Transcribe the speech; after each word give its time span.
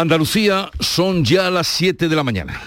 Andalucía 0.00 0.70
son 0.80 1.24
ya 1.24 1.50
las 1.50 1.66
7 1.66 2.08
de 2.08 2.16
la 2.16 2.24
mañana. 2.24 2.58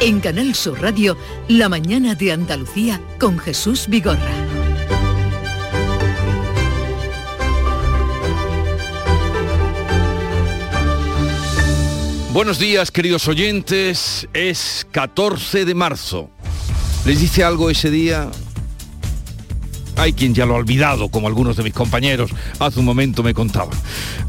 En 0.00 0.20
Canal 0.20 0.54
Sur 0.56 0.82
Radio, 0.82 1.16
La 1.46 1.68
mañana 1.68 2.16
de 2.16 2.32
Andalucía 2.32 3.00
con 3.20 3.38
Jesús 3.38 3.86
Vigorra. 3.88 4.32
Buenos 12.32 12.58
días, 12.58 12.90
queridos 12.90 13.28
oyentes. 13.28 14.28
Es 14.34 14.86
14 14.90 15.64
de 15.64 15.74
marzo. 15.76 16.30
¿Les 17.06 17.20
dice 17.20 17.44
algo 17.44 17.70
ese 17.70 17.90
día? 17.90 18.28
Hay 19.96 20.12
quien 20.12 20.34
ya 20.34 20.46
lo 20.46 20.54
ha 20.54 20.58
olvidado, 20.58 21.08
como 21.08 21.28
algunos 21.28 21.56
de 21.56 21.62
mis 21.62 21.72
compañeros 21.72 22.30
hace 22.58 22.80
un 22.80 22.84
momento 22.84 23.22
me 23.22 23.34
contaban. 23.34 23.78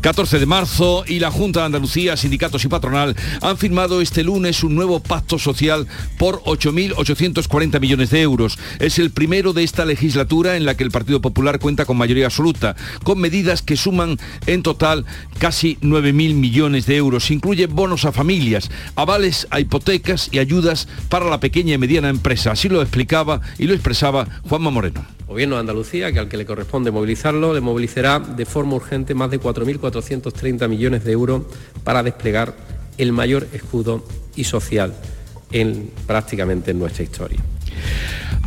14 0.01 0.39
de 0.39 0.45
marzo 0.45 1.03
y 1.07 1.19
la 1.19 1.31
Junta 1.31 1.61
de 1.61 1.65
Andalucía, 1.67 2.15
sindicatos 2.17 2.63
y 2.63 2.67
patronal 2.67 3.15
han 3.41 3.57
firmado 3.57 4.01
este 4.01 4.23
lunes 4.23 4.63
un 4.63 4.75
nuevo 4.75 4.99
pacto 4.99 5.39
social 5.39 5.87
por 6.17 6.41
8.840 6.43 7.79
millones 7.79 8.09
de 8.11 8.21
euros. 8.21 8.59
Es 8.79 8.99
el 8.99 9.11
primero 9.11 9.53
de 9.53 9.63
esta 9.63 9.85
legislatura 9.85 10.57
en 10.57 10.65
la 10.65 10.75
que 10.75 10.83
el 10.83 10.91
Partido 10.91 11.21
Popular 11.21 11.59
cuenta 11.59 11.85
con 11.85 11.97
mayoría 11.97 12.25
absoluta, 12.25 12.75
con 13.03 13.19
medidas 13.19 13.61
que 13.61 13.77
suman 13.77 14.17
en 14.45 14.61
total 14.61 15.05
casi 15.39 15.77
9.000 15.81 16.35
millones 16.35 16.85
de 16.85 16.97
euros. 16.97 17.31
Incluye 17.31 17.67
bonos 17.67 18.05
a 18.05 18.11
familias, 18.11 18.69
avales 18.95 19.47
a 19.49 19.59
hipotecas 19.59 20.29
y 20.31 20.39
ayudas 20.39 20.87
para 21.09 21.29
la 21.29 21.39
pequeña 21.39 21.73
y 21.73 21.77
mediana 21.77 22.09
empresa. 22.09 22.51
Así 22.51 22.69
lo 22.69 22.81
explicaba 22.81 23.41
y 23.57 23.65
lo 23.65 23.73
expresaba 23.73 24.27
Juanma 24.47 24.69
Moreno. 24.69 25.14
Gobierno 25.27 25.55
de 25.55 25.61
Andalucía, 25.61 26.11
que 26.11 26.19
al 26.19 26.29
que 26.29 26.37
le 26.37 26.45
corresponde 26.45 26.91
movilizarlo, 26.91 27.53
le 27.53 27.61
movilizará 27.61 28.19
de 28.19 28.45
forma 28.45 28.75
urgente 28.75 29.15
más 29.15 29.31
de 29.31 29.39
4.430 29.39 30.67
millones 30.69 31.03
de 31.03 31.11
euros 31.11 31.43
para 31.83 32.03
desplegar 32.03 32.55
el 32.97 33.11
mayor 33.11 33.47
escudo 33.51 34.03
y 34.35 34.43
social 34.43 34.93
en 35.51 35.89
prácticamente 36.05 36.71
en 36.71 36.79
nuestra 36.79 37.03
historia. 37.03 37.39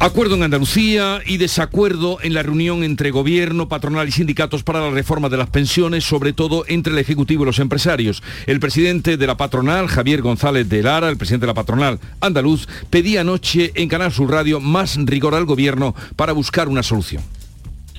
Acuerdo 0.00 0.36
en 0.36 0.44
Andalucía 0.44 1.20
y 1.26 1.38
desacuerdo 1.38 2.18
en 2.22 2.32
la 2.32 2.44
reunión 2.44 2.84
entre 2.84 3.10
gobierno, 3.10 3.68
patronal 3.68 4.06
y 4.06 4.12
sindicatos 4.12 4.62
para 4.62 4.80
la 4.80 4.90
reforma 4.90 5.28
de 5.28 5.36
las 5.36 5.50
pensiones, 5.50 6.04
sobre 6.04 6.32
todo 6.32 6.64
entre 6.68 6.92
el 6.92 7.00
Ejecutivo 7.00 7.42
y 7.42 7.46
los 7.46 7.58
empresarios. 7.58 8.22
El 8.46 8.60
presidente 8.60 9.16
de 9.16 9.26
la 9.26 9.36
patronal, 9.36 9.88
Javier 9.88 10.22
González 10.22 10.68
de 10.68 10.84
Lara, 10.84 11.08
el 11.08 11.16
presidente 11.16 11.46
de 11.46 11.48
la 11.48 11.54
patronal 11.54 11.98
andaluz, 12.20 12.68
pedía 12.90 13.22
anoche 13.22 13.72
en 13.74 13.88
Canal 13.88 14.12
Sur 14.12 14.30
Radio 14.30 14.60
más 14.60 14.96
rigor 15.04 15.34
al 15.34 15.46
gobierno 15.46 15.96
para 16.14 16.32
buscar 16.32 16.68
una 16.68 16.84
solución. 16.84 17.22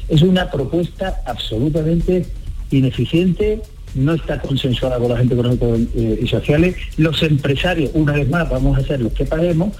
Es 0.08 0.22
una 0.22 0.50
propuesta 0.50 1.18
absolutamente 1.28 2.26
ineficiente, 2.72 3.62
no 3.94 4.14
está 4.14 4.40
consensuada 4.40 5.00
con 5.00 5.10
la 5.10 5.18
gente 5.18 5.34
económica 5.34 5.66
y 5.96 6.26
sociales. 6.28 6.76
Los 6.96 7.22
empresarios, 7.24 7.92
una 7.94 8.14
vez 8.14 8.30
más, 8.30 8.50
vamos 8.50 8.78
a 8.78 8.84
ser 8.84 9.02
los 9.02 9.12
que 9.12 9.26
paguemos, 9.26 9.74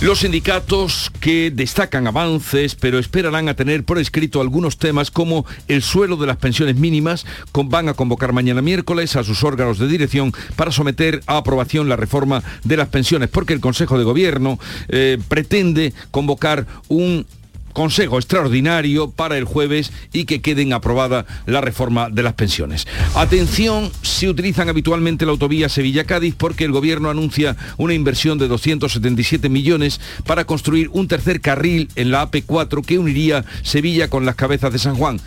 los 0.00 0.20
sindicatos 0.20 1.10
que 1.20 1.50
destacan 1.50 2.06
avances, 2.06 2.74
pero 2.74 2.98
esperarán 2.98 3.48
a 3.48 3.54
tener 3.54 3.84
por 3.84 3.98
escrito 3.98 4.40
algunos 4.40 4.78
temas 4.78 5.10
como 5.10 5.46
el 5.68 5.82
suelo 5.82 6.16
de 6.16 6.26
las 6.26 6.36
pensiones 6.36 6.76
mínimas, 6.76 7.26
van 7.52 7.88
a 7.88 7.94
convocar 7.94 8.32
mañana 8.32 8.62
miércoles 8.62 9.16
a 9.16 9.24
sus 9.24 9.42
órganos 9.42 9.78
de 9.78 9.88
dirección 9.88 10.32
para 10.54 10.70
someter 10.70 11.22
a 11.26 11.38
aprobación 11.38 11.88
la 11.88 11.96
reforma 11.96 12.42
de 12.64 12.76
las 12.76 12.88
pensiones, 12.88 13.28
porque 13.28 13.52
el 13.52 13.60
Consejo 13.60 13.98
de 13.98 14.04
Gobierno 14.04 14.58
eh, 14.88 15.18
pretende 15.28 15.92
convocar 16.10 16.66
un 16.88 17.26
consejo 17.76 18.16
extraordinario 18.16 19.10
para 19.10 19.36
el 19.36 19.44
jueves 19.44 19.92
y 20.10 20.24
que 20.24 20.40
queden 20.40 20.72
aprobada 20.72 21.26
la 21.44 21.60
reforma 21.60 22.08
de 22.08 22.22
las 22.22 22.32
pensiones. 22.32 22.86
Atención, 23.14 23.92
se 24.00 24.30
utilizan 24.30 24.70
habitualmente 24.70 25.26
la 25.26 25.32
autovía 25.32 25.68
Sevilla-Cádiz 25.68 26.34
porque 26.38 26.64
el 26.64 26.72
gobierno 26.72 27.10
anuncia 27.10 27.54
una 27.76 27.92
inversión 27.92 28.38
de 28.38 28.48
277 28.48 29.50
millones 29.50 30.00
para 30.24 30.46
construir 30.46 30.88
un 30.94 31.06
tercer 31.06 31.42
carril 31.42 31.90
en 31.96 32.12
la 32.12 32.30
AP4 32.30 32.82
que 32.82 32.98
uniría 32.98 33.44
Sevilla 33.62 34.08
con 34.08 34.24
las 34.24 34.36
cabezas 34.36 34.72
de 34.72 34.78
San 34.78 34.94
Juan. 34.94 35.20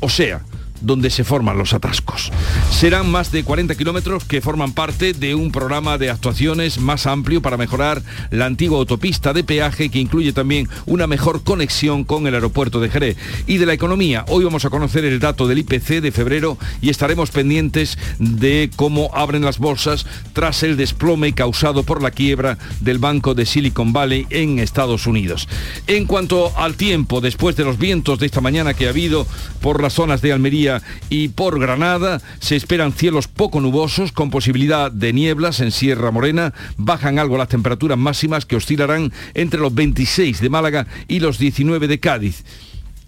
O 0.00 0.08
sea, 0.08 0.42
donde 0.84 1.10
se 1.10 1.24
forman 1.24 1.58
los 1.58 1.74
atascos. 1.74 2.30
Serán 2.70 3.10
más 3.10 3.32
de 3.32 3.44
40 3.44 3.74
kilómetros 3.74 4.24
que 4.24 4.40
forman 4.40 4.72
parte 4.72 5.12
de 5.12 5.34
un 5.34 5.50
programa 5.50 5.98
de 5.98 6.10
actuaciones 6.10 6.78
más 6.78 7.06
amplio 7.06 7.42
para 7.42 7.56
mejorar 7.56 8.02
la 8.30 8.46
antigua 8.46 8.78
autopista 8.78 9.32
de 9.32 9.44
peaje 9.44 9.88
que 9.88 9.98
incluye 9.98 10.32
también 10.32 10.68
una 10.86 11.06
mejor 11.06 11.42
conexión 11.42 12.04
con 12.04 12.26
el 12.26 12.34
aeropuerto 12.34 12.80
de 12.80 12.90
Jerez. 12.90 13.16
Y 13.46 13.58
de 13.58 13.66
la 13.66 13.72
economía, 13.72 14.24
hoy 14.28 14.44
vamos 14.44 14.64
a 14.64 14.70
conocer 14.70 15.04
el 15.04 15.20
dato 15.20 15.48
del 15.48 15.58
IPC 15.58 16.00
de 16.00 16.12
febrero 16.12 16.58
y 16.80 16.90
estaremos 16.90 17.30
pendientes 17.30 17.98
de 18.18 18.70
cómo 18.76 19.10
abren 19.14 19.44
las 19.44 19.58
bolsas 19.58 20.06
tras 20.32 20.62
el 20.62 20.76
desplome 20.76 21.32
causado 21.32 21.82
por 21.82 22.02
la 22.02 22.10
quiebra 22.10 22.58
del 22.80 22.98
banco 22.98 23.34
de 23.34 23.46
Silicon 23.46 23.92
Valley 23.92 24.26
en 24.30 24.58
Estados 24.58 25.06
Unidos. 25.06 25.48
En 25.86 26.06
cuanto 26.06 26.52
al 26.56 26.76
tiempo, 26.76 27.20
después 27.20 27.56
de 27.56 27.64
los 27.64 27.78
vientos 27.78 28.18
de 28.18 28.26
esta 28.26 28.40
mañana 28.40 28.74
que 28.74 28.86
ha 28.86 28.90
habido 28.90 29.26
por 29.60 29.82
las 29.82 29.94
zonas 29.94 30.20
de 30.20 30.32
Almería, 30.32 30.73
y 31.10 31.28
por 31.28 31.58
Granada 31.58 32.20
se 32.40 32.56
esperan 32.56 32.92
cielos 32.92 33.28
poco 33.28 33.60
nubosos 33.60 34.12
con 34.12 34.30
posibilidad 34.30 34.90
de 34.90 35.12
nieblas 35.12 35.60
en 35.60 35.70
Sierra 35.70 36.10
Morena. 36.10 36.52
Bajan 36.76 37.18
algo 37.18 37.38
las 37.38 37.48
temperaturas 37.48 37.98
máximas 37.98 38.46
que 38.46 38.56
oscilarán 38.56 39.12
entre 39.34 39.60
los 39.60 39.74
26 39.74 40.40
de 40.40 40.50
Málaga 40.50 40.86
y 41.08 41.20
los 41.20 41.38
19 41.38 41.88
de 41.88 42.00
Cádiz. 42.00 42.44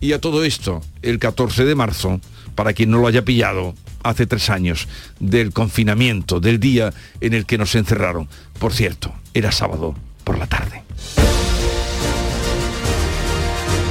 Y 0.01 0.13
a 0.13 0.21
todo 0.21 0.45
esto, 0.45 0.83
el 1.03 1.19
14 1.19 1.65
de 1.65 1.75
marzo, 1.75 2.21
para 2.55 2.73
quien 2.75 2.91
no 2.91 2.99
lo 2.99 3.07
haya 3.07 3.25
pillado, 3.25 3.75
hace 4.03 4.27
tres 4.27 4.51
años, 4.51 4.89
del 5.21 5.53
confinamiento, 5.53 6.39
del 6.41 6.61
día 6.61 6.93
en 7.21 7.35
el 7.35 7.47
que 7.47 7.59
nos 7.59 7.75
encerraron. 7.75 8.29
Por 8.59 8.73
cierto, 8.73 9.13
era 9.35 9.53
sábado 9.53 9.95
por 10.25 10.39
la 10.39 10.47
tarde. 10.47 10.86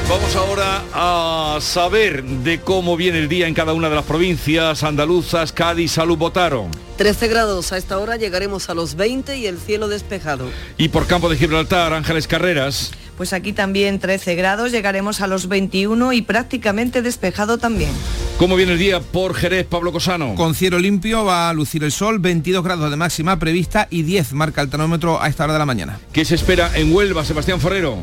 Vamos 0.08 0.36
ahora 0.36 0.84
a 0.94 1.58
saber 1.62 2.24
de 2.24 2.62
cómo 2.62 2.96
viene 2.96 3.18
el 3.18 3.28
día 3.28 3.48
en 3.48 3.56
cada 3.56 3.74
una 3.74 3.90
de 3.90 3.96
las 3.96 4.06
provincias 4.06 4.84
andaluzas, 4.84 5.52
Cádiz, 5.52 5.94
Salud, 5.94 6.16
Botaro. 6.16 6.68
13 6.98 7.28
grados, 7.28 7.72
a 7.72 7.78
esta 7.78 7.98
hora 7.98 8.16
llegaremos 8.16 8.70
a 8.70 8.76
los 8.76 8.96
20 8.96 9.36
y 9.38 9.48
el 9.48 9.58
cielo 9.58 9.88
despejado. 9.88 10.48
Y 10.78 10.90
por 10.90 11.08
campo 11.08 11.28
de 11.28 11.38
Gibraltar, 11.38 11.92
Ángeles 11.92 12.28
Carreras. 12.28 12.92
Pues 13.18 13.34
aquí 13.34 13.52
también 13.52 14.00
13 14.00 14.36
grados, 14.36 14.72
llegaremos 14.72 15.22
a 15.22 15.28
los 15.28 15.48
21 15.48 16.14
y 16.14 16.22
prácticamente 16.22 17.02
despejado 17.02 17.58
también. 17.58 17.90
¿Cómo 18.38 18.56
viene 18.56 18.74
el 18.74 18.78
día 18.78 19.00
por 19.00 19.34
Jerez, 19.34 19.66
Pablo 19.66 19.92
Cosano? 19.92 20.36
Con 20.36 20.54
cielo 20.54 20.78
limpio 20.78 21.26
va 21.26 21.50
a 21.50 21.54
lucir 21.54 21.84
el 21.84 21.92
sol, 21.92 22.20
22 22.20 22.64
grados 22.64 22.92
de 22.92 22.96
máxima 22.96 23.40
prevista 23.40 23.88
y 23.90 24.04
10 24.04 24.34
marca 24.34 24.62
el 24.62 24.70
termómetro 24.70 25.20
a 25.20 25.28
esta 25.30 25.46
hora 25.46 25.54
de 25.54 25.60
la 25.60 25.66
mañana. 25.66 26.00
¿Qué 26.14 26.26
se 26.26 26.36
espera 26.36 26.70
en 26.76 26.94
Huelva, 26.94 27.26
Sebastián 27.26 27.60
Ferrero? 27.60 27.98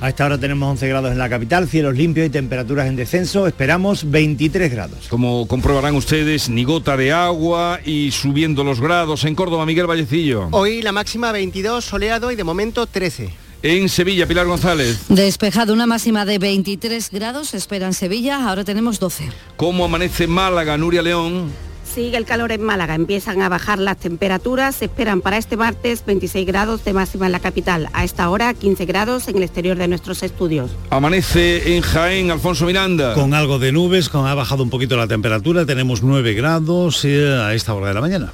A 0.00 0.10
esta 0.10 0.26
hora 0.26 0.36
tenemos 0.38 0.68
11 0.72 0.88
grados 0.88 1.10
en 1.10 1.18
la 1.18 1.28
capital, 1.28 1.68
cielos 1.68 1.96
limpios 1.96 2.26
y 2.26 2.30
temperaturas 2.30 2.86
en 2.86 2.96
descenso. 2.96 3.46
Esperamos 3.46 4.10
23 4.10 4.70
grados. 4.70 5.08
Como 5.08 5.48
comprobarán 5.48 5.94
ustedes, 5.94 6.50
ni 6.50 6.64
gota 6.64 6.96
de 6.96 7.12
agua 7.12 7.80
y 7.84 8.10
subiendo 8.10 8.62
los 8.62 8.80
grados 8.80 9.24
en 9.24 9.34
Córdoba, 9.34 9.64
Miguel 9.64 9.86
Vallecillo. 9.86 10.48
Hoy 10.50 10.82
la 10.82 10.92
máxima 10.92 11.32
22, 11.32 11.84
soleado 11.84 12.30
y 12.30 12.36
de 12.36 12.44
momento 12.44 12.86
13. 12.86 13.30
En 13.62 13.88
Sevilla, 13.88 14.26
Pilar 14.26 14.46
González. 14.46 15.00
Despejado, 15.08 15.72
una 15.72 15.86
máxima 15.86 16.26
de 16.26 16.38
23 16.38 17.10
grados, 17.10 17.54
espera 17.54 17.86
en 17.86 17.94
Sevilla, 17.94 18.48
ahora 18.48 18.64
tenemos 18.64 19.00
12. 19.00 19.30
¿Cómo 19.56 19.86
amanece 19.86 20.26
Málaga, 20.26 20.76
Nuria 20.76 21.00
León? 21.00 21.50
Sigue 21.96 22.18
el 22.18 22.26
calor 22.26 22.52
en 22.52 22.62
Málaga, 22.62 22.94
empiezan 22.94 23.40
a 23.40 23.48
bajar 23.48 23.78
las 23.78 23.96
temperaturas, 23.96 24.76
se 24.76 24.84
esperan 24.84 25.22
para 25.22 25.38
este 25.38 25.56
martes 25.56 26.04
26 26.04 26.46
grados 26.46 26.84
de 26.84 26.92
máxima 26.92 27.24
en 27.24 27.32
la 27.32 27.40
capital, 27.40 27.88
a 27.94 28.04
esta 28.04 28.28
hora 28.28 28.52
15 28.52 28.84
grados 28.84 29.28
en 29.28 29.38
el 29.38 29.44
exterior 29.44 29.78
de 29.78 29.88
nuestros 29.88 30.22
estudios. 30.22 30.72
Amanece 30.90 31.74
en 31.74 31.80
Jaén, 31.80 32.30
Alfonso 32.30 32.66
Miranda. 32.66 33.14
Con 33.14 33.32
algo 33.32 33.58
de 33.58 33.72
nubes, 33.72 34.10
con 34.10 34.26
ha 34.26 34.34
bajado 34.34 34.62
un 34.62 34.68
poquito 34.68 34.98
la 34.98 35.06
temperatura, 35.06 35.64
tenemos 35.64 36.02
9 36.02 36.34
grados 36.34 37.02
eh, 37.06 37.32
a 37.32 37.54
esta 37.54 37.72
hora 37.72 37.88
de 37.88 37.94
la 37.94 38.02
mañana. 38.02 38.30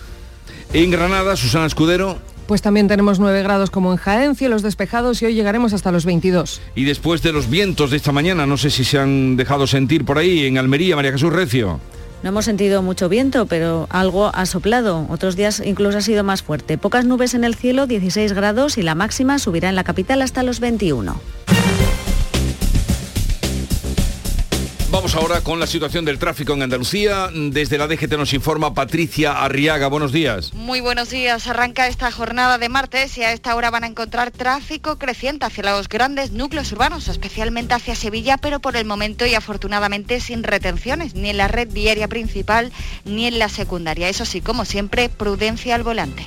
En 0.72 0.90
Granada, 0.90 1.36
Susana 1.36 1.66
Escudero. 1.66 2.18
Pues 2.48 2.62
también 2.62 2.88
tenemos 2.88 3.20
9 3.20 3.44
grados 3.44 3.70
como 3.70 3.92
en 3.92 3.98
Jaén, 3.98 4.34
cielos 4.34 4.62
despejados 4.62 5.22
y 5.22 5.26
hoy 5.26 5.34
llegaremos 5.34 5.72
hasta 5.72 5.92
los 5.92 6.04
22. 6.04 6.60
Y 6.74 6.82
después 6.82 7.22
de 7.22 7.32
los 7.32 7.48
vientos 7.48 7.92
de 7.92 7.98
esta 7.98 8.10
mañana, 8.10 8.44
no 8.44 8.56
sé 8.56 8.70
si 8.70 8.82
se 8.82 8.98
han 8.98 9.36
dejado 9.36 9.68
sentir 9.68 10.04
por 10.04 10.18
ahí, 10.18 10.46
en 10.46 10.58
Almería, 10.58 10.96
María 10.96 11.12
Jesús 11.12 11.32
Recio. 11.32 11.78
No 12.22 12.28
hemos 12.28 12.44
sentido 12.44 12.82
mucho 12.82 13.08
viento, 13.08 13.46
pero 13.46 13.88
algo 13.90 14.30
ha 14.32 14.46
soplado. 14.46 15.06
Otros 15.08 15.34
días 15.34 15.60
incluso 15.64 15.98
ha 15.98 16.02
sido 16.02 16.22
más 16.22 16.42
fuerte. 16.42 16.78
Pocas 16.78 17.04
nubes 17.04 17.34
en 17.34 17.42
el 17.42 17.56
cielo, 17.56 17.86
16 17.86 18.32
grados 18.32 18.78
y 18.78 18.82
la 18.82 18.94
máxima 18.94 19.38
subirá 19.40 19.68
en 19.68 19.74
la 19.74 19.84
capital 19.84 20.22
hasta 20.22 20.42
los 20.42 20.60
21. 20.60 21.20
Vamos 24.92 25.14
ahora 25.14 25.40
con 25.40 25.58
la 25.58 25.66
situación 25.66 26.04
del 26.04 26.18
tráfico 26.18 26.52
en 26.52 26.64
Andalucía. 26.64 27.30
Desde 27.32 27.78
la 27.78 27.86
DGT 27.86 28.12
nos 28.18 28.34
informa 28.34 28.74
Patricia 28.74 29.42
Arriaga. 29.42 29.88
Buenos 29.88 30.12
días. 30.12 30.52
Muy 30.52 30.82
buenos 30.82 31.08
días. 31.08 31.46
Arranca 31.46 31.88
esta 31.88 32.12
jornada 32.12 32.58
de 32.58 32.68
martes 32.68 33.16
y 33.16 33.22
a 33.22 33.32
esta 33.32 33.56
hora 33.56 33.70
van 33.70 33.84
a 33.84 33.86
encontrar 33.86 34.32
tráfico 34.32 34.98
creciente 34.98 35.46
hacia 35.46 35.64
los 35.64 35.88
grandes 35.88 36.32
núcleos 36.32 36.70
urbanos, 36.72 37.08
especialmente 37.08 37.72
hacia 37.72 37.94
Sevilla, 37.94 38.36
pero 38.36 38.60
por 38.60 38.76
el 38.76 38.84
momento 38.84 39.24
y 39.24 39.34
afortunadamente 39.34 40.20
sin 40.20 40.42
retenciones, 40.42 41.14
ni 41.14 41.30
en 41.30 41.38
la 41.38 41.48
red 41.48 41.68
diaria 41.68 42.06
principal 42.06 42.70
ni 43.06 43.26
en 43.26 43.38
la 43.38 43.48
secundaria. 43.48 44.10
Eso 44.10 44.26
sí, 44.26 44.42
como 44.42 44.66
siempre, 44.66 45.08
prudencia 45.08 45.74
al 45.74 45.84
volante. 45.84 46.26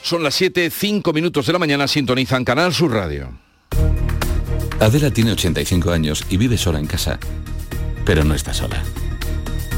Son 0.00 0.22
las 0.22 0.34
7, 0.34 0.70
5 0.70 1.12
minutos 1.12 1.46
de 1.46 1.52
la 1.52 1.58
mañana, 1.58 1.86
sintonizan 1.86 2.46
Canal 2.46 2.72
Sur 2.72 2.94
Radio. 2.94 3.51
Adela 4.80 5.12
tiene 5.12 5.32
85 5.32 5.92
años 5.92 6.24
y 6.28 6.36
vive 6.36 6.58
sola 6.58 6.80
en 6.80 6.86
casa, 6.86 7.18
pero 8.04 8.24
no 8.24 8.34
está 8.34 8.52
sola. 8.52 8.82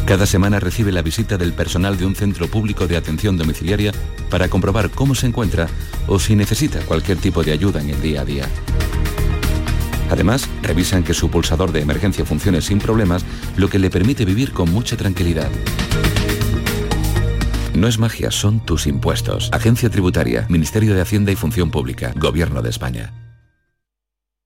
Cada 0.06 0.26
semana 0.26 0.60
recibe 0.60 0.92
la 0.92 1.02
visita 1.02 1.38
del 1.38 1.52
personal 1.52 1.96
de 1.96 2.06
un 2.06 2.14
centro 2.14 2.48
público 2.48 2.86
de 2.86 2.96
atención 2.96 3.36
domiciliaria 3.36 3.92
para 4.30 4.48
comprobar 4.48 4.90
cómo 4.90 5.14
se 5.14 5.26
encuentra 5.26 5.66
o 6.06 6.18
si 6.18 6.36
necesita 6.36 6.80
cualquier 6.80 7.18
tipo 7.18 7.42
de 7.42 7.52
ayuda 7.52 7.80
en 7.80 7.90
el 7.90 8.02
día 8.02 8.20
a 8.20 8.24
día. 8.24 8.46
Además, 10.10 10.48
revisan 10.62 11.02
que 11.02 11.14
su 11.14 11.30
pulsador 11.30 11.72
de 11.72 11.80
emergencia 11.80 12.24
funcione 12.24 12.60
sin 12.60 12.78
problemas, 12.78 13.24
lo 13.56 13.68
que 13.68 13.78
le 13.78 13.90
permite 13.90 14.24
vivir 14.24 14.52
con 14.52 14.70
mucha 14.70 14.96
tranquilidad. 14.96 15.50
No 17.74 17.88
es 17.88 17.98
magia, 17.98 18.30
son 18.30 18.60
tus 18.60 18.86
impuestos. 18.86 19.48
Agencia 19.52 19.90
Tributaria, 19.90 20.46
Ministerio 20.48 20.94
de 20.94 21.00
Hacienda 21.00 21.32
y 21.32 21.36
Función 21.36 21.70
Pública, 21.70 22.12
Gobierno 22.16 22.62
de 22.62 22.70
España. 22.70 23.12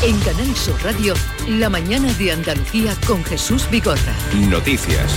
En 0.00 0.16
Canal 0.20 0.54
Sur 0.54 0.80
Radio, 0.84 1.12
la 1.48 1.68
mañana 1.68 2.12
de 2.14 2.30
Andalucía 2.30 2.94
con 3.04 3.24
Jesús 3.24 3.68
Vigorra. 3.68 4.14
Noticias. 4.48 5.12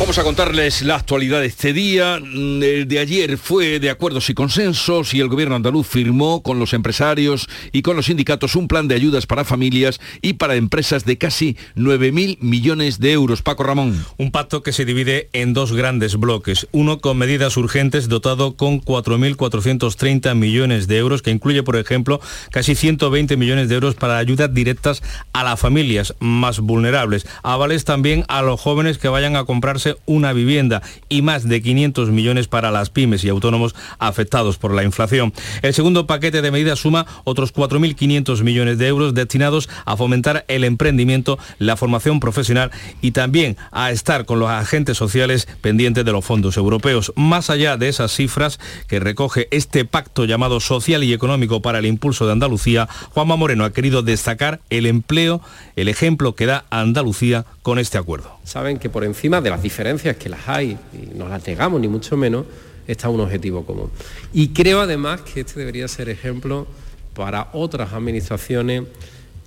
Vamos 0.00 0.16
a 0.16 0.22
contarles 0.22 0.82
la 0.82 0.94
actualidad 0.94 1.40
de 1.40 1.46
este 1.46 1.72
día. 1.72 2.20
Mm, 2.20 2.62
El 2.62 2.86
de 2.86 2.98
ayer 3.00 3.36
fue 3.36 3.80
de 3.80 3.90
acuerdos 3.90 4.30
y 4.30 4.34
consensos 4.34 5.12
y 5.12 5.18
el 5.18 5.28
gobierno 5.28 5.56
andaluz 5.56 5.88
firmó 5.88 6.40
con 6.40 6.60
los 6.60 6.72
empresarios 6.72 7.48
y 7.72 7.82
con 7.82 7.96
los 7.96 8.06
sindicatos 8.06 8.54
un 8.54 8.68
plan 8.68 8.86
de 8.86 8.94
ayudas 8.94 9.26
para 9.26 9.44
familias 9.44 10.00
y 10.22 10.34
para 10.34 10.54
empresas 10.54 11.04
de 11.04 11.18
casi 11.18 11.56
9.000 11.74 12.38
millones 12.40 13.00
de 13.00 13.10
euros. 13.10 13.42
Paco 13.42 13.64
Ramón. 13.64 14.04
Un 14.18 14.30
pacto 14.30 14.62
que 14.62 14.72
se 14.72 14.84
divide 14.84 15.30
en 15.32 15.52
dos 15.52 15.72
grandes 15.72 16.14
bloques. 16.16 16.68
Uno 16.70 17.00
con 17.00 17.18
medidas 17.18 17.56
urgentes 17.56 18.08
dotado 18.08 18.54
con 18.54 18.80
4.430 18.80 20.36
millones 20.36 20.86
de 20.86 20.96
euros, 20.98 21.22
que 21.22 21.32
incluye, 21.32 21.64
por 21.64 21.74
ejemplo, 21.74 22.20
casi 22.52 22.76
120 22.76 23.36
millones 23.36 23.68
de 23.68 23.74
euros 23.74 23.96
para 23.96 24.07
ayudas 24.16 24.52
directas 24.52 25.02
a 25.32 25.44
las 25.44 25.60
familias 25.60 26.14
más 26.20 26.60
vulnerables. 26.60 27.26
Avales 27.42 27.84
también 27.84 28.24
a 28.28 28.42
los 28.42 28.60
jóvenes 28.60 28.98
que 28.98 29.08
vayan 29.08 29.36
a 29.36 29.44
comprarse 29.44 29.96
una 30.06 30.32
vivienda 30.32 30.82
y 31.08 31.22
más 31.22 31.48
de 31.48 31.60
500 31.62 32.10
millones 32.10 32.48
para 32.48 32.70
las 32.70 32.90
pymes 32.90 33.24
y 33.24 33.28
autónomos 33.28 33.74
afectados 33.98 34.58
por 34.58 34.72
la 34.72 34.84
inflación. 34.84 35.32
El 35.62 35.74
segundo 35.74 36.06
paquete 36.06 36.42
de 36.42 36.50
medidas 36.50 36.78
suma 36.78 37.06
otros 37.24 37.54
4.500 37.54 38.42
millones 38.42 38.78
de 38.78 38.88
euros 38.88 39.14
destinados 39.14 39.68
a 39.84 39.96
fomentar 39.96 40.44
el 40.48 40.64
emprendimiento, 40.64 41.38
la 41.58 41.76
formación 41.76 42.20
profesional 42.20 42.70
y 43.00 43.12
también 43.12 43.56
a 43.72 43.90
estar 43.90 44.24
con 44.24 44.38
los 44.38 44.50
agentes 44.50 44.96
sociales 44.96 45.48
pendientes 45.60 46.04
de 46.04 46.12
los 46.12 46.24
fondos 46.24 46.56
europeos. 46.56 47.12
Más 47.16 47.50
allá 47.50 47.76
de 47.76 47.88
esas 47.88 48.12
cifras 48.12 48.58
que 48.86 49.00
recoge 49.00 49.48
este 49.50 49.84
pacto 49.84 50.24
llamado 50.24 50.60
social 50.60 51.04
y 51.04 51.12
económico 51.12 51.62
para 51.62 51.78
el 51.78 51.86
impulso 51.86 52.26
de 52.26 52.32
Andalucía, 52.32 52.88
Juanma 53.10 53.36
Moreno 53.36 53.64
ha 53.64 53.72
querido 53.72 53.97
destacar 54.02 54.60
el 54.70 54.86
empleo, 54.86 55.40
el 55.76 55.88
ejemplo 55.88 56.34
que 56.34 56.46
da 56.46 56.64
Andalucía 56.70 57.44
con 57.62 57.78
este 57.78 57.98
acuerdo. 57.98 58.36
Saben 58.44 58.78
que 58.78 58.90
por 58.90 59.04
encima 59.04 59.40
de 59.40 59.50
las 59.50 59.62
diferencias 59.62 60.16
que 60.16 60.28
las 60.28 60.48
hay, 60.48 60.78
y 60.92 61.16
no 61.16 61.28
las 61.28 61.46
negamos 61.46 61.80
ni 61.80 61.88
mucho 61.88 62.16
menos, 62.16 62.46
está 62.86 63.08
un 63.08 63.20
objetivo 63.20 63.64
común. 63.64 63.90
Y 64.32 64.48
creo 64.48 64.80
además 64.80 65.20
que 65.20 65.40
este 65.40 65.60
debería 65.60 65.88
ser 65.88 66.08
ejemplo 66.08 66.66
para 67.14 67.48
otras 67.52 67.92
administraciones 67.92 68.84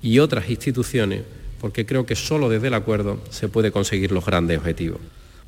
y 0.02 0.20
otras 0.20 0.50
instituciones, 0.50 1.24
porque 1.60 1.86
creo 1.86 2.06
que 2.06 2.16
solo 2.16 2.50
desde 2.50 2.68
el 2.68 2.74
acuerdo 2.74 3.20
se 3.30 3.48
puede 3.48 3.72
conseguir 3.72 4.12
los 4.12 4.26
grandes 4.26 4.58
objetivos. 4.58 5.00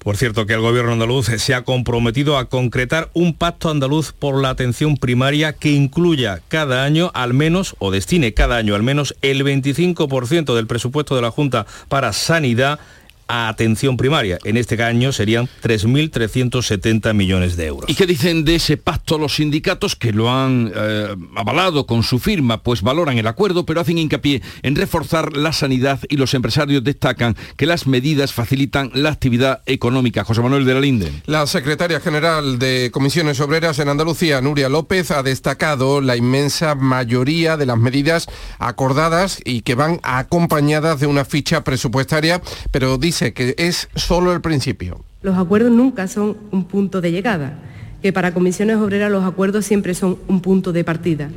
Por 0.04 0.18
cierto, 0.18 0.46
que 0.46 0.54
el 0.54 0.60
gobierno 0.60 0.92
andaluz 0.92 1.28
se 1.28 1.54
ha 1.54 1.64
comprometido 1.64 2.38
a 2.38 2.50
concretar 2.50 3.10
un 3.14 3.34
pacto 3.34 3.70
andaluz 3.70 4.12
por 4.12 4.42
la 4.42 4.50
atención 4.50 4.98
primaria 4.98 5.54
que 5.54 5.72
incluya 5.72 6.42
cada 6.50 6.84
año 6.84 7.10
al 7.14 7.34
menos, 7.34 7.78
o 7.80 7.90
destine 7.90 8.34
cada 8.34 8.58
año 8.58 8.76
al 8.76 8.84
menos, 8.84 9.16
el 9.22 9.46
25% 9.46 10.56
del 10.56 10.68
presupuesto 10.68 11.16
de 11.16 11.22
la 11.22 11.32
Junta 11.32 11.66
para 11.88 12.12
sanidad 12.12 12.80
a 13.28 13.48
atención 13.48 13.98
primaria. 13.98 14.38
En 14.44 14.58
este 14.58 14.82
año 14.84 15.12
serían 15.12 15.48
3.370 15.64 17.14
millones 17.14 17.56
de 17.56 17.68
euros. 17.68 17.90
¿Y 17.90 17.96
qué 17.96 18.06
dicen 18.06 18.46
de 18.46 18.56
ese 18.56 18.78
pacto 18.78 19.18
los 19.18 19.36
sindicatos 19.36 19.96
que 19.96 20.12
lo 20.12 20.32
han 20.32 20.72
eh, 20.76 21.16
avalado 21.36 21.86
con 21.86 22.04
su 22.04 22.20
firma? 22.20 22.62
Pues 22.62 22.82
valoran 22.82 23.18
el 23.18 23.28
acuerdo, 23.28 23.66
pero 23.66 23.82
hacen 23.82 23.98
hincapié 23.98 24.42
en 24.62 24.76
reforzar 24.76 25.36
la 25.38 25.54
sanidad 25.54 26.00
y 26.10 26.18
los 26.18 26.34
empresarios 26.34 26.84
destacan 26.84 27.36
que 27.56 27.66
las 27.66 27.88
medidas 27.88 28.34
facilitan 28.34 28.92
la 28.94 29.10
actividad 29.10 29.62
económica. 29.66 30.24
José 30.24 30.42
Manuel 30.42 30.66
de 30.66 30.74
la 30.74 30.80
Linde. 30.80 31.12
La 31.26 31.46
secretaria 31.48 32.00
general 32.00 32.60
de 32.60 32.90
Comisiones 32.92 33.40
Obreras 33.40 33.80
en 33.80 33.90
Andalucía, 33.90 34.42
Nuria 34.42 34.70
López, 34.70 35.12
ha 35.12 35.24
destacado 35.24 36.02
la 36.02 36.18
inmensa 36.18 36.76
mayoría 36.76 37.58
de 37.58 37.66
las 37.66 37.78
medidas 37.78 38.28
acordadas 38.60 39.40
y 39.46 39.62
que 39.62 39.76
van 39.76 40.00
acompañadas 40.04 41.00
de 41.00 41.08
una 41.08 41.26
ficha 41.26 41.64
presupuestaria, 41.64 42.42
pero 42.72 42.98
dice 42.98 43.13
que 43.20 43.56
es 43.58 43.90
solo 43.96 44.34
el 44.34 44.42
principio. 44.42 45.04
Los 45.22 45.38
acuerdos 45.38 45.72
nunca 45.72 46.08
son 46.08 46.38
un 46.52 46.66
punto 46.66 47.00
de 47.00 47.12
llegada, 47.12 47.60
que 48.02 48.12
para 48.12 48.34
comisiones 48.34 48.78
obreras 48.78 49.12
los 49.12 49.24
acuerdos 49.24 49.66
siempre 49.66 49.94
son 49.94 50.18
un 50.28 50.42
punto 50.42 50.74
de 50.74 50.84
partida. 50.84 51.30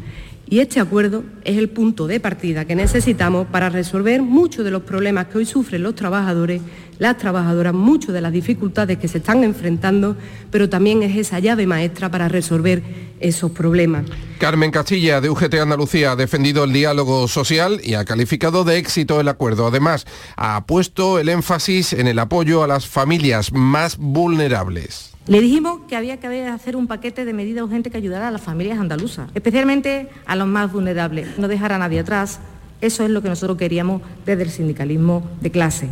Y 0.48 0.60
este 0.60 0.78
acuerdo 0.80 1.24
es 1.44 1.56
el 1.56 1.68
punto 1.68 2.06
de 2.06 2.20
partida 2.20 2.64
que 2.64 2.76
necesitamos 2.76 3.48
para 3.48 3.68
resolver 3.68 4.22
muchos 4.22 4.64
de 4.64 4.70
los 4.70 4.82
problemas 4.82 5.26
que 5.26 5.38
hoy 5.38 5.44
sufren 5.44 5.82
los 5.82 5.96
trabajadores, 5.96 6.62
las 6.98 7.18
trabajadoras, 7.18 7.74
muchas 7.74 8.14
de 8.14 8.20
las 8.20 8.32
dificultades 8.32 8.98
que 8.98 9.08
se 9.08 9.18
están 9.18 9.44
enfrentando, 9.44 10.16
pero 10.50 10.68
también 10.68 11.02
es 11.02 11.16
esa 11.16 11.38
llave 11.38 11.66
maestra 11.66 12.10
para 12.10 12.28
resolver 12.28 12.82
esos 13.20 13.50
problemas. 13.50 14.04
Carmen 14.38 14.70
Castilla, 14.70 15.20
de 15.20 15.30
UGT 15.30 15.54
Andalucía, 15.54 16.12
ha 16.12 16.16
defendido 16.16 16.64
el 16.64 16.72
diálogo 16.72 17.26
social 17.28 17.80
y 17.82 17.94
ha 17.94 18.04
calificado 18.04 18.64
de 18.64 18.78
éxito 18.78 19.20
el 19.20 19.28
acuerdo. 19.28 19.66
Además, 19.66 20.06
ha 20.36 20.66
puesto 20.66 21.18
el 21.18 21.28
énfasis 21.28 21.92
en 21.92 22.06
el 22.06 22.18
apoyo 22.18 22.62
a 22.62 22.66
las 22.66 22.86
familias 22.86 23.52
más 23.52 23.96
vulnerables. 23.96 25.12
Le 25.26 25.40
dijimos 25.40 25.80
que 25.88 25.96
había 25.96 26.18
que 26.18 26.46
hacer 26.46 26.76
un 26.76 26.86
paquete 26.86 27.24
de 27.24 27.32
medidas 27.32 27.64
urgentes 27.64 27.90
que 27.90 27.98
ayudara 27.98 28.28
a 28.28 28.30
las 28.30 28.42
familias 28.42 28.78
andaluzas, 28.78 29.28
especialmente 29.34 30.08
a 30.24 30.36
los 30.36 30.46
más 30.46 30.72
vulnerables, 30.72 31.38
no 31.38 31.48
dejar 31.48 31.72
a 31.72 31.78
nadie 31.78 32.00
atrás. 32.00 32.38
Eso 32.80 33.04
es 33.04 33.10
lo 33.10 33.22
que 33.22 33.28
nosotros 33.28 33.56
queríamos 33.56 34.02
desde 34.24 34.44
el 34.44 34.50
sindicalismo 34.50 35.28
de 35.40 35.50
clase. 35.50 35.88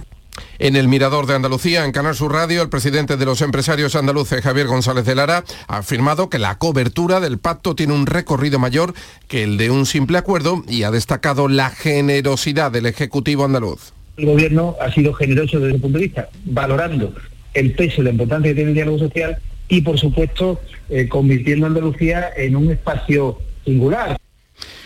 En 0.58 0.76
el 0.76 0.88
Mirador 0.88 1.26
de 1.26 1.34
Andalucía, 1.34 1.84
en 1.84 1.92
Canal 1.92 2.14
Sur 2.14 2.32
Radio, 2.32 2.62
el 2.62 2.68
presidente 2.68 3.16
de 3.16 3.24
los 3.24 3.40
empresarios 3.42 3.96
andaluces, 3.96 4.40
Javier 4.40 4.66
González 4.66 5.04
de 5.04 5.14
Lara, 5.14 5.44
ha 5.66 5.78
afirmado 5.78 6.28
que 6.28 6.38
la 6.38 6.58
cobertura 6.58 7.20
del 7.20 7.38
pacto 7.38 7.74
tiene 7.74 7.92
un 7.92 8.06
recorrido 8.06 8.58
mayor 8.58 8.94
que 9.28 9.42
el 9.42 9.56
de 9.56 9.70
un 9.70 9.86
simple 9.86 10.18
acuerdo 10.18 10.62
y 10.68 10.84
ha 10.84 10.90
destacado 10.90 11.48
la 11.48 11.70
generosidad 11.70 12.70
del 12.70 12.86
Ejecutivo 12.86 13.44
andaluz. 13.44 13.92
El 14.16 14.26
gobierno 14.26 14.76
ha 14.80 14.92
sido 14.92 15.12
generoso 15.12 15.58
desde 15.58 15.72
ese 15.72 15.80
punto 15.80 15.98
de 15.98 16.04
vista, 16.04 16.28
valorando 16.44 17.12
el 17.52 17.72
peso 17.72 18.00
y 18.00 18.04
la 18.04 18.10
importancia 18.10 18.50
que 18.50 18.54
tiene 18.54 18.70
el 18.70 18.74
diálogo 18.74 18.98
social 18.98 19.38
y, 19.68 19.80
por 19.80 19.98
supuesto, 19.98 20.60
eh, 20.88 21.08
convirtiendo 21.08 21.66
a 21.66 21.68
Andalucía 21.68 22.30
en 22.36 22.56
un 22.56 22.70
espacio 22.70 23.38
singular. 23.64 24.16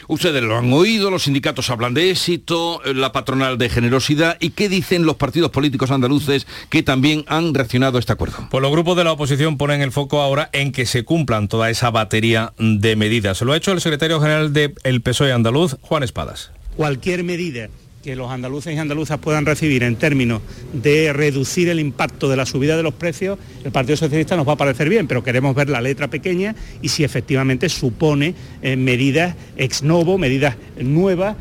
Ustedes 0.09 0.43
lo 0.43 0.57
han 0.57 0.73
oído, 0.73 1.11
los 1.11 1.25
sindicatos 1.25 1.69
hablan 1.69 1.93
de 1.93 2.11
éxito, 2.11 2.81
la 2.83 3.13
patronal 3.13 3.59
de 3.59 3.69
generosidad 3.69 4.39
y 4.41 4.51
qué 4.51 4.71
dicen 4.71 5.05
los 5.05 5.17
partidos 5.17 5.51
políticos 5.51 5.91
andaluces 5.91 6.47
que 6.71 6.83
también 6.83 7.27
han 7.29 7.53
reaccionado 7.53 7.99
a 7.99 8.01
este 8.01 8.15
acuerdo. 8.15 8.49
Pues 8.51 8.63
los 8.63 8.73
grupos 8.73 8.97
de 8.97 9.05
la 9.05 9.13
oposición 9.13 9.59
ponen 9.59 9.83
el 9.83 9.93
foco 9.93 10.23
ahora 10.23 10.49
en 10.55 10.73
que 10.73 10.87
se 10.87 11.05
cumplan 11.05 11.47
toda 11.47 11.69
esa 11.69 11.91
batería 11.91 12.55
de 12.59 12.97
medidas. 12.97 13.43
Lo 13.43 13.53
ha 13.53 13.59
hecho 13.59 13.73
el 13.73 13.83
secretario 13.83 14.19
general 14.19 14.55
del 14.55 15.03
PSOE 15.03 15.31
andaluz, 15.31 15.77
Juan 15.83 16.03
Espadas. 16.03 16.53
Cualquier 16.75 17.23
medida 17.23 17.69
que 18.09 18.17
los 18.17 18.31
andaluces 18.31 18.75
y 18.75 18.79
andaluzas 18.79 19.19
puedan 19.19 19.45
recibir 19.45 19.83
en 19.83 19.97
términos 19.97 20.41
de 20.73 21.13
reducir 21.13 21.69
el 21.69 21.79
impacto 21.79 22.31
de 22.31 22.39
la 22.39 22.47
subida 22.47 22.75
de 22.75 22.83
los 22.83 22.95
precios, 22.95 23.39
el 23.65 23.71
Partido 23.71 23.99
Socialista 23.99 24.35
nos 24.35 24.49
va 24.49 24.55
a 24.55 24.57
parecer 24.57 24.89
bien, 24.89 25.07
pero 25.07 25.23
queremos 25.23 25.55
ver 25.55 25.69
la 25.69 25.83
letra 25.83 26.09
pequeña 26.09 26.55
y 26.81 26.89
si 26.89 27.05
efectivamente 27.05 27.69
supone 27.69 28.35
eh, 28.63 28.77
medidas 28.77 29.37
ex 29.59 29.83
novo, 29.83 30.17
medidas 30.17 30.57
nuevas 30.81 31.37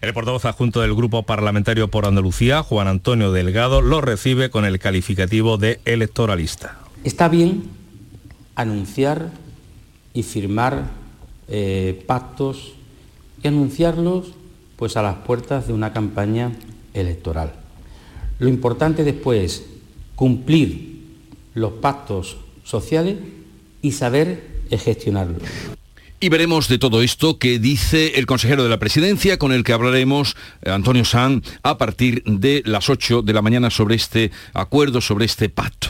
el 0.00 0.14
portavoz 0.14 0.46
adjunto 0.46 0.80
del 0.80 0.94
Grupo 0.94 1.24
Parlamentario 1.24 1.88
por 1.88 2.06
Andalucía, 2.06 2.62
Juan 2.62 2.88
Antonio 2.88 3.30
Delgado, 3.30 3.82
lo 3.82 4.00
recibe 4.00 4.48
con 4.48 4.64
el 4.64 4.78
calificativo 4.78 5.58
de 5.58 5.80
electoralista. 5.84 6.78
Está 7.04 7.28
bien 7.28 7.64
anunciar 8.54 9.32
y 10.14 10.22
firmar 10.22 10.84
eh, 11.48 12.02
pactos 12.06 12.72
y 13.42 13.48
anunciarlos 13.48 14.39
pues 14.80 14.96
a 14.96 15.02
las 15.02 15.16
puertas 15.16 15.66
de 15.66 15.74
una 15.74 15.92
campaña 15.92 16.52
electoral. 16.94 17.52
Lo 18.38 18.48
importante 18.48 19.04
después 19.04 19.42
es 19.42 19.66
cumplir 20.16 21.04
los 21.52 21.74
pactos 21.74 22.38
sociales 22.64 23.18
y 23.82 23.92
saber 23.92 24.62
gestionarlos. 24.70 25.42
Y 26.22 26.28
veremos 26.28 26.68
de 26.68 26.76
todo 26.76 27.00
esto 27.00 27.38
que 27.38 27.58
dice 27.58 28.18
el 28.18 28.26
consejero 28.26 28.62
de 28.62 28.68
la 28.68 28.78
presidencia, 28.78 29.38
con 29.38 29.52
el 29.52 29.64
que 29.64 29.72
hablaremos, 29.72 30.36
eh, 30.60 30.70
Antonio 30.70 31.06
San, 31.06 31.42
a 31.62 31.78
partir 31.78 32.22
de 32.26 32.62
las 32.66 32.90
8 32.90 33.22
de 33.22 33.32
la 33.32 33.40
mañana 33.40 33.70
sobre 33.70 33.94
este 33.94 34.30
acuerdo, 34.52 35.00
sobre 35.00 35.24
este 35.24 35.48
pacto. 35.48 35.88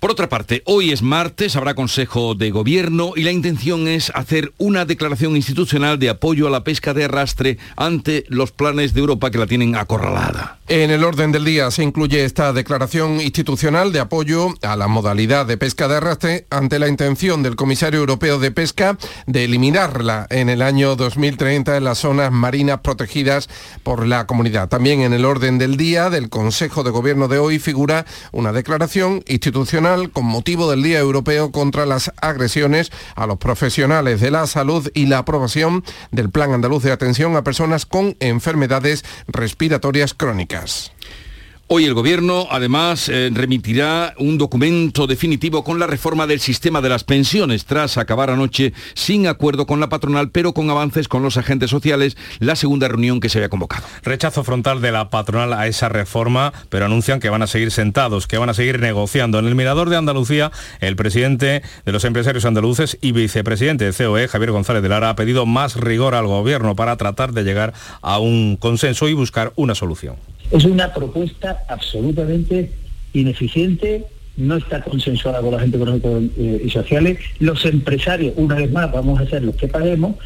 Por 0.00 0.10
otra 0.10 0.28
parte, 0.28 0.62
hoy 0.64 0.90
es 0.90 1.02
martes, 1.02 1.54
habrá 1.54 1.74
Consejo 1.74 2.34
de 2.34 2.50
Gobierno 2.50 3.12
y 3.14 3.22
la 3.22 3.30
intención 3.30 3.86
es 3.86 4.10
hacer 4.16 4.52
una 4.58 4.86
declaración 4.86 5.36
institucional 5.36 6.00
de 6.00 6.10
apoyo 6.10 6.48
a 6.48 6.50
la 6.50 6.64
pesca 6.64 6.92
de 6.92 7.04
arrastre 7.04 7.58
ante 7.76 8.24
los 8.26 8.50
planes 8.50 8.92
de 8.92 9.00
Europa 9.02 9.30
que 9.30 9.38
la 9.38 9.46
tienen 9.46 9.76
acorralada. 9.76 10.59
En 10.72 10.92
el 10.92 11.02
orden 11.02 11.32
del 11.32 11.44
día 11.44 11.68
se 11.72 11.82
incluye 11.82 12.24
esta 12.24 12.52
declaración 12.52 13.20
institucional 13.20 13.90
de 13.90 13.98
apoyo 13.98 14.54
a 14.62 14.76
la 14.76 14.86
modalidad 14.86 15.44
de 15.44 15.56
pesca 15.56 15.88
de 15.88 15.96
arrastre 15.96 16.46
ante 16.48 16.78
la 16.78 16.86
intención 16.86 17.42
del 17.42 17.56
Comisario 17.56 17.98
Europeo 17.98 18.38
de 18.38 18.52
Pesca 18.52 18.96
de 19.26 19.46
eliminarla 19.46 20.28
en 20.30 20.48
el 20.48 20.62
año 20.62 20.94
2030 20.94 21.76
en 21.76 21.82
las 21.82 21.98
zonas 21.98 22.30
marinas 22.30 22.82
protegidas 22.84 23.48
por 23.82 24.06
la 24.06 24.28
comunidad. 24.28 24.68
También 24.68 25.00
en 25.00 25.12
el 25.12 25.24
orden 25.24 25.58
del 25.58 25.76
día 25.76 26.08
del 26.08 26.28
Consejo 26.28 26.84
de 26.84 26.90
Gobierno 26.90 27.26
de 27.26 27.40
hoy 27.40 27.58
figura 27.58 28.06
una 28.30 28.52
declaración 28.52 29.24
institucional 29.26 30.12
con 30.12 30.24
motivo 30.24 30.70
del 30.70 30.84
Día 30.84 31.00
Europeo 31.00 31.50
contra 31.50 31.84
las 31.84 32.12
agresiones 32.22 32.92
a 33.16 33.26
los 33.26 33.38
profesionales 33.38 34.20
de 34.20 34.30
la 34.30 34.46
salud 34.46 34.88
y 34.94 35.06
la 35.06 35.18
aprobación 35.18 35.82
del 36.12 36.30
Plan 36.30 36.52
Andaluz 36.52 36.84
de 36.84 36.92
Atención 36.92 37.34
a 37.34 37.42
Personas 37.42 37.86
con 37.86 38.16
Enfermedades 38.20 39.04
Respiratorias 39.26 40.14
Crónicas. 40.14 40.59
Hoy 41.72 41.84
el 41.84 41.94
Gobierno, 41.94 42.48
además, 42.50 43.08
eh, 43.08 43.30
remitirá 43.32 44.12
un 44.18 44.38
documento 44.38 45.06
definitivo 45.06 45.62
con 45.62 45.78
la 45.78 45.86
reforma 45.86 46.26
del 46.26 46.40
sistema 46.40 46.80
de 46.80 46.88
las 46.88 47.04
pensiones, 47.04 47.64
tras 47.64 47.96
acabar 47.96 48.28
anoche 48.28 48.72
sin 48.94 49.28
acuerdo 49.28 49.66
con 49.66 49.78
la 49.78 49.88
patronal, 49.88 50.32
pero 50.32 50.52
con 50.52 50.68
avances 50.68 51.06
con 51.06 51.22
los 51.22 51.36
agentes 51.36 51.70
sociales, 51.70 52.16
la 52.40 52.56
segunda 52.56 52.88
reunión 52.88 53.20
que 53.20 53.28
se 53.28 53.38
había 53.38 53.50
convocado. 53.50 53.86
Rechazo 54.02 54.42
frontal 54.42 54.80
de 54.80 54.90
la 54.90 55.10
patronal 55.10 55.52
a 55.52 55.68
esa 55.68 55.88
reforma, 55.88 56.52
pero 56.70 56.86
anuncian 56.86 57.20
que 57.20 57.30
van 57.30 57.42
a 57.42 57.46
seguir 57.46 57.70
sentados, 57.70 58.26
que 58.26 58.36
van 58.36 58.50
a 58.50 58.54
seguir 58.54 58.80
negociando. 58.80 59.38
En 59.38 59.46
el 59.46 59.54
Mirador 59.54 59.90
de 59.90 59.96
Andalucía, 59.96 60.50
el 60.80 60.96
presidente 60.96 61.62
de 61.86 61.92
los 61.92 62.04
empresarios 62.04 62.46
andaluces 62.46 62.98
y 63.00 63.12
vicepresidente 63.12 63.84
de 63.84 63.92
COE, 63.92 64.26
Javier 64.26 64.50
González 64.50 64.82
de 64.82 64.88
Lara, 64.88 65.10
ha 65.10 65.14
pedido 65.14 65.46
más 65.46 65.76
rigor 65.76 66.16
al 66.16 66.26
Gobierno 66.26 66.74
para 66.74 66.96
tratar 66.96 67.32
de 67.32 67.44
llegar 67.44 67.74
a 68.02 68.18
un 68.18 68.56
consenso 68.56 69.08
y 69.08 69.14
buscar 69.14 69.52
una 69.54 69.76
solución. 69.76 70.16
Es 70.50 70.64
una 70.64 70.92
propuesta 70.92 71.62
absolutamente 71.68 72.72
ineficiente, 73.12 74.06
no 74.36 74.56
está 74.56 74.82
consensuada 74.82 75.40
con 75.40 75.52
la 75.52 75.60
gente 75.60 75.76
económica 75.76 76.08
eh, 76.38 76.62
y 76.64 76.70
sociales. 76.70 77.18
Los 77.38 77.64
empresarios, 77.64 78.34
una 78.36 78.56
vez 78.56 78.70
más, 78.70 78.90
vamos 78.90 79.20
a 79.20 79.26
ser 79.26 79.44
los 79.44 79.54
que 79.56 79.68
paguemos, 79.68 80.16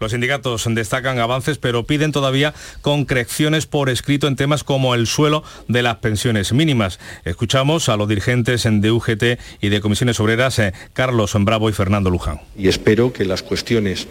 los 0.00 0.12
sindicatos 0.12 0.66
destacan 0.70 1.18
avances, 1.18 1.58
pero 1.58 1.84
piden 1.84 2.12
todavía 2.12 2.54
concreciones 2.82 3.66
por 3.66 3.90
escrito 3.90 4.26
en 4.26 4.36
temas 4.36 4.64
como 4.64 4.94
el 4.94 5.06
suelo 5.06 5.42
de 5.66 5.82
las 5.82 5.96
pensiones 5.96 6.52
mínimas. 6.52 6.98
Escuchamos 7.24 7.88
a 7.88 7.96
los 7.96 8.08
dirigentes 8.08 8.66
de 8.70 8.90
UGT 8.90 9.22
y 9.60 9.68
de 9.68 9.80
comisiones 9.80 10.20
obreras, 10.20 10.58
eh, 10.58 10.72
Carlos 10.92 11.32
Bravo 11.38 11.68
y 11.68 11.72
Fernando 11.72 12.10
Luján. 12.10 12.40
Y 12.56 12.68
espero 12.68 13.12
que 13.12 13.24
las 13.24 13.42
cuestiones 13.42 14.08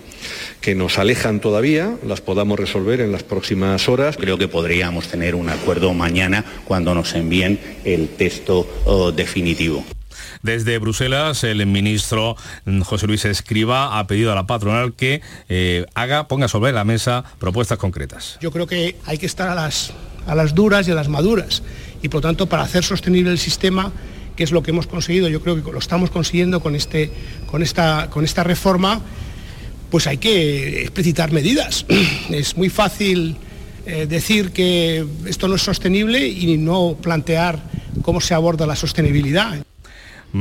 que 0.62 0.76
nos 0.76 0.98
alejan 0.98 1.40
todavía 1.40 1.96
las 2.04 2.22
podamos 2.22 2.60
resolver 2.60 3.02
en 3.02 3.12
las 3.12 3.24
próximas 3.24 3.88
horas. 3.90 4.18
Creo 4.18 4.38
que 4.38 4.48
podríamos 4.48 5.08
tener 5.08 5.36
un 5.36 5.50
acuerdo 5.50 5.94
mañana 5.94 6.44
cuando 6.66 6.94
nos 6.94 7.14
envíen 7.14 7.60
el 7.84 8.10
texto 8.10 8.68
oh, 8.86 9.12
definitivo. 9.12 9.86
Desde 10.42 10.78
Bruselas, 10.78 11.44
el 11.44 11.66
ministro 11.66 12.36
José 12.84 13.08
Luis 13.08 13.26
Escriba 13.26 14.00
ha 14.00 14.08
pedido 14.08 14.32
a 14.32 14.36
la 14.36 14.48
patronal 14.48 14.94
que 14.94 15.22
eh, 15.50 15.86
haga, 15.94 16.28
ponga 16.28 16.48
sobre 16.48 16.72
la 16.72 16.84
mesa 16.84 17.24
propuestas 17.40 17.78
concretas. 17.78 18.38
Yo 18.42 18.52
creo 18.52 18.68
que 18.68 18.96
hay 19.06 19.18
que 19.18 19.26
estar 19.26 19.50
a 19.50 19.56
las, 19.56 20.56
duras 20.56 20.88
y 20.88 20.92
a 20.92 20.96
las 20.96 21.08
maduras. 21.08 21.64
Y 22.02 22.10
por 22.10 22.22
tanto, 22.22 22.48
para 22.48 22.64
hacer 22.64 22.84
sostenible 22.84 23.32
el 23.32 23.40
sistema, 23.40 23.92
que 24.36 24.44
es 24.44 24.52
lo 24.52 24.62
que 24.62 24.72
hemos 24.72 24.88
conseguido, 24.88 25.30
yo 25.30 25.42
creo 25.42 25.64
que 25.64 25.72
lo 25.72 25.80
estamos 25.80 26.12
consiguiendo 26.12 26.60
con, 26.60 26.76
este, 26.76 27.12
con, 27.48 27.64
esta, 27.64 28.10
con 28.10 28.24
esta 28.24 28.44
reforma, 28.44 29.02
pues 29.90 30.08
hay 30.08 30.18
que 30.18 30.82
explicitar 30.82 31.32
medidas. 31.32 31.86
Es 32.30 32.56
muy 32.58 32.70
fácil 32.70 33.38
eh, 33.86 34.06
decir 34.06 34.52
que 34.52 35.06
esto 35.26 35.48
no 35.48 35.56
es 35.56 35.62
sostenible 35.62 36.28
y 36.28 36.58
no 36.58 36.98
plantear 37.02 37.64
cómo 38.02 38.20
se 38.20 38.34
aborda 38.34 38.68
la 38.68 38.76
sostenibilidad. 38.76 39.64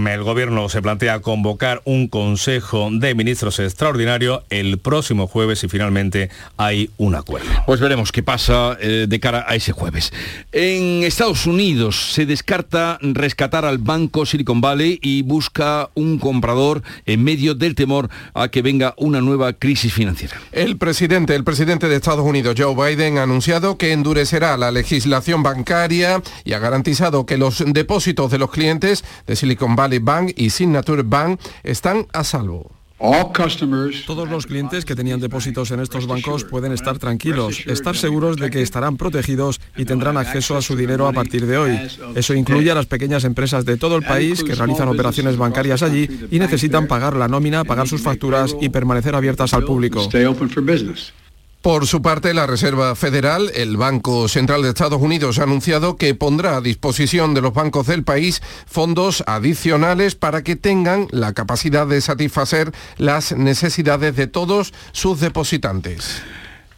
El 0.04 0.22
gobierno 0.24 0.68
se 0.68 0.82
plantea 0.82 1.20
convocar 1.20 1.80
un 1.84 2.08
consejo 2.08 2.90
de 2.92 3.14
ministros 3.14 3.58
extraordinario 3.58 4.44
el 4.50 4.78
próximo 4.78 5.26
jueves 5.26 5.64
y 5.64 5.68
finalmente 5.68 6.28
hay 6.58 6.90
un 6.98 7.14
acuerdo. 7.14 7.48
Pues 7.64 7.80
veremos 7.80 8.12
qué 8.12 8.22
pasa 8.22 8.76
eh, 8.78 9.06
de 9.08 9.20
cara 9.20 9.46
a 9.48 9.54
ese 9.54 9.72
jueves. 9.72 10.12
En 10.52 11.02
Estados 11.02 11.46
Unidos 11.46 12.12
se 12.12 12.26
descarta 12.26 12.98
rescatar 13.00 13.64
al 13.64 13.78
banco 13.78 14.26
Silicon 14.26 14.60
Valley 14.60 14.98
y 15.00 15.22
busca 15.22 15.88
un 15.94 16.18
comprador 16.18 16.82
en 17.06 17.24
medio 17.24 17.54
del 17.54 17.74
temor 17.74 18.10
a 18.34 18.48
que 18.48 18.60
venga 18.60 18.94
una 18.98 19.22
nueva 19.22 19.54
crisis 19.54 19.94
financiera. 19.94 20.40
El 20.52 20.76
presidente, 20.76 21.34
el 21.34 21.44
presidente 21.44 21.88
de 21.88 21.96
Estados 21.96 22.24
Unidos, 22.24 22.54
Joe 22.58 22.74
Biden, 22.74 23.16
ha 23.18 23.22
anunciado 23.22 23.78
que 23.78 23.92
endurecerá 23.92 24.56
la 24.58 24.70
legislación 24.70 25.42
bancaria 25.42 26.22
y 26.44 26.52
ha 26.52 26.58
garantizado 26.58 27.24
que 27.24 27.38
los 27.38 27.64
depósitos 27.66 28.30
de 28.30 28.38
los 28.38 28.50
clientes 28.50 29.04
de 29.26 29.36
Silicon 29.36 29.74
Valley 29.74 29.85
Bank 30.00 30.32
y 30.36 30.50
Signature 30.50 31.02
Bank 31.02 31.40
están 31.62 32.06
a 32.12 32.24
salvo. 32.24 32.76
Todos 34.06 34.30
los 34.30 34.46
clientes 34.46 34.86
que 34.86 34.94
tenían 34.94 35.20
depósitos 35.20 35.70
en 35.70 35.80
estos 35.80 36.06
bancos 36.06 36.44
pueden 36.44 36.72
estar 36.72 36.98
tranquilos, 36.98 37.62
estar 37.66 37.94
seguros 37.94 38.36
de 38.36 38.48
que 38.50 38.62
estarán 38.62 38.96
protegidos 38.96 39.60
y 39.76 39.84
tendrán 39.84 40.16
acceso 40.16 40.56
a 40.56 40.62
su 40.62 40.76
dinero 40.76 41.06
a 41.06 41.12
partir 41.12 41.44
de 41.44 41.58
hoy. 41.58 41.78
Eso 42.14 42.32
incluye 42.32 42.70
a 42.70 42.74
las 42.74 42.86
pequeñas 42.86 43.24
empresas 43.24 43.66
de 43.66 43.76
todo 43.76 43.96
el 43.96 44.02
país 44.02 44.42
que 44.42 44.54
realizan 44.54 44.88
operaciones 44.88 45.36
bancarias 45.36 45.82
allí 45.82 46.08
y 46.30 46.38
necesitan 46.38 46.86
pagar 46.86 47.16
la 47.16 47.28
nómina, 47.28 47.64
pagar 47.64 47.86
sus 47.86 48.00
facturas 48.00 48.56
y 48.60 48.70
permanecer 48.70 49.14
abiertas 49.14 49.52
al 49.52 49.64
público. 49.64 50.08
Por 51.66 51.88
su 51.88 52.00
parte, 52.00 52.32
la 52.32 52.46
Reserva 52.46 52.94
Federal, 52.94 53.50
el 53.52 53.76
Banco 53.76 54.28
Central 54.28 54.62
de 54.62 54.68
Estados 54.68 55.02
Unidos, 55.02 55.40
ha 55.40 55.42
anunciado 55.42 55.96
que 55.96 56.14
pondrá 56.14 56.56
a 56.56 56.60
disposición 56.60 57.34
de 57.34 57.40
los 57.40 57.54
bancos 57.54 57.88
del 57.88 58.04
país 58.04 58.40
fondos 58.66 59.24
adicionales 59.26 60.14
para 60.14 60.44
que 60.44 60.54
tengan 60.54 61.08
la 61.10 61.32
capacidad 61.32 61.84
de 61.88 62.00
satisfacer 62.00 62.70
las 62.98 63.32
necesidades 63.32 64.14
de 64.14 64.28
todos 64.28 64.72
sus 64.92 65.18
depositantes. 65.18 66.22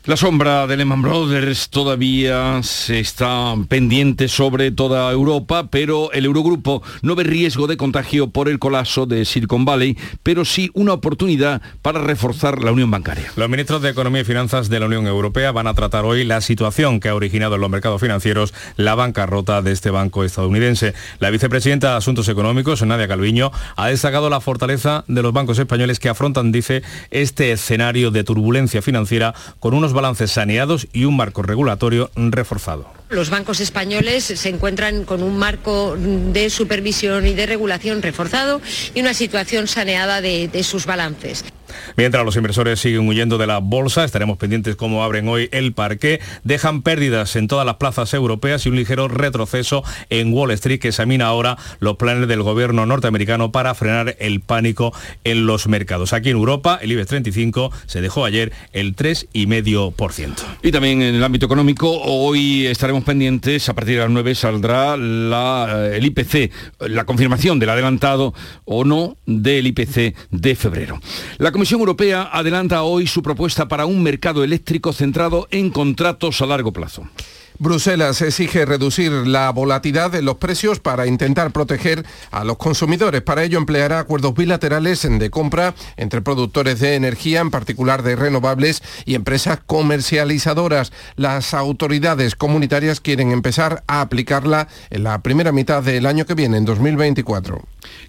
La 0.09 0.17
sombra 0.17 0.67
de 0.67 0.79
Lehman 0.79 1.03
Brothers 1.03 1.69
todavía 1.69 2.63
se 2.63 2.99
está 2.99 3.55
pendiente 3.69 4.29
sobre 4.29 4.71
toda 4.71 5.13
Europa, 5.13 5.69
pero 5.71 6.11
el 6.13 6.25
Eurogrupo 6.25 6.83
no 7.03 7.15
ve 7.15 7.25
riesgo 7.25 7.67
de 7.67 7.77
contagio 7.77 8.31
por 8.31 8.49
el 8.49 8.59
colapso 8.59 9.05
de 9.05 9.27
Silicon 9.27 9.67
Valley, 9.67 9.99
pero 10.23 10.47
sí 10.47 10.71
una 10.73 10.95
oportunidad 10.95 11.61
para 11.83 12.01
reforzar 12.01 12.65
la 12.65 12.73
unión 12.73 12.91
bancaria. 12.91 13.31
Los 13.37 13.51
ministros 13.51 13.83
de 13.83 13.91
Economía 13.91 14.23
y 14.23 14.25
Finanzas 14.25 14.71
de 14.71 14.81
la 14.81 14.87
Unión 14.87 15.07
Europea 15.07 15.53
van 15.53 15.67
a 15.67 15.75
tratar 15.75 16.07
hoy 16.07 16.25
la 16.25 16.41
situación 16.41 17.01
que 17.01 17.11
ha 17.11 17.15
originado 17.15 17.57
en 17.57 17.61
los 17.61 17.69
mercados 17.69 18.01
financieros 18.01 18.55
la 18.79 18.95
bancarrota 18.95 19.61
de 19.61 19.73
este 19.73 19.91
banco 19.91 20.25
estadounidense. 20.25 20.95
La 21.19 21.29
vicepresidenta 21.29 21.91
de 21.91 21.97
Asuntos 21.99 22.31
Económicos, 22.31 22.81
Nadia 22.83 23.09
Calviño, 23.09 23.53
ha 23.77 23.89
destacado 23.89 24.31
la 24.31 24.41
fortaleza 24.41 25.05
de 25.07 25.21
los 25.21 25.35
bancos 25.35 25.59
españoles 25.59 26.01
que 26.01 26.09
afrontan, 26.09 26.51
dice, 26.51 26.83
este 27.11 27.53
escenario 27.53 28.11
de 28.11 28.25
turbulencia 28.25 28.81
financiera 28.81 29.35
con 29.61 29.75
unos 29.75 29.93
balances 29.99 30.31
saneados 30.31 30.87
y 30.93 31.07
un 31.07 31.17
marco 31.17 31.43
regulatorio 31.43 32.09
reforzado. 32.15 32.87
Los 33.11 33.31
bancos 33.31 33.61
españoles 33.61 34.25
se 34.25 34.49
encuentran 34.51 35.05
con 35.05 35.23
un 35.23 35.39
marco 35.39 35.97
de 35.97 36.51
supervisión 36.51 37.27
y 37.27 37.33
de 37.33 37.47
regulación 37.47 38.03
reforzado 38.03 38.61
y 38.95 39.01
una 39.01 39.15
situación 39.15 39.67
saneada 39.67 40.21
de, 40.21 40.49
de 40.49 40.63
sus 40.63 40.85
balances. 40.85 41.45
Mientras 41.97 42.25
los 42.25 42.37
inversores 42.37 42.81
siguen 42.81 43.09
huyendo 43.09 43.39
de 43.39 43.47
la 43.47 43.59
bolsa, 43.59 44.05
estaremos 44.05 44.39
pendientes 44.39 44.77
cómo 44.77 45.03
abren 45.03 45.29
hoy 45.29 45.49
el 45.53 45.73
parque. 45.73 46.21
Dejan 46.45 46.83
pérdidas 46.83 47.37
en 47.37 47.49
todas 47.49 47.67
las 47.67 47.77
plazas 47.77 48.13
europeas 48.15 48.65
y 48.65 48.69
un 48.69 48.77
ligero 48.77 49.09
retroceso 49.09 49.83
en 50.11 50.33
Wall 50.33 50.51
Street 50.53 50.81
que 50.81 50.89
examina 50.89 51.27
ahora 51.27 51.57
los 51.81 51.97
planes 51.97 52.29
del 52.29 52.43
gobierno 52.43 52.87
norteamericano 52.87 53.53
para 53.53 53.75
frenar 53.75 54.17
el 54.19 54.41
pánico 54.41 54.93
en 55.25 55.47
los 55.47 55.67
mercados. 55.69 56.13
Aquí 56.13 56.31
en 56.31 56.37
Europa, 56.37 56.79
el 56.81 56.93
IBEX 56.93 57.09
35 57.09 57.73
se 57.87 58.01
dejó 58.01 58.25
ayer 58.25 58.53
el 58.73 58.95
3,5%. 58.97 60.35
Y 60.63 60.73
también 60.73 61.03
en 61.03 61.15
el 61.15 61.25
ámbito 61.25 61.47
económico, 61.47 62.01
hoy 62.03 62.67
estaremos 62.67 62.98
pendientes, 63.05 63.69
a 63.69 63.75
partir 63.75 63.97
de 63.97 64.03
las 64.03 64.11
9 64.11 64.35
saldrá 64.35 64.97
la, 64.97 65.91
el 65.93 66.05
IPC, 66.05 66.51
la 66.89 67.05
confirmación 67.05 67.59
del 67.59 67.71
adelantado 67.71 68.35
o 68.65 68.85
no 68.85 69.17
del 69.27 69.67
IPC 69.67 70.15
de 70.31 70.57
febrero. 70.57 71.01
La 71.39 71.53
Comisión 71.53 71.81
Europea 71.81 72.29
adelanta 72.33 72.83
hoy 72.83 73.07
su 73.07 73.23
propuesta 73.23 73.69
para 73.69 73.87
un 73.87 74.03
mercado 74.03 74.45
eléctrico 74.45 74.93
centrado 74.93 75.49
en 75.51 75.71
contratos 75.71 76.41
a 76.43 76.47
largo 76.47 76.73
plazo. 76.73 77.09
Bruselas 77.61 78.23
exige 78.23 78.65
reducir 78.65 79.11
la 79.11 79.51
volatilidad 79.51 80.13
de 80.13 80.23
los 80.23 80.37
precios 80.37 80.79
para 80.79 81.09
intentar 81.09 81.51
proteger 81.51 82.07
a 82.31 82.45
los 82.45 82.57
consumidores. 82.57 83.21
Para 83.23 83.43
ello 83.43 83.59
empleará 83.59 83.99
acuerdos 83.99 84.35
bilaterales 84.37 85.03
de 85.03 85.31
compra 85.31 85.75
entre 85.97 86.23
productores 86.23 86.79
de 86.79 86.95
energía, 86.95 87.41
en 87.41 87.51
particular 87.51 88.05
de 88.05 88.15
renovables, 88.15 88.81
y 89.07 89.17
empresas 89.17 89.59
comercializadoras. 89.67 90.93
Las 91.17 91.53
autoridades 91.53 92.37
comunitarias 92.37 93.01
quieren 93.01 93.33
empezar 93.33 93.83
a 93.89 94.03
aplicarla 94.03 94.69
en 94.91 95.03
la 95.03 95.21
primera 95.23 95.51
mitad 95.51 95.83
del 95.83 96.07
año 96.07 96.27
que 96.27 96.35
viene, 96.35 96.59
en 96.59 96.65
2024. 96.65 97.61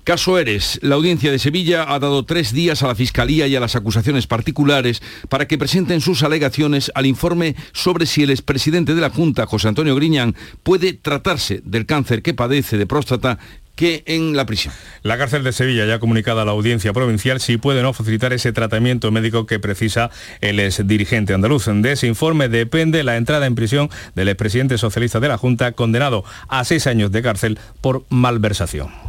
Caso 0.04 0.38
Eres, 0.40 0.80
la 0.82 0.96
audiencia 0.96 1.32
de 1.32 1.40
Sevilla 1.40 1.94
ha 1.94 2.00
dado 2.00 2.26
tres 2.26 2.54
días 2.54 2.84
a 2.84 2.88
la 2.88 2.96
Fiscalía 2.96 3.48
y 3.48 3.56
a 3.56 3.60
las 3.60 3.76
acusaciones 3.76 4.28
particulares 4.28 5.02
para 5.28 5.48
que 5.48 5.58
presenten 5.58 6.02
sus 6.02 6.24
alegaciones 6.24 6.92
al 6.96 7.06
informe 7.06 7.56
sobre 7.74 8.06
si 8.06 8.24
el 8.24 8.30
expresidente 8.32 8.96
de 8.96 9.02
la 9.02 9.10
Junta, 9.10 9.39
José 9.46 9.68
Antonio 9.68 9.96
Griñán, 9.96 10.36
puede 10.64 10.94
tratarse 10.94 11.62
del 11.64 11.86
cáncer 11.86 12.22
que 12.22 12.34
padece 12.34 12.78
de 12.78 12.86
próstata 12.86 13.40
que 13.80 14.04
en 14.08 14.36
la 14.36 14.46
prisión. 14.46 14.74
La 15.04 15.18
cárcel 15.18 15.42
de 15.46 15.54
Sevilla 15.54 15.86
ya 15.86 15.96
ha 15.96 16.00
comunicado 16.00 16.42
a 16.42 16.46
la 16.46 16.52
audiencia 16.52 16.92
provincial 16.92 17.40
si 17.40 17.56
puede 17.56 17.82
no 17.82 17.94
facilitar 17.94 18.34
ese 18.34 18.52
tratamiento 18.52 19.10
médico 19.10 19.46
que 19.46 19.58
precisa 19.58 20.10
el 20.42 20.60
ex 20.60 20.86
dirigente 20.86 21.34
andaluz. 21.34 21.68
De 21.68 21.94
ese 21.94 22.06
informe 22.06 22.50
depende 22.50 23.06
la 23.06 23.16
entrada 23.16 23.46
en 23.46 23.56
prisión 23.56 23.90
del 24.16 24.28
expresidente 24.28 24.78
socialista 24.78 25.22
de 25.22 25.30
la 25.30 25.38
Junta, 25.38 25.72
condenado 25.72 26.26
a 26.50 26.66
seis 26.66 26.88
años 26.88 27.14
de 27.14 27.22
cárcel 27.22 27.58
por 27.80 28.04
malversación. 28.10 29.09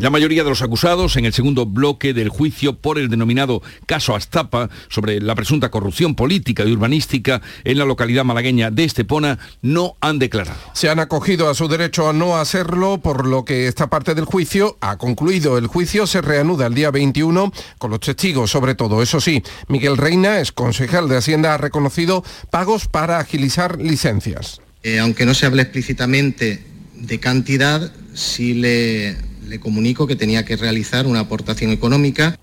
La 0.00 0.08
mayoría 0.08 0.44
de 0.44 0.48
los 0.48 0.62
acusados 0.62 1.16
en 1.16 1.26
el 1.26 1.34
segundo 1.34 1.66
bloque 1.66 2.14
del 2.14 2.30
juicio 2.30 2.74
por 2.74 2.98
el 2.98 3.10
denominado 3.10 3.60
caso 3.84 4.16
Astapa 4.16 4.70
sobre 4.88 5.20
la 5.20 5.34
presunta 5.34 5.70
corrupción 5.70 6.14
política 6.14 6.64
y 6.64 6.72
urbanística 6.72 7.42
en 7.64 7.76
la 7.76 7.84
localidad 7.84 8.24
malagueña 8.24 8.70
de 8.70 8.84
Estepona 8.84 9.38
no 9.60 9.96
han 10.00 10.18
declarado. 10.18 10.58
Se 10.72 10.88
han 10.88 11.00
acogido 11.00 11.50
a 11.50 11.54
su 11.54 11.68
derecho 11.68 12.08
a 12.08 12.14
no 12.14 12.38
hacerlo, 12.38 13.02
por 13.02 13.26
lo 13.26 13.44
que 13.44 13.68
esta 13.68 13.90
parte 13.90 14.14
del 14.14 14.24
juicio 14.24 14.78
ha 14.80 14.96
concluido. 14.96 15.58
El 15.58 15.66
juicio 15.66 16.06
se 16.06 16.22
reanuda 16.22 16.66
el 16.66 16.74
día 16.74 16.90
21 16.90 17.52
con 17.76 17.90
los 17.90 18.00
testigos, 18.00 18.50
sobre 18.50 18.74
todo. 18.74 19.02
Eso 19.02 19.20
sí, 19.20 19.42
Miguel 19.68 19.98
Reina, 19.98 20.40
es 20.40 20.50
concejal 20.50 21.10
de 21.10 21.18
Hacienda, 21.18 21.52
ha 21.52 21.58
reconocido 21.58 22.24
pagos 22.50 22.88
para 22.88 23.18
agilizar 23.18 23.78
licencias. 23.78 24.62
Eh, 24.82 24.98
aunque 24.98 25.26
no 25.26 25.34
se 25.34 25.44
hable 25.44 25.60
explícitamente 25.60 26.64
de 26.94 27.20
cantidad, 27.20 27.92
sí 28.14 28.54
le 28.54 29.29
le 29.50 29.58
comunico 29.58 30.06
que 30.06 30.14
tenía 30.14 30.44
que 30.44 30.56
realizar 30.56 31.08
una 31.08 31.20
aportación 31.20 31.72
económica 31.72 32.38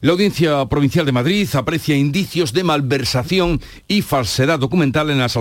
la 0.00 0.12
Audiencia 0.12 0.64
Provincial 0.66 1.04
de 1.06 1.10
Madrid 1.10 1.48
aprecia 1.54 1.96
indicios 1.96 2.52
de 2.52 2.62
malversación 2.62 3.60
y 3.88 4.02
falsedad 4.02 4.60
documental 4.60 5.10
en 5.10 5.18
las 5.18 5.36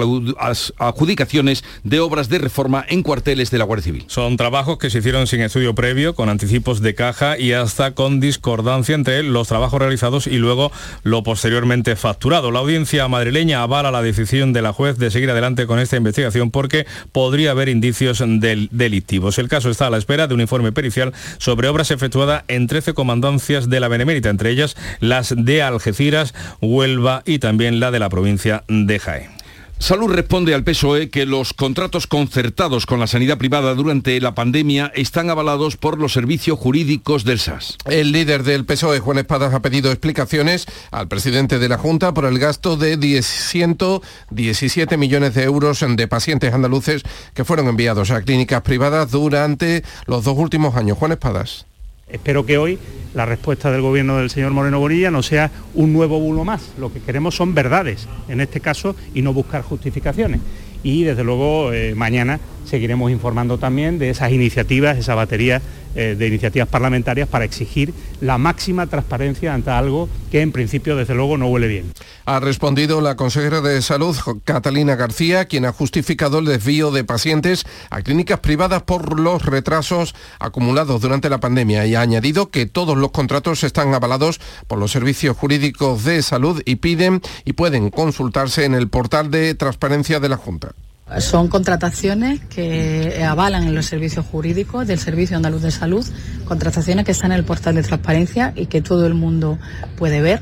adjudicaciones 0.80 1.64
de 1.84 2.00
obras 2.00 2.28
de 2.28 2.40
reforma 2.40 2.84
en 2.90 3.04
cuarteles 3.04 3.52
de 3.52 3.60
la 3.60 3.66
Guardia 3.66 3.84
Civil. 3.84 4.06
Son 4.08 4.36
trabajos 4.36 4.80
que 4.80 4.90
se 4.90 4.98
hicieron 4.98 5.28
sin 5.28 5.42
estudio 5.42 5.76
previo, 5.76 6.16
con 6.16 6.30
anticipos 6.30 6.82
de 6.82 6.96
caja 6.96 7.38
y 7.38 7.52
hasta 7.52 7.94
con 7.94 8.20
discordancia 8.20 8.96
entre 8.96 9.22
los 9.22 9.48
trabajos 9.48 9.80
realizados 9.80 10.26
y 10.26 10.38
luego 10.38 10.72
lo 11.04 11.22
posteriormente 11.22 11.96
facturado. 11.96 12.50
La 12.52 12.58
audiencia 12.58 13.08
madrileña 13.08 13.62
avala 13.62 13.92
la 13.92 14.02
decisión 14.02 14.54
de 14.54 14.64
la 14.64 14.74
juez 14.74 14.98
de 14.98 15.12
seguir 15.12 15.30
adelante 15.30 15.68
con 15.68 15.78
esta 15.78 15.98
investigación 15.98 16.50
porque 16.50 16.88
podría 17.12 17.52
haber 17.52 17.70
indicios 17.70 18.24
del 18.26 18.70
delictivos. 18.72 19.38
El 19.38 19.50
caso 19.50 19.70
está 19.70 19.86
a 19.86 19.90
la 19.92 20.00
espera 20.00 20.26
de 20.26 20.34
un 20.34 20.42
informe 20.42 20.72
pericial 20.72 21.14
sobre 21.38 21.68
obras 21.68 21.92
efectuadas 21.92 22.44
en 22.48 22.66
13 22.66 22.96
comandancias 22.96 23.70
de 23.70 23.80
la 23.80 23.88
Benemérita, 23.88 24.30
entre 24.30 24.47
ellas 24.52 24.76
las 25.00 25.34
de 25.38 25.62
Algeciras, 25.62 26.34
Huelva 26.62 27.24
y 27.26 27.40
también 27.40 27.80
la 27.80 27.92
de 27.92 28.00
la 28.00 28.10
provincia 28.10 28.64
de 28.68 29.00
Jaén. 29.00 29.38
Salud 29.80 30.12
responde 30.12 30.56
al 30.56 30.64
PSOE 30.64 31.12
que 31.12 31.28
los 31.28 31.54
contratos 31.54 32.08
concertados 32.08 32.88
con 32.88 33.00
la 33.00 33.06
sanidad 33.06 33.38
privada 33.38 33.76
durante 33.76 34.20
la 34.20 34.34
pandemia 34.34 34.92
están 34.96 35.30
avalados 35.30 35.78
por 35.78 36.00
los 36.00 36.14
servicios 36.14 36.58
jurídicos 36.58 37.24
del 37.24 37.38
SAS. 37.38 37.78
El 37.86 38.12
líder 38.12 38.42
del 38.42 38.66
PSOE, 38.66 39.00
Juan 39.00 39.20
Espadas, 39.20 39.54
ha 39.54 39.62
pedido 39.62 39.92
explicaciones 39.92 40.66
al 40.90 41.08
presidente 41.08 41.60
de 41.60 41.70
la 41.70 41.78
Junta 41.78 42.16
por 42.16 42.26
el 42.26 42.40
gasto 42.40 42.76
de 42.76 42.98
117 43.22 44.98
millones 44.98 45.36
de 45.36 45.44
euros 45.44 45.86
de 45.88 46.08
pacientes 46.08 46.56
andaluces 46.56 47.04
que 47.36 47.46
fueron 47.46 47.68
enviados 47.68 48.10
a 48.10 48.24
clínicas 48.24 48.64
privadas 48.64 49.12
durante 49.12 49.84
los 50.08 50.24
dos 50.24 50.38
últimos 50.40 50.76
años. 50.76 50.98
Juan 50.98 51.12
Espadas. 51.12 51.68
Espero 52.10 52.46
que 52.46 52.58
hoy 52.58 52.80
la 53.14 53.26
respuesta 53.26 53.70
del 53.70 53.82
gobierno 53.82 54.18
del 54.18 54.30
señor 54.30 54.52
Moreno 54.52 54.80
Bonilla 54.80 55.12
no 55.12 55.22
sea 55.22 55.52
un 55.74 55.92
nuevo 55.92 56.22
bulo 56.22 56.46
más. 56.46 56.72
Lo 56.80 56.94
que 56.94 57.02
queremos 57.02 57.36
son 57.36 57.54
verdades, 57.54 58.08
en 58.30 58.40
este 58.40 58.62
caso, 58.62 58.96
y 59.14 59.22
no 59.22 59.34
buscar 59.34 59.62
justificaciones. 59.62 60.40
Y 60.84 61.04
desde 61.04 61.26
luego 61.26 61.74
eh, 61.74 61.96
mañana 61.96 62.40
seguiremos 62.68 63.12
informando 63.12 63.58
también 63.58 63.98
de 64.00 64.10
esas 64.10 64.32
iniciativas, 64.32 64.98
esa 64.98 65.16
batería 65.16 65.62
eh, 65.96 66.16
de 66.16 66.28
iniciativas 66.28 66.68
parlamentarias 66.68 67.28
para 67.28 67.44
exigir 67.44 67.92
la 68.22 68.38
máxima 68.38 68.86
transparencia 68.86 69.54
ante 69.56 69.72
algo 69.72 70.08
que 70.30 70.42
en 70.42 70.52
principio 70.52 70.96
desde 70.96 71.16
luego 71.16 71.38
no 71.38 71.48
huele 71.48 71.68
bien. 71.68 71.92
Ha 72.26 72.40
respondido 72.40 73.02
la 73.02 73.16
consejera 73.16 73.62
de 73.62 73.82
Salud, 73.82 74.16
Catalina 74.44 74.96
García, 74.96 75.46
quien 75.46 75.66
ha 75.66 75.72
justificado 75.72 76.38
el 76.38 76.46
desvío 76.46 76.92
de 76.92 77.04
pacientes 77.04 77.66
a 77.90 78.04
clínicas 78.04 78.42
privadas 78.42 78.84
por 78.84 79.20
los 79.20 79.44
retrasos 79.44 80.14
acumulados 80.40 81.02
durante 81.02 81.30
la 81.30 81.40
pandemia 81.40 81.88
y 81.88 81.96
ha 81.96 82.02
añadido 82.02 82.52
que 82.52 82.68
todos 82.68 82.96
los 82.96 83.10
contratos 83.10 83.64
están 83.64 83.94
avalados 83.96 84.40
por 84.68 84.78
los 84.78 84.92
servicios 84.92 85.36
jurídicos 85.36 86.04
de 86.04 86.22
salud 86.22 86.62
y 86.66 86.76
piden 86.76 87.22
y 87.44 87.54
pueden 87.54 87.90
consultarse 87.90 88.66
en 88.66 88.76
el 88.76 88.88
portal 88.88 89.32
de 89.32 89.56
transparencia 89.56 90.20
de 90.20 90.30
la 90.30 90.38
Junta. 90.38 90.74
Son 91.20 91.48
contrataciones 91.48 92.42
que 92.46 93.24
avalan 93.24 93.64
en 93.64 93.74
los 93.74 93.86
servicios 93.86 94.26
jurídicos 94.26 94.86
del 94.88 95.00
Servicio 95.00 95.38
Andaluz 95.38 95.62
de 95.62 95.72
Salud, 95.72 96.06
contrataciones 96.46 97.06
que 97.06 97.12
están 97.12 97.32
en 97.32 97.38
el 97.38 97.46
portal 97.46 97.76
de 97.76 97.84
transparencia 97.84 98.52
y 98.56 98.66
que 98.66 98.82
todo 98.82 99.08
el 99.08 99.14
mundo 99.14 99.58
puede 99.96 100.22
ver 100.22 100.42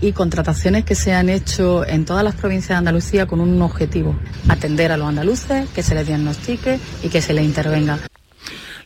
y 0.00 0.12
contrataciones 0.12 0.84
que 0.84 0.94
se 0.94 1.12
han 1.12 1.28
hecho 1.28 1.86
en 1.86 2.04
todas 2.04 2.24
las 2.24 2.34
provincias 2.34 2.70
de 2.70 2.76
Andalucía 2.76 3.26
con 3.26 3.40
un 3.40 3.60
objetivo, 3.62 4.16
atender 4.48 4.92
a 4.92 4.96
los 4.96 5.08
andaluces, 5.08 5.68
que 5.70 5.82
se 5.82 5.94
les 5.94 6.06
diagnostique 6.06 6.78
y 7.02 7.08
que 7.08 7.20
se 7.20 7.32
les 7.32 7.44
intervenga. 7.44 7.98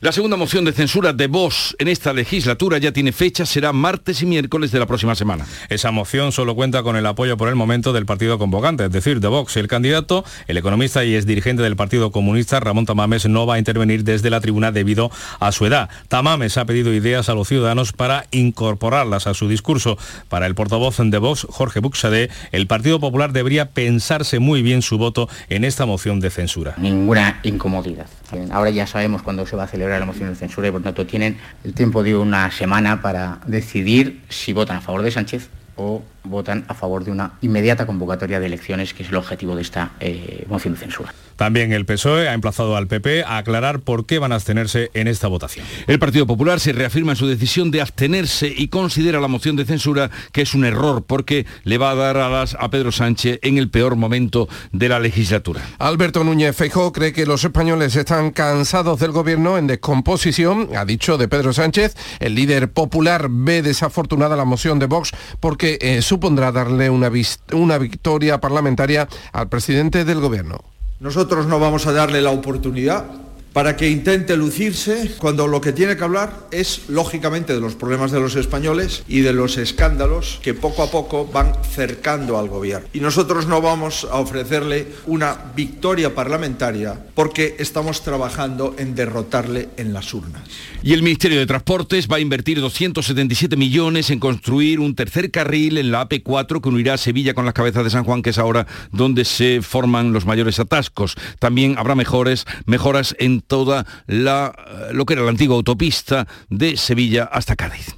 La 0.02 0.10
segunda 0.10 0.36
moción 0.36 0.64
de 0.64 0.72
censura 0.72 1.12
de 1.12 1.28
Vox 1.28 1.76
en 1.78 1.86
esta 1.86 2.12
legislatura 2.12 2.78
ya 2.78 2.90
tiene 2.90 3.12
fecha, 3.12 3.46
será 3.46 3.72
martes 3.72 4.20
y 4.20 4.26
miércoles 4.26 4.72
de 4.72 4.80
la 4.80 4.86
próxima 4.86 5.14
semana. 5.14 5.46
Esa 5.68 5.92
moción 5.92 6.32
solo 6.32 6.56
cuenta 6.56 6.82
con 6.82 6.96
el 6.96 7.06
apoyo 7.06 7.36
por 7.36 7.48
el 7.48 7.54
momento 7.54 7.92
del 7.92 8.04
partido 8.04 8.36
convocante, 8.36 8.86
es 8.86 8.90
decir, 8.90 9.20
de 9.20 9.28
Vox. 9.28 9.56
El 9.56 9.68
candidato, 9.68 10.24
el 10.48 10.56
economista 10.56 11.04
y 11.04 11.14
exdirigente 11.14 11.62
del 11.62 11.76
Partido 11.76 12.10
Comunista, 12.10 12.58
Ramón 12.58 12.84
Tamames, 12.84 13.28
no 13.28 13.46
va 13.46 13.54
a 13.54 13.58
intervenir 13.60 14.02
desde 14.02 14.28
la 14.28 14.40
tribuna 14.40 14.72
debido 14.72 15.12
a 15.38 15.52
su 15.52 15.66
edad. 15.66 15.88
Tamames 16.08 16.58
ha 16.58 16.64
pedido 16.64 16.92
ideas 16.92 17.28
a 17.28 17.34
los 17.34 17.46
ciudadanos 17.46 17.92
para 17.92 18.26
incorporarlas 18.32 19.28
a 19.28 19.34
su 19.34 19.48
discurso. 19.48 19.98
Para 20.28 20.46
el 20.46 20.56
portavoz 20.56 20.96
de 20.98 21.18
Vox, 21.18 21.46
Jorge 21.48 21.78
Buxade, 21.78 22.28
el 22.50 22.66
Partido 22.66 22.98
Popular 22.98 23.32
debería 23.32 23.70
pensarse 23.70 24.40
muy 24.40 24.62
bien 24.62 24.82
su 24.82 24.98
voto 24.98 25.28
en 25.48 25.62
esta 25.62 25.86
moción 25.86 26.18
de 26.18 26.30
censura. 26.30 26.74
Ninguna 26.76 27.38
incomodidad. 27.44 28.06
Ahora 28.50 28.70
ya 28.70 28.86
sabemos 28.86 29.22
cuándo 29.22 29.46
se 29.46 29.56
va 29.56 29.64
a 29.64 29.68
celebrar 29.68 29.91
la 30.00 30.06
moción 30.06 30.28
de 30.28 30.34
censura 30.34 30.68
y 30.68 30.70
por 30.70 30.82
tanto 30.82 31.06
tienen 31.06 31.38
el 31.64 31.74
tiempo 31.74 32.02
de 32.02 32.16
una 32.16 32.50
semana 32.50 33.02
para 33.02 33.40
decidir 33.46 34.22
si 34.28 34.52
votan 34.52 34.78
a 34.78 34.80
favor 34.80 35.02
de 35.02 35.10
Sánchez 35.10 35.48
o 35.76 36.02
votan 36.24 36.64
a 36.68 36.74
favor 36.74 37.04
de 37.04 37.10
una 37.10 37.32
inmediata 37.40 37.86
convocatoria 37.86 38.40
de 38.40 38.46
elecciones, 38.46 38.94
que 38.94 39.02
es 39.02 39.08
el 39.08 39.16
objetivo 39.16 39.56
de 39.56 39.62
esta 39.62 39.92
eh, 40.00 40.44
moción 40.48 40.74
de 40.74 40.80
censura. 40.80 41.14
También 41.36 41.72
el 41.72 41.86
PSOE 41.86 42.28
ha 42.28 42.34
emplazado 42.34 42.76
al 42.76 42.86
PP 42.86 43.24
a 43.24 43.38
aclarar 43.38 43.80
por 43.80 44.06
qué 44.06 44.18
van 44.18 44.32
a 44.32 44.36
abstenerse 44.36 44.90
en 44.94 45.08
esta 45.08 45.28
votación. 45.28 45.66
El 45.86 45.98
Partido 45.98 46.26
Popular 46.26 46.60
se 46.60 46.72
reafirma 46.72 47.12
en 47.12 47.16
su 47.16 47.26
decisión 47.26 47.70
de 47.70 47.80
abstenerse 47.80 48.52
y 48.54 48.68
considera 48.68 49.20
la 49.20 49.28
moción 49.28 49.56
de 49.56 49.64
censura 49.64 50.10
que 50.32 50.42
es 50.42 50.54
un 50.54 50.64
error 50.64 51.04
porque 51.06 51.46
le 51.64 51.78
va 51.78 51.90
a 51.90 51.94
dar 51.94 52.16
alas 52.16 52.56
a 52.58 52.70
Pedro 52.70 52.92
Sánchez 52.92 53.38
en 53.42 53.58
el 53.58 53.70
peor 53.70 53.96
momento 53.96 54.48
de 54.72 54.88
la 54.88 55.00
legislatura. 55.00 55.62
Alberto 55.78 56.24
Núñez 56.24 56.56
Feijóo 56.56 56.92
cree 56.92 57.12
que 57.12 57.26
los 57.26 57.44
españoles 57.44 57.96
están 57.96 58.30
cansados 58.30 59.00
del 59.00 59.12
gobierno 59.12 59.58
en 59.58 59.66
descomposición, 59.66 60.68
ha 60.76 60.84
dicho 60.84 61.18
de 61.18 61.28
Pedro 61.28 61.52
Sánchez. 61.52 61.96
El 62.20 62.34
líder 62.34 62.72
popular 62.72 63.28
ve 63.30 63.62
desafortunada 63.62 64.36
la 64.36 64.44
moción 64.44 64.78
de 64.78 64.86
Vox 64.86 65.10
porque 65.40 65.78
eh, 65.80 66.02
supondrá 66.02 66.52
darle 66.52 66.90
una, 66.90 67.10
una 67.52 67.78
victoria 67.78 68.40
parlamentaria 68.40 69.08
al 69.32 69.48
presidente 69.48 70.04
del 70.04 70.20
gobierno. 70.20 70.72
Nosotros 71.02 71.46
no 71.48 71.58
vamos 71.58 71.84
a 71.88 71.92
darle 71.92 72.22
la 72.22 72.30
oportunidad 72.30 73.04
para 73.52 73.76
que 73.76 73.90
intente 73.90 74.36
lucirse 74.36 75.12
cuando 75.18 75.46
lo 75.46 75.60
que 75.60 75.72
tiene 75.72 75.96
que 75.96 76.04
hablar 76.04 76.48
es 76.50 76.82
lógicamente 76.88 77.54
de 77.54 77.60
los 77.60 77.74
problemas 77.74 78.10
de 78.10 78.20
los 78.20 78.36
españoles 78.36 79.04
y 79.08 79.20
de 79.20 79.32
los 79.32 79.58
escándalos 79.58 80.40
que 80.42 80.54
poco 80.54 80.82
a 80.82 80.90
poco 80.90 81.26
van 81.26 81.52
cercando 81.64 82.38
al 82.38 82.48
gobierno. 82.48 82.88
Y 82.92 83.00
nosotros 83.00 83.46
no 83.46 83.60
vamos 83.60 84.06
a 84.10 84.18
ofrecerle 84.18 84.86
una 85.06 85.36
victoria 85.54 86.14
parlamentaria 86.14 86.98
porque 87.14 87.56
estamos 87.58 88.02
trabajando 88.02 88.74
en 88.78 88.94
derrotarle 88.94 89.68
en 89.76 89.92
las 89.92 90.14
urnas. 90.14 90.42
Y 90.82 90.94
el 90.94 91.02
Ministerio 91.02 91.38
de 91.38 91.46
Transportes 91.46 92.08
va 92.10 92.16
a 92.16 92.20
invertir 92.20 92.60
277 92.60 93.56
millones 93.56 94.10
en 94.10 94.18
construir 94.18 94.80
un 94.80 94.94
tercer 94.94 95.30
carril 95.30 95.78
en 95.78 95.92
la 95.92 96.08
AP4 96.08 96.60
que 96.60 96.68
unirá 96.68 96.96
Sevilla 96.96 97.34
con 97.34 97.44
las 97.44 97.54
cabezas 97.54 97.84
de 97.84 97.90
San 97.90 98.04
Juan, 98.04 98.22
que 98.22 98.30
es 98.30 98.38
ahora 98.38 98.66
donde 98.90 99.24
se 99.24 99.62
forman 99.62 100.12
los 100.12 100.26
mayores 100.26 100.58
atascos. 100.58 101.14
También 101.38 101.76
habrá 101.78 101.94
mejores, 101.94 102.46
mejoras 102.66 103.14
en 103.18 103.41
toda 103.46 103.86
la, 104.06 104.54
eh, 104.56 104.92
lo 104.92 105.04
que 105.04 105.14
era 105.14 105.22
la 105.22 105.30
antigua 105.30 105.56
autopista 105.56 106.26
de 106.48 106.76
Sevilla 106.76 107.24
hasta 107.24 107.56
Cádiz. 107.56 107.96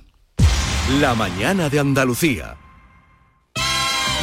La 1.00 1.14
mañana 1.14 1.70
de 1.70 1.80
Andalucía. 1.80 2.56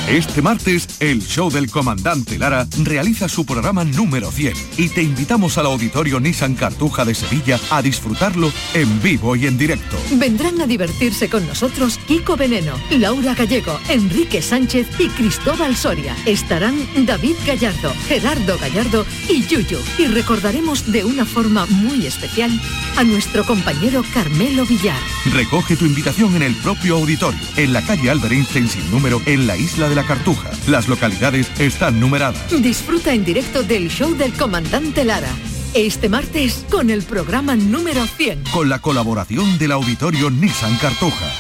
Este 0.08 0.42
martes, 0.42 0.88
el 1.00 1.22
show 1.22 1.50
del 1.52 1.70
comandante 1.70 2.38
Lara 2.38 2.68
realiza 2.84 3.30
su 3.30 3.46
programa 3.46 3.86
número 3.86 4.32
100 4.32 4.54
y 4.78 4.90
te 4.90 5.04
invitamos 5.04 5.58
al 5.58 5.68
auditorio 5.68 6.20
Nissan 6.20 6.56
Cartuja 6.56 7.06
de 7.06 7.14
Sevilla 7.14 7.60
a 7.70 7.82
disfrutarlo 7.82 8.52
en 8.74 9.02
vivo 9.02 9.36
y 9.36 9.46
en 9.46 9.58
directo. 9.58 9.98
Vendrán 10.14 10.60
a 10.60 10.66
divertirse 10.66 11.30
con 11.30 11.48
nosotros 11.48 12.00
Kiko 12.08 12.36
Veneno, 12.36 12.74
Laura 12.90 13.36
Gallego, 13.36 13.80
Enrique 13.90 14.42
Sánchez 14.42 14.88
y 15.00 15.08
Cristóbal 15.10 15.76
Soria. 15.76 16.16
Estarán 16.26 16.76
David 17.06 17.36
Gallardo, 17.46 17.94
Gerardo 18.08 18.58
Gallardo 18.58 19.06
y 19.30 19.46
Yuyu. 19.46 19.80
Y 19.98 20.08
recordaremos 20.08 20.92
de 20.92 21.06
una 21.06 21.26
forma 21.26 21.68
muy 21.68 22.06
especial 22.06 22.52
a 22.98 23.04
nuestro 23.04 23.46
compañero 23.46 24.04
Carmelo 24.14 24.66
Villar. 24.66 25.00
Recoge 25.32 25.78
tu 25.78 25.86
invitación 25.86 26.36
en 26.36 26.42
el 26.42 26.56
propio 26.56 26.98
auditorio, 26.98 27.40
en 27.56 27.72
la 27.72 27.82
calle 27.86 28.10
Albert 28.10 28.34
Einstein 28.34 28.68
sin 28.68 28.90
número, 28.92 29.22
en 29.26 29.48
la 29.48 29.56
isla 29.56 29.88
de 29.88 29.91
la 29.96 30.04
Cartuja. 30.04 30.52
Las 30.68 30.88
localidades 30.88 31.50
están 31.60 32.00
numeradas. 32.00 32.50
Disfruta 32.62 33.14
en 33.14 33.26
directo 33.26 33.64
del 33.64 33.90
show 33.90 34.16
del 34.16 34.34
comandante 34.34 35.04
Lara. 35.04 35.30
Este 35.74 36.10
martes 36.10 36.66
con 36.70 36.90
el 36.90 37.04
programa 37.04 37.56
número 37.56 38.06
100. 38.06 38.44
Con 38.52 38.70
la 38.70 38.80
colaboración 38.80 39.58
del 39.58 39.72
auditorio 39.72 40.30
Nissan 40.30 40.76
Cartuja. 40.78 41.32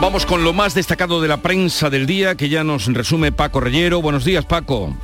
Vamos 0.00 0.24
con 0.24 0.44
lo 0.44 0.54
más 0.54 0.72
destacado 0.74 1.20
de 1.20 1.28
la 1.28 1.42
prensa 1.42 1.90
del 1.90 2.06
día 2.06 2.34
que 2.34 2.48
ya 2.48 2.64
nos 2.64 2.86
resume 2.86 3.32
Paco 3.32 3.60
Reyero. 3.60 4.00
Buenos 4.00 4.24
días, 4.24 4.46
Paco. 4.46 4.96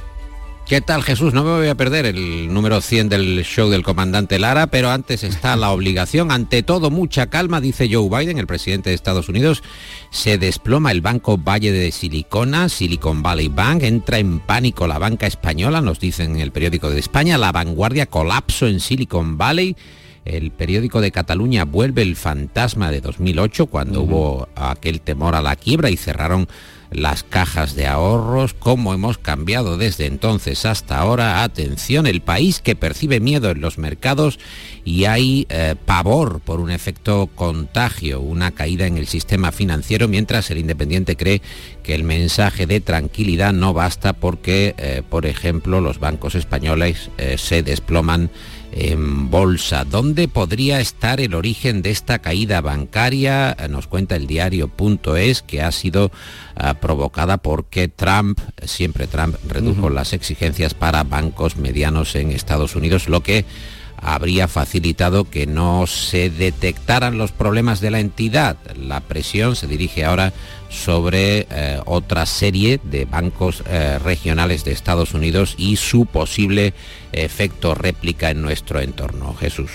¿Qué 0.66 0.80
tal 0.80 1.04
Jesús? 1.04 1.32
No 1.32 1.44
me 1.44 1.52
voy 1.52 1.68
a 1.68 1.76
perder 1.76 2.06
el 2.06 2.52
número 2.52 2.80
100 2.80 3.08
del 3.08 3.44
show 3.44 3.70
del 3.70 3.84
comandante 3.84 4.40
Lara, 4.40 4.66
pero 4.66 4.90
antes 4.90 5.22
está 5.22 5.54
la 5.54 5.70
obligación. 5.70 6.32
Ante 6.32 6.64
todo, 6.64 6.90
mucha 6.90 7.28
calma, 7.28 7.60
dice 7.60 7.88
Joe 7.88 8.08
Biden, 8.08 8.38
el 8.38 8.48
presidente 8.48 8.90
de 8.90 8.96
Estados 8.96 9.28
Unidos. 9.28 9.62
Se 10.10 10.38
desploma 10.38 10.90
el 10.90 11.02
banco 11.02 11.38
Valle 11.38 11.70
de 11.70 11.92
Silicona, 11.92 12.68
Silicon 12.68 13.22
Valley 13.22 13.46
Bank. 13.46 13.84
Entra 13.84 14.18
en 14.18 14.40
pánico 14.40 14.88
la 14.88 14.98
banca 14.98 15.28
española, 15.28 15.80
nos 15.80 16.00
dicen 16.00 16.34
en 16.34 16.40
el 16.40 16.50
periódico 16.50 16.90
de 16.90 16.98
España. 16.98 17.38
La 17.38 17.52
vanguardia 17.52 18.06
colapso 18.06 18.66
en 18.66 18.80
Silicon 18.80 19.38
Valley. 19.38 19.76
El 20.24 20.50
periódico 20.50 21.00
de 21.00 21.12
Cataluña 21.12 21.64
vuelve 21.64 22.02
el 22.02 22.16
fantasma 22.16 22.90
de 22.90 23.00
2008, 23.00 23.66
cuando 23.66 24.02
hubo 24.02 24.48
aquel 24.56 25.00
temor 25.00 25.36
a 25.36 25.42
la 25.42 25.54
quiebra 25.54 25.90
y 25.90 25.96
cerraron 25.96 26.48
las 26.90 27.22
cajas 27.22 27.74
de 27.74 27.86
ahorros, 27.86 28.54
cómo 28.54 28.94
hemos 28.94 29.18
cambiado 29.18 29.76
desde 29.76 30.06
entonces 30.06 30.64
hasta 30.64 30.98
ahora. 30.98 31.42
Atención, 31.42 32.06
el 32.06 32.20
país 32.20 32.60
que 32.60 32.76
percibe 32.76 33.20
miedo 33.20 33.50
en 33.50 33.60
los 33.60 33.78
mercados 33.78 34.38
y 34.84 35.04
hay 35.04 35.46
eh, 35.48 35.74
pavor 35.84 36.40
por 36.40 36.60
un 36.60 36.70
efecto 36.70 37.28
contagio, 37.34 38.20
una 38.20 38.52
caída 38.52 38.86
en 38.86 38.96
el 38.98 39.06
sistema 39.06 39.52
financiero, 39.52 40.08
mientras 40.08 40.50
el 40.50 40.58
Independiente 40.58 41.16
cree 41.16 41.42
que 41.82 41.94
el 41.94 42.04
mensaje 42.04 42.66
de 42.66 42.80
tranquilidad 42.80 43.52
no 43.52 43.72
basta 43.72 44.12
porque, 44.12 44.74
eh, 44.78 45.02
por 45.08 45.26
ejemplo, 45.26 45.80
los 45.80 45.98
bancos 45.98 46.34
españoles 46.34 47.10
eh, 47.18 47.36
se 47.38 47.62
desploman 47.62 48.30
en 48.76 49.30
bolsa. 49.30 49.84
¿Dónde 49.84 50.28
podría 50.28 50.80
estar 50.80 51.20
el 51.20 51.34
origen 51.34 51.80
de 51.80 51.90
esta 51.90 52.18
caída 52.18 52.60
bancaria? 52.60 53.56
Nos 53.70 53.86
cuenta 53.86 54.16
el 54.16 54.26
diario.es 54.26 55.42
que 55.42 55.62
ha 55.62 55.72
sido 55.72 56.10
ah, 56.54 56.74
provocada 56.74 57.38
porque 57.38 57.88
Trump, 57.88 58.38
siempre 58.64 59.06
Trump, 59.06 59.36
redujo 59.48 59.88
las 59.88 60.12
exigencias 60.12 60.74
para 60.74 61.04
bancos 61.04 61.56
medianos 61.56 62.14
en 62.16 62.30
Estados 62.30 62.76
Unidos, 62.76 63.08
lo 63.08 63.22
que 63.22 63.46
habría 64.00 64.48
facilitado 64.48 65.24
que 65.24 65.46
no 65.46 65.86
se 65.86 66.30
detectaran 66.30 67.18
los 67.18 67.32
problemas 67.32 67.80
de 67.80 67.90
la 67.90 68.00
entidad. 68.00 68.56
La 68.76 69.00
presión 69.00 69.56
se 69.56 69.66
dirige 69.66 70.04
ahora 70.04 70.32
sobre 70.68 71.46
eh, 71.50 71.80
otra 71.86 72.26
serie 72.26 72.80
de 72.82 73.04
bancos 73.04 73.62
eh, 73.66 73.98
regionales 73.98 74.64
de 74.64 74.72
Estados 74.72 75.14
Unidos 75.14 75.54
y 75.56 75.76
su 75.76 76.06
posible 76.06 76.74
efecto 77.12 77.74
réplica 77.74 78.30
en 78.30 78.42
nuestro 78.42 78.80
entorno. 78.80 79.34
Jesús. 79.34 79.70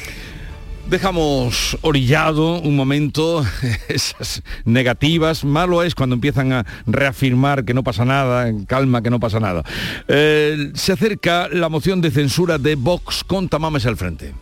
Dejamos 0.89 1.77
orillado 1.81 2.59
un 2.59 2.75
momento 2.75 3.45
esas 3.87 4.43
negativas. 4.65 5.43
Malo 5.43 5.83
es 5.83 5.95
cuando 5.95 6.15
empiezan 6.15 6.51
a 6.51 6.65
reafirmar 6.85 7.63
que 7.63 7.73
no 7.73 7.83
pasa 7.83 8.05
nada, 8.05 8.51
calma 8.67 9.01
que 9.01 9.09
no 9.09 9.19
pasa 9.19 9.39
nada. 9.39 9.63
Eh, 10.07 10.71
se 10.73 10.93
acerca 10.93 11.47
la 11.49 11.69
moción 11.69 12.01
de 12.01 12.11
censura 12.11 12.57
de 12.57 12.75
Vox 12.75 13.23
con 13.23 13.47
Tamames 13.47 13.85
al 13.85 13.97
frente. 13.97 14.33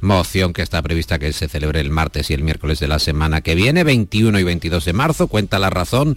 Moción 0.00 0.52
que 0.52 0.62
está 0.62 0.80
prevista 0.80 1.18
que 1.18 1.32
se 1.32 1.48
celebre 1.48 1.80
el 1.80 1.90
martes 1.90 2.30
y 2.30 2.34
el 2.34 2.42
miércoles 2.42 2.78
de 2.78 2.86
la 2.86 2.98
semana 2.98 3.40
que 3.40 3.56
viene, 3.56 3.82
21 3.82 4.38
y 4.38 4.44
22 4.44 4.84
de 4.84 4.92
marzo. 4.92 5.26
Cuenta 5.26 5.58
la 5.58 5.70
razón 5.70 6.16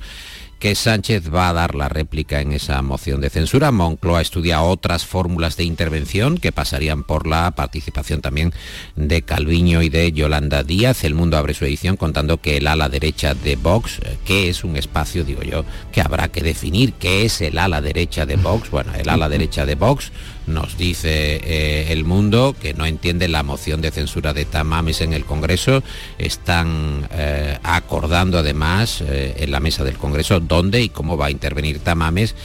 que 0.61 0.75
Sánchez 0.75 1.33
va 1.33 1.49
a 1.49 1.53
dar 1.53 1.73
la 1.73 1.89
réplica 1.89 2.39
en 2.39 2.51
esa 2.51 2.79
moción 2.83 3.19
de 3.19 3.31
censura. 3.31 3.71
Moncloa 3.71 4.21
estudia 4.21 4.61
otras 4.61 5.07
fórmulas 5.07 5.57
de 5.57 5.63
intervención 5.63 6.37
que 6.37 6.51
pasarían 6.51 7.01
por 7.01 7.25
la 7.25 7.49
participación 7.49 8.21
también 8.21 8.53
de 8.95 9.23
Calviño 9.23 9.81
y 9.81 9.89
de 9.89 10.11
Yolanda 10.11 10.61
Díaz. 10.61 11.03
El 11.03 11.15
Mundo 11.15 11.37
abre 11.37 11.55
su 11.55 11.65
edición 11.65 11.97
contando 11.97 12.37
que 12.37 12.57
el 12.57 12.67
ala 12.67 12.89
derecha 12.89 13.33
de 13.33 13.55
Vox, 13.55 14.01
eh, 14.03 14.17
que 14.23 14.49
es 14.49 14.63
un 14.63 14.77
espacio, 14.77 15.23
digo 15.23 15.41
yo, 15.41 15.65
que 15.91 16.01
habrá 16.01 16.27
que 16.27 16.41
definir 16.41 16.93
qué 16.93 17.25
es 17.25 17.41
el 17.41 17.57
ala 17.57 17.81
derecha 17.81 18.27
de 18.27 18.35
Vox. 18.35 18.69
Bueno, 18.69 18.93
el 18.93 19.09
ala 19.09 19.29
derecha 19.29 19.65
de 19.65 19.73
Vox 19.73 20.11
nos 20.47 20.77
dice 20.77 21.41
eh, 21.43 21.91
el 21.91 22.03
mundo 22.03 22.55
que 22.59 22.73
no 22.73 22.85
entiende 22.85 23.27
la 23.27 23.43
moción 23.43 23.81
de 23.81 23.91
censura 23.91 24.33
de 24.33 24.45
Tamames 24.45 25.01
en 25.01 25.13
el 25.13 25.25
Congreso. 25.25 25.83
Están 26.17 27.07
eh, 27.11 27.57
acordando 27.63 28.39
además 28.39 29.01
eh, 29.01 29.35
en 29.37 29.51
la 29.51 29.59
mesa 29.59 29.83
del 29.83 29.97
Congreso 29.97 30.39
dónde 30.39 30.81
y 30.81 30.89
cómo 30.89 31.17
va 31.17 31.27
a 31.27 31.31
intervenir 31.31 31.79
Tamames, 31.79 32.35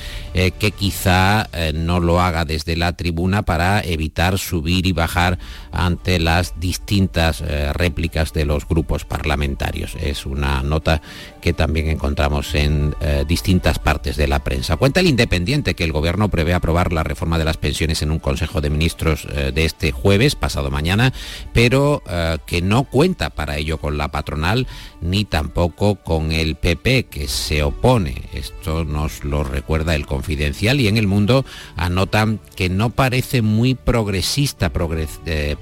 que 0.58 0.70
quizá 0.70 1.48
no 1.72 1.98
lo 1.98 2.20
haga 2.20 2.44
desde 2.44 2.76
la 2.76 2.94
tribuna 2.94 3.40
para 3.42 3.80
evitar 3.80 4.38
subir 4.38 4.84
y 4.84 4.92
bajar 4.92 5.38
ante 5.84 6.18
las 6.18 6.58
distintas 6.58 7.42
réplicas 7.74 8.32
de 8.32 8.44
los 8.44 8.66
grupos 8.66 9.04
parlamentarios. 9.04 9.96
Es 10.00 10.26
una 10.26 10.62
nota 10.62 11.00
que 11.40 11.52
también 11.52 11.88
encontramos 11.88 12.54
en 12.54 12.94
eh, 13.00 13.24
distintas 13.26 13.78
partes 13.78 14.16
de 14.16 14.26
la 14.26 14.40
prensa. 14.40 14.76
Cuenta 14.76 15.00
el 15.00 15.06
Independiente 15.06 15.74
que 15.74 15.84
el 15.84 15.92
Gobierno 15.92 16.28
prevé 16.28 16.54
aprobar 16.54 16.92
la 16.92 17.04
reforma 17.04 17.38
de 17.38 17.44
las 17.44 17.56
pensiones 17.56 18.02
en 18.02 18.10
un 18.10 18.18
Consejo 18.18 18.60
de 18.60 18.70
Ministros 18.70 19.26
eh, 19.30 19.52
de 19.54 19.64
este 19.64 19.92
jueves, 19.92 20.34
pasado 20.34 20.70
mañana, 20.70 21.12
pero 21.52 22.02
eh, 22.08 22.38
que 22.46 22.62
no 22.62 22.84
cuenta 22.84 23.30
para 23.30 23.58
ello 23.58 23.78
con 23.78 23.96
la 23.96 24.10
patronal 24.10 24.66
ni 25.00 25.24
tampoco 25.24 25.96
con 25.96 26.32
el 26.32 26.56
PP, 26.56 27.04
que 27.04 27.28
se 27.28 27.62
opone. 27.62 28.22
Esto 28.32 28.84
nos 28.84 29.24
lo 29.24 29.44
recuerda 29.44 29.94
el 29.94 30.06
Confidencial 30.06 30.80
y 30.80 30.88
en 30.88 30.96
el 30.96 31.06
mundo 31.06 31.44
anotan 31.76 32.40
que 32.56 32.68
no 32.68 32.90
parece 32.90 33.42
muy 33.42 33.74
progresista 33.74 34.72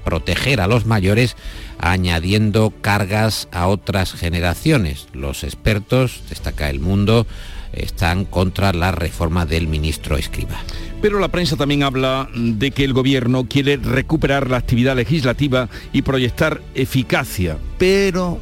proteger 0.05 0.61
a 0.61 0.67
los 0.67 0.85
mayores 0.85 1.35
añadiendo 1.79 2.71
cargas 2.79 3.49
a 3.51 3.67
otras 3.67 4.13
generaciones. 4.13 5.07
Los 5.11 5.43
expertos, 5.43 6.23
destaca 6.29 6.69
el 6.69 6.79
mundo, 6.79 7.27
están 7.73 8.23
contra 8.23 8.71
la 8.71 8.91
reforma 8.91 9.45
del 9.45 9.67
ministro 9.67 10.15
Escriba. 10.15 10.61
Pero 11.01 11.19
la 11.19 11.27
prensa 11.27 11.57
también 11.57 11.83
habla 11.83 12.29
de 12.33 12.71
que 12.71 12.85
el 12.85 12.93
gobierno 12.93 13.47
quiere 13.47 13.77
recuperar 13.77 14.49
la 14.49 14.57
actividad 14.57 14.95
legislativa 14.95 15.67
y 15.91 16.01
proyectar 16.01 16.61
eficacia, 16.73 17.57
pero 17.77 18.39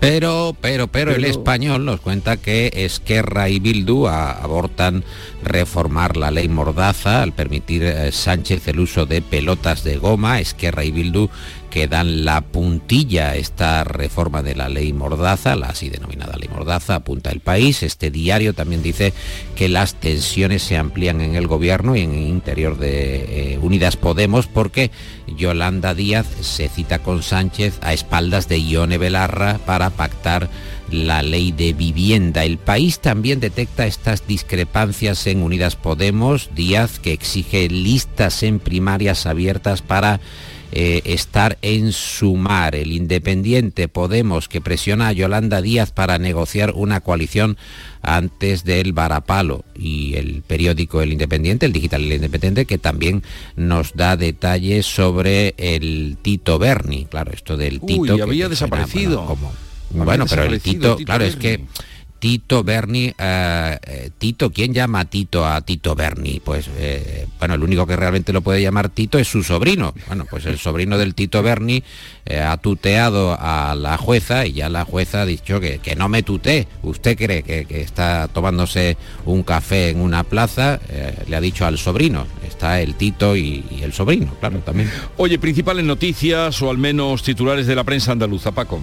pero, 0.00 0.56
pero, 0.60 0.86
pero, 0.86 1.12
el 1.12 1.24
español 1.24 1.84
nos 1.84 2.00
cuenta 2.00 2.36
que 2.36 2.70
Esquerra 2.72 3.48
y 3.48 3.58
Bildu 3.58 4.06
abortan 4.06 5.04
reformar 5.42 6.16
la 6.16 6.30
ley 6.30 6.48
Mordaza 6.48 7.22
al 7.22 7.32
permitir 7.32 7.82
eh, 7.84 8.12
Sánchez 8.12 8.68
el 8.68 8.80
uso 8.80 9.06
de 9.06 9.22
pelotas 9.22 9.84
de 9.84 9.96
goma. 9.96 10.40
Esquerra 10.40 10.84
y 10.84 10.90
Bildu 10.90 11.30
que 11.70 11.88
dan 11.88 12.24
la 12.24 12.40
puntilla 12.40 13.30
a 13.30 13.36
esta 13.36 13.84
reforma 13.84 14.42
de 14.42 14.54
la 14.54 14.68
ley 14.68 14.92
Mordaza, 14.92 15.56
la 15.56 15.68
así 15.68 15.90
denominada 15.90 16.36
ley 16.36 16.48
Mordaza, 16.48 16.96
apunta 16.96 17.30
el 17.30 17.40
país. 17.40 17.82
Este 17.82 18.10
diario 18.10 18.54
también 18.54 18.82
dice 18.82 19.12
que 19.56 19.68
las 19.68 19.94
tensiones 19.94 20.62
se 20.62 20.76
amplían 20.76 21.20
en 21.20 21.34
el 21.34 21.46
gobierno 21.46 21.96
y 21.96 22.02
en 22.02 22.12
el 22.12 22.26
interior 22.26 22.78
de 22.78 23.54
eh, 23.54 23.58
Unidas 23.58 23.96
Podemos 23.96 24.46
porque 24.46 24.90
Yolanda 25.26 25.94
Díaz 25.94 26.26
se 26.40 26.68
cita 26.68 27.00
con 27.00 27.22
Sánchez 27.22 27.78
a 27.82 27.92
espaldas 27.92 28.48
de 28.48 28.60
Ione 28.60 28.98
Belarra 28.98 29.58
para 29.66 29.90
pactar 29.90 30.48
la 30.90 31.22
ley 31.22 31.52
de 31.52 31.72
vivienda. 31.72 32.44
El 32.44 32.58
país 32.58 33.00
también 33.00 33.40
detecta 33.40 33.86
estas 33.86 34.26
discrepancias 34.26 35.26
en 35.26 35.42
Unidas 35.42 35.76
Podemos. 35.76 36.50
Díaz 36.54 36.98
que 36.98 37.12
exige 37.12 37.68
listas 37.68 38.42
en 38.42 38.58
primarias 38.58 39.26
abiertas 39.26 39.82
para 39.82 40.20
eh, 40.72 41.02
estar 41.04 41.58
en 41.62 41.92
sumar. 41.92 42.74
El 42.74 42.92
Independiente 42.92 43.88
Podemos 43.88 44.48
que 44.48 44.60
presiona 44.60 45.08
a 45.08 45.12
Yolanda 45.12 45.62
Díaz 45.62 45.92
para 45.92 46.18
negociar 46.18 46.72
una 46.74 47.00
coalición 47.00 47.56
antes 48.02 48.64
del 48.64 48.92
varapalo 48.92 49.64
y 49.74 50.14
el 50.16 50.42
periódico 50.46 51.02
El 51.02 51.12
Independiente, 51.12 51.66
el 51.66 51.72
digital 51.72 52.04
El 52.04 52.12
Independiente, 52.12 52.66
que 52.66 52.78
también 52.78 53.22
nos 53.56 53.94
da 53.94 54.16
detalles 54.16 54.86
sobre 54.86 55.54
el 55.56 56.18
Tito 56.20 56.58
Berni. 56.58 57.06
Claro, 57.06 57.32
esto 57.32 57.56
del 57.56 57.80
Tito... 57.80 58.16
que, 58.16 58.22
había 58.22 58.48
desaparecido. 58.48 59.24
como, 59.26 59.52
bueno, 59.90 60.26
pero 60.28 60.44
el 60.44 60.60
Tito, 60.60 60.96
claro, 60.96 61.24
es 61.24 61.36
que 61.36 61.64
Tito 62.18 62.64
Berni, 62.64 63.12
eh, 63.16 63.78
eh, 63.82 64.10
Tito, 64.18 64.50
¿quién 64.50 64.74
llama 64.74 65.04
Tito 65.04 65.46
a 65.46 65.60
Tito 65.60 65.94
Berni? 65.94 66.40
Pues, 66.40 66.68
eh, 66.76 67.26
bueno, 67.38 67.54
el 67.54 67.62
único 67.62 67.86
que 67.86 67.94
realmente 67.94 68.32
lo 68.32 68.40
puede 68.40 68.60
llamar 68.60 68.88
Tito 68.88 69.18
es 69.18 69.28
su 69.28 69.44
sobrino. 69.44 69.94
Bueno, 70.08 70.26
pues 70.28 70.44
el 70.46 70.58
sobrino 70.58 70.98
del 70.98 71.14
Tito 71.14 71.42
Berni 71.42 71.82
ha 72.28 72.56
tuteado 72.58 73.36
a 73.38 73.74
la 73.74 73.96
jueza 73.96 74.44
y 74.44 74.54
ya 74.54 74.68
la 74.68 74.84
jueza 74.84 75.22
ha 75.22 75.26
dicho 75.26 75.60
que, 75.60 75.78
que 75.78 75.96
no 75.96 76.08
me 76.08 76.22
tutee. 76.22 76.66
¿Usted 76.82 77.16
cree 77.16 77.42
que, 77.42 77.66
está 77.80 78.28
tomándose 78.28 78.96
un 79.24 79.42
café 79.42 79.90
en 79.90 80.00
una 80.00 80.24
plaza? 80.24 80.80
le 81.26 81.36
ha 81.36 81.40
dicho 81.40 81.66
al 81.66 81.78
sobrino. 81.78 82.26
Está 82.46 82.80
el 82.80 82.96
Tito 82.96 83.36
y, 83.36 83.64
y 83.70 83.82
el 83.82 83.92
sobrino, 83.92 84.34
claro, 84.40 84.58
también. 84.58 84.90
Oye, 85.16 85.38
principales 85.38 85.84
noticias 85.84 86.60
o 86.60 86.70
al 86.70 86.78
menos 86.78 87.22
titulares 87.22 87.66
de 87.66 87.74
la 87.74 87.84
prensa 87.84 88.12
andaluza, 88.12 88.52
Paco. 88.52 88.80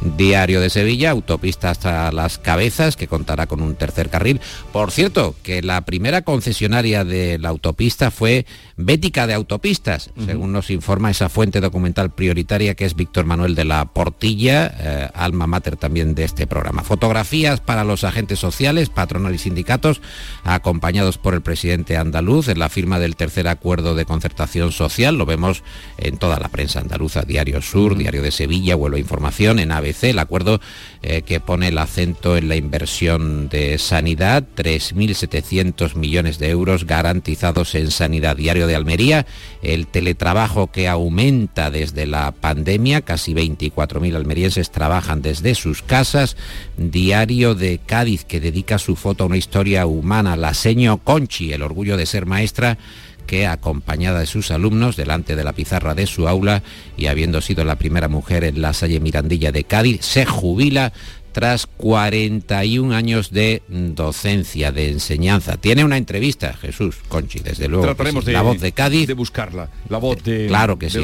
Diario 0.00 0.60
de 0.60 0.70
Sevilla, 0.70 1.10
autopista 1.10 1.70
hasta 1.70 2.12
las 2.12 2.38
cabezas, 2.38 2.96
que 2.96 3.08
contará 3.08 3.46
con 3.46 3.60
un 3.60 3.74
tercer 3.74 4.08
carril. 4.08 4.40
Por 4.72 4.90
cierto, 4.90 5.34
que 5.42 5.62
la 5.62 5.84
primera 5.84 6.22
concesionaria 6.22 7.04
de 7.04 7.38
la 7.38 7.48
autopista 7.48 8.10
fue 8.10 8.46
Bética 8.76 9.26
de 9.26 9.34
Autopistas, 9.34 10.10
según 10.24 10.52
nos 10.52 10.70
informa 10.70 11.10
esa 11.10 11.28
fuente 11.28 11.60
documental 11.60 12.10
prioritaria 12.10 12.74
que 12.74 12.84
es 12.84 12.94
Víctor 12.94 13.24
Manuel 13.24 13.54
de 13.54 13.64
la 13.64 13.86
Portilla, 13.86 14.74
eh, 14.78 15.08
alma 15.14 15.46
mater 15.46 15.76
también 15.76 16.14
de 16.14 16.24
este 16.24 16.46
programa. 16.46 16.82
Fotografías 16.82 17.60
para 17.60 17.84
los 17.84 18.04
agentes 18.04 18.38
sociales, 18.38 18.90
patronal 18.90 19.34
y 19.34 19.38
sindicatos, 19.38 20.00
acompañados 20.44 21.18
por 21.18 21.34
el 21.34 21.40
presidente 21.40 21.96
andaluz 21.96 22.48
en 22.48 22.58
la 22.58 22.68
firma 22.68 22.98
del 22.98 23.16
tercer 23.16 23.48
acuerdo 23.48 23.94
de 23.94 24.04
concertación 24.04 24.72
social. 24.72 25.16
Lo 25.16 25.26
vemos 25.26 25.62
en 25.98 26.18
toda 26.18 26.38
la 26.38 26.48
prensa 26.48 26.80
andaluza, 26.80 27.22
Diario 27.22 27.62
Sur, 27.62 27.96
Diario 27.96 28.22
de 28.22 28.30
Sevilla, 28.30 28.74
Vuelo 28.74 28.96
a 28.96 29.00
Información, 29.00 29.58
en 29.58 29.72
El 29.86 30.18
acuerdo 30.18 30.60
eh, 31.02 31.22
que 31.22 31.40
pone 31.40 31.68
el 31.68 31.78
acento 31.78 32.36
en 32.36 32.48
la 32.48 32.56
inversión 32.56 33.48
de 33.48 33.78
sanidad, 33.78 34.44
3.700 34.56 35.94
millones 35.94 36.38
de 36.38 36.50
euros 36.50 36.86
garantizados 36.86 37.74
en 37.74 37.90
sanidad. 37.90 38.36
Diario 38.36 38.66
de 38.66 38.74
Almería, 38.74 39.26
el 39.62 39.86
teletrabajo 39.86 40.72
que 40.72 40.88
aumenta 40.88 41.70
desde 41.70 42.06
la 42.06 42.32
pandemia, 42.32 43.02
casi 43.02 43.34
24.000 43.34 44.16
almerienses 44.16 44.70
trabajan 44.70 45.22
desde 45.22 45.54
sus 45.54 45.82
casas, 45.82 46.36
Diario 46.76 47.54
de 47.54 47.78
Cádiz 47.78 48.24
que 48.24 48.40
dedica 48.40 48.78
su 48.78 48.96
foto 48.96 49.24
a 49.24 49.26
una 49.26 49.36
historia 49.36 49.86
humana, 49.86 50.36
la 50.36 50.54
seño 50.54 50.98
Conchi, 50.98 51.52
el 51.52 51.62
orgullo 51.62 51.96
de 51.96 52.06
ser 52.06 52.26
maestra, 52.26 52.78
que 53.26 53.46
acompañada 53.46 54.20
de 54.20 54.26
sus 54.26 54.50
alumnos 54.50 54.96
delante 54.96 55.36
de 55.36 55.44
la 55.44 55.52
pizarra 55.52 55.94
de 55.94 56.06
su 56.06 56.28
aula 56.28 56.62
y 56.96 57.06
habiendo 57.06 57.40
sido 57.40 57.64
la 57.64 57.76
primera 57.76 58.08
mujer 58.08 58.44
en 58.44 58.62
la 58.62 58.72
Salle 58.72 59.00
Mirandilla 59.00 59.52
de 59.52 59.64
Cádiz, 59.64 60.04
se 60.04 60.24
jubila 60.24 60.92
tras 61.36 61.66
41 61.66 62.96
años 62.96 63.30
de 63.30 63.60
docencia, 63.68 64.72
de 64.72 64.88
enseñanza. 64.88 65.58
Tiene 65.58 65.84
una 65.84 65.98
entrevista, 65.98 66.54
Jesús 66.54 66.96
Conchi, 67.08 67.40
desde 67.40 67.68
luego. 67.68 67.94
de, 67.94 68.32
la 68.32 68.40
voz 68.40 68.58
de 68.58 68.72
Cádiz. 68.72 69.06
De 69.06 69.12
buscarla. 69.12 69.68
La 69.90 69.98
voz 69.98 70.24
de. 70.24 70.46
Claro 70.46 70.78
que 70.78 70.88
sí, 70.88 70.98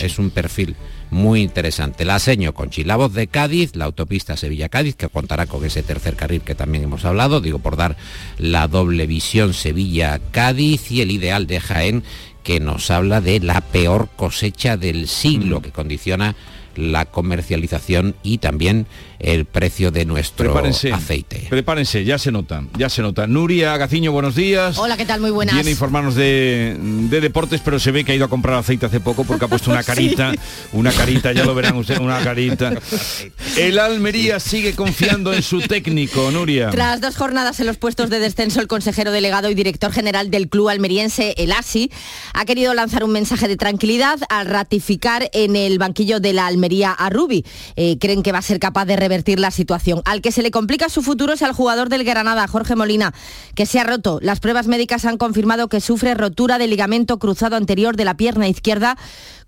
es, 0.00 0.18
un 0.20 0.30
perfil 0.30 0.76
muy 1.10 1.42
interesante. 1.42 2.04
La 2.04 2.20
seño 2.20 2.54
Conchi, 2.54 2.84
la 2.84 2.94
voz 2.94 3.12
de 3.12 3.26
Cádiz, 3.26 3.74
la 3.74 3.86
autopista 3.86 4.36
Sevilla-Cádiz, 4.36 4.94
que 4.94 5.08
contará 5.08 5.46
con 5.46 5.64
ese 5.64 5.82
tercer 5.82 6.14
carril 6.14 6.42
que 6.42 6.54
también 6.54 6.84
hemos 6.84 7.04
hablado, 7.04 7.40
digo 7.40 7.58
por 7.58 7.76
dar 7.76 7.96
la 8.38 8.68
doble 8.68 9.08
visión 9.08 9.52
Sevilla-Cádiz 9.52 10.92
y 10.92 11.00
el 11.00 11.10
ideal 11.10 11.48
de 11.48 11.58
Jaén, 11.58 12.04
que 12.44 12.60
nos 12.60 12.88
habla 12.92 13.20
de 13.20 13.40
la 13.40 13.60
peor 13.60 14.10
cosecha 14.14 14.76
del 14.76 15.08
siglo, 15.08 15.58
mm. 15.58 15.62
que 15.62 15.70
condiciona 15.72 16.36
la 16.76 17.04
comercialización 17.04 18.14
y 18.22 18.38
también 18.38 18.86
el 19.22 19.44
precio 19.44 19.90
de 19.90 20.04
nuestro 20.04 20.56
aceite. 20.92 21.46
Prepárense, 21.48 22.04
ya 22.04 22.18
se 22.18 22.32
nota, 22.32 22.64
ya 22.76 22.88
se 22.88 23.02
nota. 23.02 23.26
Nuria 23.26 23.76
Gaciño, 23.76 24.12
buenos 24.12 24.34
días. 24.34 24.76
Hola, 24.78 24.96
¿qué 24.96 25.06
tal? 25.06 25.20
Muy 25.20 25.30
buenas. 25.30 25.54
Viene 25.54 25.68
a 25.68 25.72
informarnos 25.72 26.14
de, 26.14 26.76
deportes, 27.08 27.60
pero 27.64 27.78
se 27.78 27.92
ve 27.92 28.04
que 28.04 28.12
ha 28.12 28.14
ido 28.14 28.24
a 28.24 28.28
comprar 28.28 28.56
aceite 28.56 28.86
hace 28.86 29.00
poco 29.00 29.24
porque 29.24 29.44
ha 29.44 29.48
puesto 29.48 29.70
una 29.70 29.82
carita, 29.84 30.32
una 30.72 30.92
carita, 30.92 31.32
ya 31.32 31.44
lo 31.44 31.54
verán 31.54 31.76
ustedes, 31.76 32.00
una 32.00 32.20
carita. 32.20 32.74
El 33.56 33.78
Almería 33.78 34.40
sigue 34.40 34.74
confiando 34.74 35.32
en 35.32 35.42
su 35.42 35.60
técnico, 35.60 36.30
Nuria. 36.30 36.70
Tras 36.70 37.00
dos 37.00 37.16
jornadas 37.16 37.60
en 37.60 37.66
los 37.66 37.76
puestos 37.76 38.10
de 38.10 38.18
descenso, 38.18 38.60
el 38.60 38.66
consejero 38.66 39.12
delegado 39.12 39.50
y 39.50 39.54
director 39.54 39.92
general 39.92 40.30
del 40.30 40.48
club 40.48 40.68
almeriense, 40.68 41.34
el 41.36 41.52
ASI, 41.52 41.90
ha 42.34 42.44
querido 42.44 42.74
lanzar 42.74 43.04
un 43.04 43.12
mensaje 43.12 43.46
de 43.46 43.56
tranquilidad 43.56 44.18
al 44.28 44.46
ratificar 44.46 45.30
en 45.32 45.54
el 45.54 45.78
banquillo 45.78 46.18
de 46.18 46.32
la 46.32 46.46
Almería 46.46 46.92
a 46.92 47.10
Rubi. 47.10 47.44
Eh, 47.76 47.98
creen 48.00 48.22
que 48.22 48.32
va 48.32 48.38
a 48.38 48.42
ser 48.42 48.58
capaz 48.58 48.86
de 48.86 48.96
la 49.38 49.50
situación. 49.50 50.00
Al 50.04 50.22
que 50.22 50.32
se 50.32 50.42
le 50.42 50.50
complica 50.50 50.88
su 50.88 51.02
futuro 51.02 51.34
es 51.34 51.42
al 51.42 51.52
jugador 51.52 51.88
del 51.88 52.02
Granada, 52.02 52.46
Jorge 52.48 52.76
Molina, 52.76 53.12
que 53.54 53.66
se 53.66 53.78
ha 53.78 53.84
roto. 53.84 54.18
Las 54.22 54.40
pruebas 54.40 54.68
médicas 54.68 55.04
han 55.04 55.18
confirmado 55.18 55.68
que 55.68 55.80
sufre 55.80 56.14
rotura 56.14 56.58
de 56.58 56.66
ligamento 56.66 57.18
cruzado 57.18 57.56
anterior 57.56 57.94
de 57.94 58.06
la 58.06 58.16
pierna 58.16 58.48
izquierda 58.48 58.96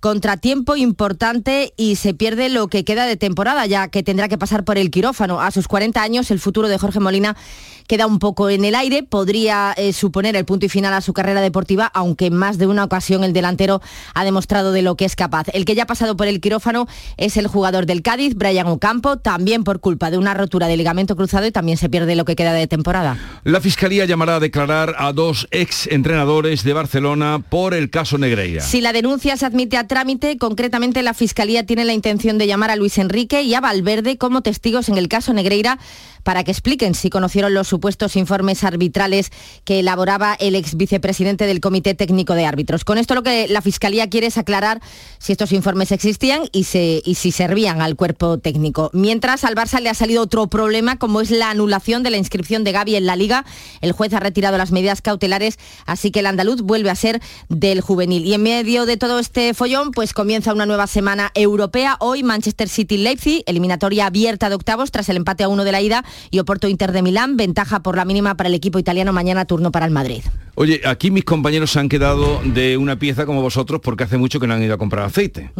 contratiempo 0.04 0.76
importante 0.76 1.72
y 1.78 1.96
se 1.96 2.12
pierde 2.12 2.50
lo 2.50 2.68
que 2.68 2.84
queda 2.84 3.06
de 3.06 3.16
temporada, 3.16 3.64
ya 3.64 3.88
que 3.88 4.02
tendrá 4.02 4.28
que 4.28 4.36
pasar 4.36 4.62
por 4.62 4.76
el 4.76 4.90
quirófano. 4.90 5.40
A 5.40 5.50
sus 5.50 5.66
40 5.66 6.02
años, 6.02 6.30
el 6.30 6.40
futuro 6.40 6.68
de 6.68 6.76
Jorge 6.76 7.00
Molina 7.00 7.38
queda 7.86 8.06
un 8.06 8.18
poco 8.18 8.50
en 8.50 8.66
el 8.66 8.74
aire, 8.74 9.02
podría 9.02 9.72
eh, 9.76 9.92
suponer 9.94 10.36
el 10.36 10.44
punto 10.44 10.66
y 10.66 10.68
final 10.68 10.92
a 10.92 11.00
su 11.00 11.12
carrera 11.12 11.40
deportiva, 11.40 11.86
aunque 11.86 12.26
en 12.26 12.34
más 12.34 12.58
de 12.58 12.66
una 12.66 12.84
ocasión 12.84 13.24
el 13.24 13.32
delantero 13.32 13.80
ha 14.14 14.24
demostrado 14.24 14.72
de 14.72 14.82
lo 14.82 14.94
que 14.94 15.06
es 15.06 15.16
capaz. 15.16 15.46
El 15.54 15.64
que 15.64 15.74
ya 15.74 15.84
ha 15.84 15.86
pasado 15.86 16.16
por 16.16 16.26
el 16.26 16.40
quirófano 16.40 16.86
es 17.16 17.38
el 17.38 17.46
jugador 17.46 17.86
del 17.86 18.02
Cádiz, 18.02 18.34
Brian 18.34 18.66
Ocampo, 18.66 19.18
también 19.18 19.64
por 19.64 19.80
culpa 19.80 20.10
de 20.10 20.18
una 20.18 20.34
rotura 20.34 20.66
de 20.66 20.76
ligamento 20.76 21.16
cruzado 21.16 21.46
y 21.46 21.50
también 21.50 21.78
se 21.78 21.88
pierde 21.88 22.14
lo 22.14 22.26
que 22.26 22.36
queda 22.36 22.52
de 22.52 22.66
temporada. 22.66 23.18
La 23.44 23.60
Fiscalía 23.62 24.04
llamará 24.04 24.36
a 24.36 24.40
declarar 24.40 24.96
a 24.98 25.14
dos 25.14 25.48
ex 25.50 25.86
entrenadores 25.86 26.62
de 26.62 26.74
Barcelona 26.74 27.42
por 27.48 27.72
el 27.72 27.88
caso 27.88 28.18
Negreira. 28.18 28.62
Si 28.62 28.82
la 28.82 28.92
denuncia 28.92 29.36
se 29.36 29.46
admite 29.46 29.76
a 29.76 29.86
trámite, 29.94 30.38
concretamente 30.38 31.04
la 31.04 31.14
Fiscalía 31.14 31.66
tiene 31.66 31.84
la 31.84 31.92
intención 31.92 32.36
de 32.36 32.48
llamar 32.48 32.72
a 32.72 32.74
Luis 32.74 32.98
Enrique 32.98 33.42
y 33.42 33.54
a 33.54 33.60
Valverde 33.60 34.18
como 34.18 34.42
testigos 34.42 34.88
en 34.88 34.98
el 34.98 35.06
caso 35.06 35.32
Negreira 35.32 35.78
para 36.24 36.42
que 36.42 36.50
expliquen 36.50 36.94
si 36.94 37.10
conocieron 37.10 37.54
los 37.54 37.68
supuestos 37.68 38.16
informes 38.16 38.64
arbitrales 38.64 39.30
que 39.64 39.78
elaboraba 39.78 40.34
el 40.40 40.56
ex 40.56 40.76
vicepresidente 40.76 41.46
del 41.46 41.60
Comité 41.60 41.94
Técnico 41.94 42.34
de 42.34 42.46
Árbitros. 42.46 42.84
Con 42.84 42.98
esto 42.98 43.14
lo 43.14 43.22
que 43.22 43.46
la 43.46 43.62
Fiscalía 43.62 44.10
quiere 44.10 44.26
es 44.26 44.38
aclarar 44.38 44.80
si 45.18 45.32
estos 45.32 45.52
informes 45.52 45.92
existían 45.92 46.42
y, 46.50 46.66
y 47.04 47.14
si 47.14 47.30
servían 47.30 47.80
al 47.80 47.94
cuerpo 47.94 48.38
técnico. 48.38 48.90
Mientras 48.92 49.44
al 49.44 49.54
Barça 49.54 49.80
le 49.80 49.90
ha 49.90 49.94
salido 49.94 50.22
otro 50.22 50.48
problema 50.48 50.96
como 50.96 51.20
es 51.20 51.30
la 51.30 51.50
anulación 51.50 52.02
de 52.02 52.10
la 52.10 52.16
inscripción 52.16 52.64
de 52.64 52.72
Gaby 52.72 52.96
en 52.96 53.06
la 53.06 53.16
Liga. 53.16 53.44
El 53.82 53.92
juez 53.92 54.12
ha 54.14 54.20
retirado 54.20 54.58
las 54.58 54.72
medidas 54.72 55.02
cautelares, 55.02 55.58
así 55.86 56.10
que 56.10 56.20
el 56.20 56.26
andaluz 56.26 56.62
vuelve 56.62 56.90
a 56.90 56.94
ser 56.94 57.20
del 57.48 57.82
juvenil. 57.82 58.24
Y 58.24 58.34
en 58.34 58.42
medio 58.42 58.86
de 58.86 58.96
todo 58.96 59.18
este 59.18 59.52
follón, 59.52 59.90
pues 59.90 60.14
comienza 60.14 60.52
una 60.54 60.66
nueva 60.66 60.86
semana 60.86 61.30
europea. 61.34 61.96
Hoy 62.00 62.22
Manchester 62.22 62.68
City-Leipzig, 62.68 63.42
eliminatoria 63.46 64.06
abierta 64.06 64.48
de 64.48 64.54
octavos 64.54 64.90
tras 64.90 65.08
el 65.10 65.18
empate 65.18 65.44
a 65.44 65.48
uno 65.48 65.64
de 65.64 65.72
la 65.72 65.82
ida 65.82 66.04
y 66.30 66.38
Oporto 66.38 66.68
Inter 66.68 66.92
de 66.92 67.02
Milán, 67.02 67.36
ventaja 67.36 67.82
por 67.82 67.96
la 67.96 68.04
mínima 68.04 68.36
para 68.36 68.48
el 68.48 68.54
equipo 68.54 68.78
italiano, 68.78 69.12
mañana 69.12 69.44
turno 69.44 69.70
para 69.72 69.86
el 69.86 69.92
Madrid. 69.92 70.22
Oye, 70.56 70.80
aquí 70.84 71.10
mis 71.10 71.24
compañeros 71.24 71.72
se 71.72 71.80
han 71.80 71.88
quedado 71.88 72.40
de 72.44 72.76
una 72.76 72.98
pieza 72.98 73.26
como 73.26 73.42
vosotros 73.42 73.80
porque 73.82 74.04
hace 74.04 74.18
mucho 74.18 74.38
que 74.38 74.46
no 74.46 74.54
han 74.54 74.62
ido 74.62 74.74
a 74.74 74.78
comprar 74.78 75.04
aceite. 75.04 75.50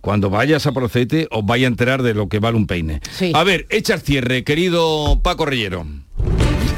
Cuando 0.00 0.30
vayas 0.30 0.66
a 0.66 0.72
por 0.72 0.84
aceite 0.84 1.28
os 1.30 1.44
vaya 1.44 1.66
a 1.66 1.68
enterar 1.68 2.02
de 2.02 2.14
lo 2.14 2.28
que 2.28 2.38
vale 2.38 2.56
un 2.56 2.66
peine. 2.66 3.00
A 3.34 3.44
ver, 3.44 3.66
echa 3.70 3.94
el 3.94 4.00
cierre, 4.00 4.44
querido 4.44 5.20
Paco 5.22 5.44
Reyero. 5.44 5.86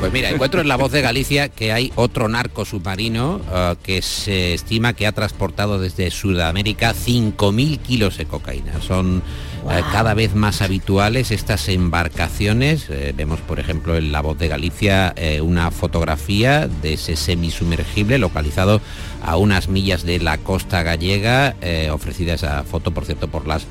Pues 0.01 0.12
mira, 0.14 0.31
encuentro 0.31 0.62
en 0.62 0.69
la 0.69 0.77
voz 0.77 0.93
de 0.93 1.03
Galicia 1.03 1.51
que 1.51 1.73
hay 1.73 1.93
otro 1.95 2.27
narco 2.27 2.64
submarino 2.64 3.43
eh, 3.53 3.75
que 3.83 4.01
se 4.01 4.55
estima 4.55 4.95
que 4.95 5.07
ha 5.07 5.12
transportado 5.12 5.79
desde 5.79 6.11
Sudamérica 6.11 6.95
5.000 6.95 7.79
kilos 7.81 8.16
de 8.16 8.25
cocaína. 8.25 8.81
Son 8.81 9.23
eh, 9.68 9.83
cada 9.92 10.14
vez 10.14 10.35
más 10.35 10.62
habituales 10.62 11.31
estas 11.31 11.68
embarcaciones. 11.68 12.87
Eh, 12.88 13.12
vemos, 13.16 13.40
por 13.40 13.61
ejemplo, 13.61 13.96
en 13.96 14.12
la 14.12 14.20
voz 14.20 14.38
de 14.38 14.49
Galicia 14.49 15.14
una 15.42 15.70
fotografía 15.70 16.66
de 16.66 16.94
ese 16.94 17.16
semisumergible 17.16 18.18
localizado 18.18 18.81
a 19.23 19.37
unas 19.37 19.68
millas 19.68 20.05
de 20.05 20.18
la 20.18 20.38
costa 20.38 20.83
gallega, 20.83 21.55
ofrecida 21.92 22.35
esa 22.35 22.64
foto, 22.64 22.90
por 22.92 23.05
cierto, 23.05 23.29
por 23.29 23.46
las 23.46 23.66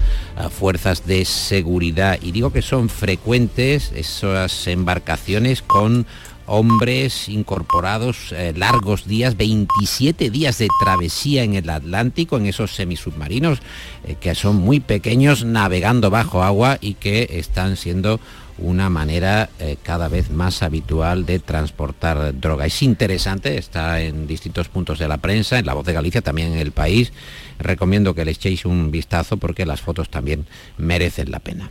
fuerzas 0.52 1.06
de 1.08 1.26
seguridad. 1.26 2.20
Y 2.22 2.32
digo 2.32 2.52
que 2.52 2.62
son 2.62 2.90
frecuentes 2.90 3.92
esas 3.96 4.68
embarcaciones 4.68 5.62
con 5.62 6.06
hombres 6.50 7.30
incorporados 7.30 8.32
eh, 8.32 8.54
largos 8.56 9.08
días, 9.08 9.38
27 9.38 10.30
días 10.30 10.58
de 10.58 10.68
travesía 10.84 11.44
en 11.44 11.54
el 11.54 11.70
Atlántico, 11.70 12.38
en 12.38 12.48
esos 12.48 12.76
semisubmarinos 12.76 13.60
eh, 14.06 14.16
que 14.20 14.34
son 14.36 14.56
muy 14.58 14.80
pequeños, 14.80 15.46
navegando 15.46 16.10
bajo 16.10 16.44
agua 16.44 16.78
y 16.82 16.96
que 16.96 17.30
están 17.34 17.78
siendo 17.78 18.20
una 18.58 18.90
manera 18.90 19.50
eh, 19.60 19.78
cada 19.82 20.08
vez 20.08 20.32
más 20.32 20.64
habitual 20.64 21.26
de 21.26 21.40
transportar 21.40 22.38
droga. 22.40 22.66
Es 22.66 22.82
interesante, 22.82 23.58
está 23.58 24.02
en 24.02 24.28
distintos 24.28 24.68
puntos 24.68 25.00
de 25.00 25.08
la 25.08 25.18
prensa, 25.18 25.60
en 25.60 25.66
La 25.66 25.74
Voz 25.74 25.86
de 25.86 25.94
Galicia, 25.94 26.22
también 26.22 26.54
en 26.54 26.60
El 26.60 26.72
País. 26.72 27.14
Recomiendo 27.60 28.14
que 28.16 28.26
le 28.26 28.32
echéis 28.32 28.66
un 28.66 28.92
vistazo 28.92 29.38
porque 29.38 29.66
las 29.66 29.82
fotos 29.82 30.10
también 30.10 30.46
merecen 30.78 31.32
la 31.32 31.40
pena. 31.40 31.70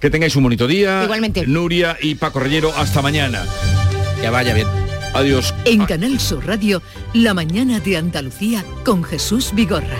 Que 0.00 0.10
tengáis 0.10 0.34
un 0.34 0.44
bonito 0.44 0.66
día. 0.66 1.04
Igualmente. 1.04 1.46
Nuria 1.46 1.96
y 2.00 2.14
Paco 2.14 2.40
Rellero, 2.40 2.72
hasta 2.76 3.02
mañana. 3.02 3.44
Que 4.20 4.30
vaya 4.30 4.54
bien. 4.54 4.66
Adiós. 5.12 5.54
En 5.64 5.84
Canal 5.84 6.18
Sur 6.20 6.46
Radio, 6.46 6.82
La 7.12 7.34
mañana 7.34 7.80
de 7.80 7.96
Andalucía 7.96 8.64
con 8.84 9.04
Jesús 9.04 9.50
Vigorra. 9.54 9.98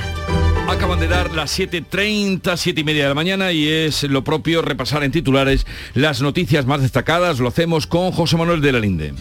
Acaban 0.68 1.00
de 1.00 1.08
dar 1.08 1.32
las 1.32 1.58
7.30, 1.58 2.56
7 2.56 2.80
y 2.80 2.84
media 2.84 3.02
de 3.02 3.08
la 3.08 3.14
mañana 3.14 3.52
y 3.52 3.68
es 3.68 4.04
lo 4.04 4.22
propio 4.22 4.62
repasar 4.62 5.02
en 5.02 5.10
titulares 5.10 5.66
las 5.94 6.22
noticias 6.22 6.64
más 6.64 6.80
destacadas. 6.80 7.40
Lo 7.40 7.48
hacemos 7.48 7.86
con 7.86 8.12
José 8.12 8.36
Manuel 8.36 8.60
de 8.60 8.72
la 8.72 8.78
Linde. 8.78 9.14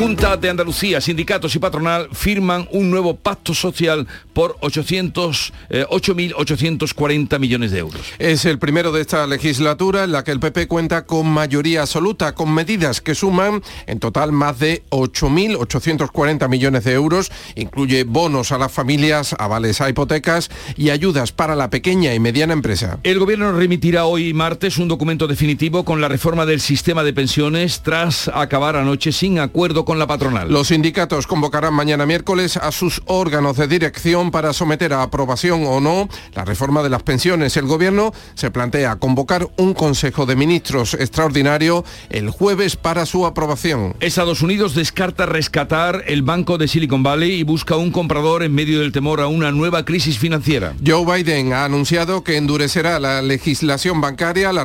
Junta 0.00 0.38
de 0.38 0.48
Andalucía, 0.48 0.98
sindicatos 0.98 1.54
y 1.56 1.58
patronal 1.58 2.08
firman 2.12 2.66
un 2.72 2.90
nuevo 2.90 3.16
pacto 3.16 3.52
social 3.52 4.08
por 4.32 4.56
800, 4.60 5.52
8.840 5.68 7.34
eh, 7.34 7.38
millones 7.38 7.70
de 7.70 7.80
euros. 7.80 8.00
Es 8.18 8.46
el 8.46 8.58
primero 8.58 8.92
de 8.92 9.02
esta 9.02 9.26
legislatura 9.26 10.04
en 10.04 10.12
la 10.12 10.24
que 10.24 10.30
el 10.30 10.40
PP 10.40 10.68
cuenta 10.68 11.04
con 11.04 11.28
mayoría 11.28 11.82
absoluta, 11.82 12.34
con 12.34 12.50
medidas 12.54 13.02
que 13.02 13.14
suman 13.14 13.62
en 13.86 14.00
total 14.00 14.32
más 14.32 14.58
de 14.58 14.84
8.840 14.88 16.48
millones 16.48 16.84
de 16.84 16.94
euros. 16.94 17.30
Incluye 17.54 18.04
bonos 18.04 18.52
a 18.52 18.58
las 18.58 18.72
familias, 18.72 19.36
avales 19.38 19.82
a 19.82 19.90
hipotecas 19.90 20.48
y 20.78 20.88
ayudas 20.88 21.32
para 21.32 21.54
la 21.54 21.68
pequeña 21.68 22.14
y 22.14 22.20
mediana 22.20 22.54
empresa. 22.54 23.00
El 23.02 23.18
gobierno 23.18 23.52
remitirá 23.52 24.06
hoy 24.06 24.32
martes 24.32 24.78
un 24.78 24.88
documento 24.88 25.26
definitivo 25.26 25.84
con 25.84 26.00
la 26.00 26.08
reforma 26.08 26.46
del 26.46 26.62
sistema 26.62 27.04
de 27.04 27.12
pensiones 27.12 27.82
tras 27.82 28.28
acabar 28.28 28.76
anoche 28.76 29.12
sin 29.12 29.38
acuerdo 29.38 29.84
con 29.90 29.98
la 29.98 30.06
patronal. 30.06 30.48
Los 30.48 30.68
sindicatos 30.68 31.26
convocarán 31.26 31.74
mañana 31.74 32.06
miércoles 32.06 32.56
a 32.56 32.70
sus 32.70 33.02
órganos 33.06 33.56
de 33.56 33.66
dirección 33.66 34.30
para 34.30 34.52
someter 34.52 34.92
a 34.92 35.02
aprobación 35.02 35.64
o 35.66 35.80
no 35.80 36.08
la 36.32 36.44
reforma 36.44 36.84
de 36.84 36.90
las 36.90 37.02
pensiones. 37.02 37.56
El 37.56 37.66
gobierno 37.66 38.12
se 38.36 38.52
plantea 38.52 38.94
convocar 39.00 39.48
un 39.56 39.74
Consejo 39.74 40.26
de 40.26 40.36
Ministros 40.36 40.94
extraordinario 40.94 41.84
el 42.08 42.30
jueves 42.30 42.76
para 42.76 43.04
su 43.04 43.26
aprobación. 43.26 43.96
Estados 43.98 44.42
Unidos 44.42 44.76
descarta 44.76 45.26
rescatar 45.26 46.04
el 46.06 46.22
banco 46.22 46.56
de 46.56 46.68
Silicon 46.68 47.02
Valley 47.02 47.40
y 47.40 47.42
busca 47.42 47.74
un 47.74 47.90
comprador 47.90 48.44
en 48.44 48.54
medio 48.54 48.78
del 48.78 48.92
temor 48.92 49.20
a 49.20 49.26
una 49.26 49.50
nueva 49.50 49.84
crisis 49.84 50.20
financiera. 50.20 50.72
Joe 50.86 51.04
Biden 51.04 51.52
ha 51.52 51.64
anunciado 51.64 52.22
que 52.22 52.36
endurecerá 52.36 53.00
la 53.00 53.22
legislación 53.22 54.00
bancaria. 54.00 54.52
La, 54.52 54.64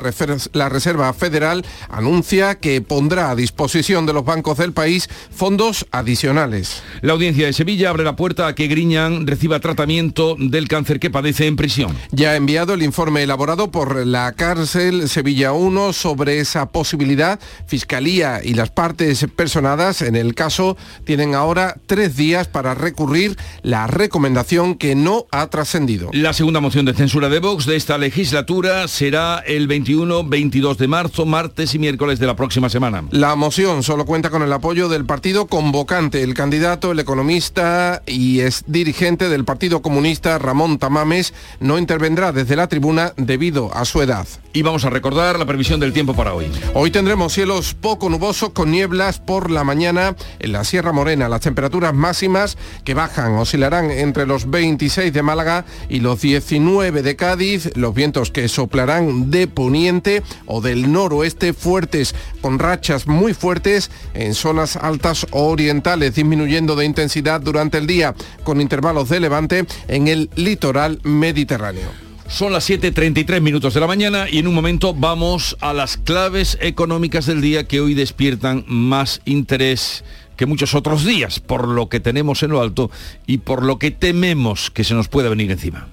la 0.53 0.69
Reserva 0.69 1.11
Federal 1.13 1.65
anuncia 1.89 2.59
que 2.59 2.79
pondrá 2.81 3.31
a 3.31 3.35
disposición 3.35 4.05
de 4.05 4.13
los 4.13 4.23
bancos 4.23 4.59
del 4.59 4.71
país 4.71 5.09
fondos 5.31 5.85
adicionales. 5.91 6.83
La 7.01 7.13
audiencia 7.13 7.45
de 7.45 7.53
Sevilla 7.53 7.89
abre 7.89 8.03
la 8.03 8.15
puerta 8.15 8.47
a 8.47 8.55
que 8.55 8.67
Griñán 8.67 9.27
reciba 9.27 9.59
tratamiento 9.59 10.35
del 10.39 10.67
cáncer 10.67 10.99
que 10.99 11.09
padece 11.09 11.47
en 11.47 11.55
prisión. 11.55 11.95
Ya 12.11 12.31
ha 12.31 12.35
enviado 12.35 12.73
el 12.73 12.83
informe 12.83 13.23
elaborado 13.23 13.71
por 13.71 14.05
la 14.05 14.31
cárcel 14.33 15.09
Sevilla 15.09 15.53
1 15.53 15.93
sobre 15.93 16.39
esa 16.39 16.69
posibilidad. 16.69 17.39
Fiscalía 17.67 18.41
y 18.43 18.53
las 18.53 18.69
partes 18.69 19.25
personadas 19.35 20.01
en 20.01 20.15
el 20.15 20.35
caso 20.35 20.77
tienen 21.03 21.35
ahora 21.35 21.77
tres 21.85 22.15
días 22.15 22.47
para 22.47 22.73
recurrir 22.73 23.37
la 23.61 23.87
recomendación 23.87 24.75
que 24.75 24.95
no 24.95 25.25
ha 25.31 25.47
trascendido. 25.47 26.09
La 26.13 26.33
segunda 26.33 26.59
moción 26.59 26.85
de 26.85 26.93
censura 26.93 27.29
de 27.29 27.39
Vox 27.39 27.65
de 27.65 27.75
esta 27.75 27.97
legislatura 27.97 28.87
será 28.87 29.39
el 29.39 29.67
21-22 29.67 30.77
de 30.77 30.87
marzo, 30.87 31.25
martes 31.25 31.73
y 31.75 31.79
miércoles 31.79 32.19
de 32.19 32.27
la 32.27 32.35
próxima 32.35 32.69
semana. 32.69 33.03
La 33.11 33.35
moción 33.35 33.83
solo 33.83 34.05
cuenta 34.05 34.29
con 34.29 34.41
el 34.41 34.51
apoyo 34.51 34.89
del 34.89 35.04
partido 35.05 35.47
convocante. 35.47 36.23
El 36.23 36.33
candidato, 36.33 36.91
el 36.91 36.99
economista 36.99 38.01
y 38.05 38.41
es 38.41 38.63
dirigente 38.67 39.29
del 39.29 39.45
Partido 39.45 39.81
Comunista, 39.81 40.37
Ramón 40.37 40.79
Tamames, 40.79 41.33
no 41.59 41.77
intervendrá 41.77 42.31
desde 42.31 42.55
la 42.55 42.67
tribuna 42.67 43.13
debido 43.17 43.73
a 43.75 43.85
su 43.85 44.01
edad. 44.01 44.27
Y 44.53 44.61
vamos 44.61 44.85
a 44.85 44.89
recordar 44.89 45.37
la 45.37 45.45
previsión 45.45 45.79
del 45.79 45.91
tiempo 45.91 46.13
para 46.13 46.33
hoy. 46.33 46.49
Hoy 46.73 46.89
tendremos 46.89 47.33
cielos 47.33 47.73
poco 47.73 48.09
nubosos 48.09 48.51
con 48.51 48.71
nieblas 48.71 49.19
por 49.19 49.51
la 49.51 49.63
mañana 49.63 50.15
en 50.39 50.51
la 50.53 50.63
Sierra 50.63 50.93
Morena. 50.93 51.27
Las 51.27 51.41
temperaturas 51.41 51.93
máximas 51.93 52.57
que 52.85 52.93
bajan 52.93 53.33
oscilarán 53.33 53.91
entre 53.91 54.25
los 54.25 54.49
26 54.49 55.11
de 55.11 55.23
Málaga 55.23 55.65
y 55.89 55.99
los 55.99 56.21
19 56.21 57.01
de 57.01 57.15
Cádiz. 57.15 57.69
Los 57.75 57.93
vientos 57.93 58.31
que 58.31 58.47
soplarán 58.47 59.29
de 59.29 59.47
poniente 59.47 60.23
o 60.45 60.61
del 60.61 60.91
noroeste 60.91 61.53
fuertes 61.53 62.15
con 62.41 62.59
rachas 62.59 63.07
muy 63.07 63.33
fuertes 63.33 63.91
en 64.13 64.33
zonas 64.33 64.77
altas 64.77 64.94
orientales, 65.31 66.15
disminuyendo 66.15 66.75
de 66.75 66.85
intensidad 66.85 67.41
durante 67.41 67.77
el 67.77 67.87
día, 67.87 68.15
con 68.43 68.61
intervalos 68.61 69.09
de 69.09 69.19
levante 69.19 69.65
en 69.87 70.07
el 70.07 70.29
litoral 70.35 70.99
mediterráneo. 71.03 72.05
Son 72.27 72.51
las 72.51 72.67
7.33 72.69 73.39
minutos 73.39 73.75
de 73.75 73.79
la 73.79 73.87
mañana 73.87 74.25
y 74.29 74.39
en 74.39 74.47
un 74.47 74.55
momento 74.55 74.93
vamos 74.95 75.55
a 75.61 75.73
las 75.73 75.97
claves 75.97 76.57
económicas 76.59 77.27
del 77.27 77.39
día 77.39 77.67
que 77.67 77.79
hoy 77.79 77.93
despiertan 77.93 78.65
más 78.67 79.21
interés 79.25 80.03
que 80.35 80.45
muchos 80.45 80.73
otros 80.73 81.05
días, 81.05 81.39
por 81.39 81.67
lo 81.67 81.87
que 81.87 81.99
tenemos 81.99 82.43
en 82.43 82.51
lo 82.51 82.61
alto 82.61 82.89
y 83.27 83.37
por 83.39 83.63
lo 83.63 83.79
que 83.79 83.91
tememos 83.91 84.71
que 84.71 84.83
se 84.83 84.95
nos 84.95 85.07
pueda 85.07 85.29
venir 85.29 85.51
encima. 85.51 85.87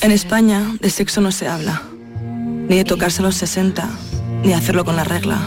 En 0.00 0.10
España 0.10 0.76
de 0.80 0.90
sexo 0.90 1.20
no 1.20 1.30
se 1.30 1.46
habla, 1.46 1.82
ni 2.68 2.76
de 2.76 2.84
tocarse 2.84 3.22
los 3.22 3.36
60, 3.36 3.88
ni 4.46 4.52
de 4.52 4.58
hacerlo 4.58 4.84
con 4.84 4.94
la 4.94 5.02
regla. 5.02 5.40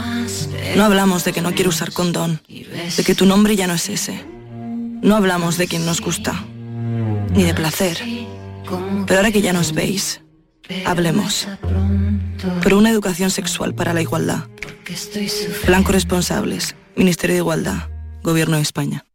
No 0.75 0.83
hablamos 0.83 1.23
de 1.23 1.31
que 1.31 1.41
no 1.41 1.53
quiero 1.53 1.69
usar 1.69 1.93
condón, 1.93 2.41
de 2.47 3.03
que 3.05 3.15
tu 3.15 3.25
nombre 3.25 3.55
ya 3.55 3.65
no 3.65 3.73
es 3.73 3.87
ese. 3.87 4.21
No 5.01 5.15
hablamos 5.15 5.57
de 5.57 5.67
quien 5.67 5.85
nos 5.85 6.01
gusta, 6.01 6.43
ni 7.33 7.43
de 7.43 7.53
placer. 7.53 7.97
Pero 9.07 9.19
ahora 9.19 9.31
que 9.31 9.41
ya 9.41 9.53
nos 9.53 9.73
veis, 9.73 10.21
hablemos. 10.85 11.47
Por 12.61 12.73
una 12.73 12.89
educación 12.89 13.31
sexual 13.31 13.73
para 13.73 13.93
la 13.93 14.01
igualdad. 14.01 14.47
Blanco 15.65 15.93
Responsables, 15.93 16.75
Ministerio 16.97 17.35
de 17.35 17.39
Igualdad, 17.39 17.89
Gobierno 18.21 18.57
de 18.57 18.63
España. 18.63 19.05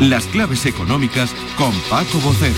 Las 0.00 0.26
claves 0.26 0.64
económicas 0.64 1.34
con 1.56 1.72
Paco 1.90 2.20
Bocero. 2.20 2.54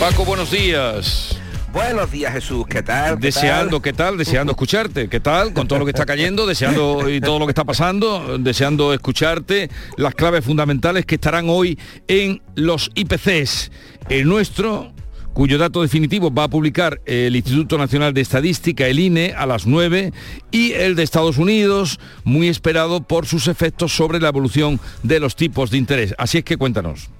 Paco, 0.00 0.24
buenos 0.24 0.50
días. 0.50 1.38
Buenos 1.72 2.10
días 2.10 2.32
Jesús, 2.32 2.66
¿qué 2.68 2.82
tal? 2.82 3.20
¿Qué 3.20 3.26
deseando, 3.26 3.76
tal? 3.76 3.82
¿qué 3.82 3.92
tal? 3.92 4.18
Deseando 4.18 4.50
escucharte, 4.50 5.08
¿qué 5.08 5.20
tal? 5.20 5.52
Con 5.52 5.68
todo 5.68 5.78
lo 5.78 5.84
que 5.84 5.92
está 5.92 6.04
cayendo, 6.04 6.44
deseando 6.44 7.08
y 7.08 7.20
todo 7.20 7.38
lo 7.38 7.46
que 7.46 7.52
está 7.52 7.64
pasando, 7.64 8.36
deseando 8.36 8.92
escucharte 8.92 9.70
las 9.96 10.16
claves 10.16 10.44
fundamentales 10.44 11.06
que 11.06 11.14
estarán 11.14 11.46
hoy 11.48 11.78
en 12.08 12.42
los 12.56 12.90
IPCs. 12.96 13.70
El 14.08 14.28
nuestro, 14.28 14.92
cuyo 15.32 15.58
dato 15.58 15.82
definitivo 15.82 16.32
va 16.32 16.44
a 16.44 16.48
publicar 16.48 17.00
el 17.06 17.34
Instituto 17.36 17.78
Nacional 17.78 18.14
de 18.14 18.20
Estadística, 18.20 18.86
el 18.86 18.98
INE, 18.98 19.34
a 19.36 19.46
las 19.46 19.66
9, 19.66 20.12
y 20.50 20.72
el 20.72 20.94
de 20.94 21.02
Estados 21.02 21.38
Unidos, 21.38 22.00
muy 22.24 22.48
esperado 22.48 23.02
por 23.02 23.26
sus 23.26 23.48
efectos 23.48 23.94
sobre 23.94 24.20
la 24.20 24.28
evolución 24.28 24.80
de 25.02 25.20
los 25.20 25.36
tipos 25.36 25.70
de 25.70 25.78
interés. 25.78 26.14
Así 26.18 26.38
es 26.38 26.44
que 26.44 26.56
cuéntanos. 26.56 27.10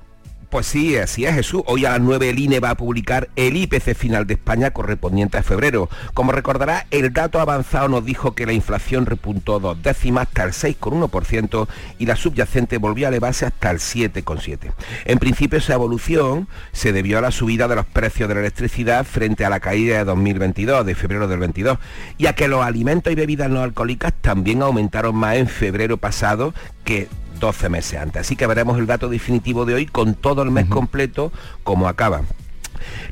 Pues 0.52 0.66
sí, 0.66 0.98
así 0.98 1.24
es 1.24 1.34
Jesús. 1.34 1.62
Hoy 1.64 1.86
a 1.86 1.92
las 1.92 2.02
9 2.02 2.28
el 2.28 2.38
INE 2.38 2.60
va 2.60 2.68
a 2.68 2.74
publicar 2.74 3.30
el 3.36 3.56
IPC 3.56 3.94
final 3.94 4.26
de 4.26 4.34
España 4.34 4.70
correspondiente 4.70 5.38
a 5.38 5.42
febrero. 5.42 5.88
Como 6.12 6.30
recordará, 6.30 6.86
el 6.90 7.10
dato 7.14 7.40
avanzado 7.40 7.88
nos 7.88 8.04
dijo 8.04 8.34
que 8.34 8.44
la 8.44 8.52
inflación 8.52 9.06
repuntó 9.06 9.60
dos 9.60 9.82
décimas 9.82 10.28
hasta 10.28 10.44
el 10.44 10.50
6,1% 10.50 11.68
y 11.98 12.04
la 12.04 12.16
subyacente 12.16 12.76
volvió 12.76 13.06
a 13.06 13.08
elevarse 13.08 13.46
hasta 13.46 13.70
el 13.70 13.78
7,7%. 13.78 14.74
En 15.06 15.18
principio 15.18 15.58
esa 15.58 15.72
evolución 15.72 16.48
se 16.72 16.92
debió 16.92 17.16
a 17.16 17.22
la 17.22 17.30
subida 17.30 17.66
de 17.66 17.76
los 17.76 17.86
precios 17.86 18.28
de 18.28 18.34
la 18.34 18.40
electricidad 18.42 19.06
frente 19.06 19.46
a 19.46 19.48
la 19.48 19.58
caída 19.58 19.96
de 19.96 20.04
2022, 20.04 20.84
de 20.84 20.94
febrero 20.94 21.28
del 21.28 21.38
22, 21.38 21.78
y 22.18 22.26
a 22.26 22.34
que 22.34 22.46
los 22.46 22.62
alimentos 22.62 23.10
y 23.10 23.16
bebidas 23.16 23.48
no 23.48 23.62
alcohólicas 23.62 24.12
también 24.20 24.60
aumentaron 24.60 25.16
más 25.16 25.36
en 25.36 25.48
febrero 25.48 25.96
pasado 25.96 26.52
que 26.84 27.08
12 27.42 27.68
meses 27.68 27.98
antes. 27.98 28.20
Así 28.20 28.36
que 28.36 28.46
veremos 28.46 28.78
el 28.78 28.86
dato 28.86 29.08
definitivo 29.08 29.64
de 29.66 29.74
hoy 29.74 29.86
con 29.86 30.14
todo 30.14 30.42
el 30.42 30.52
mes 30.52 30.66
completo 30.66 31.32
como 31.64 31.88
acaba. 31.88 32.22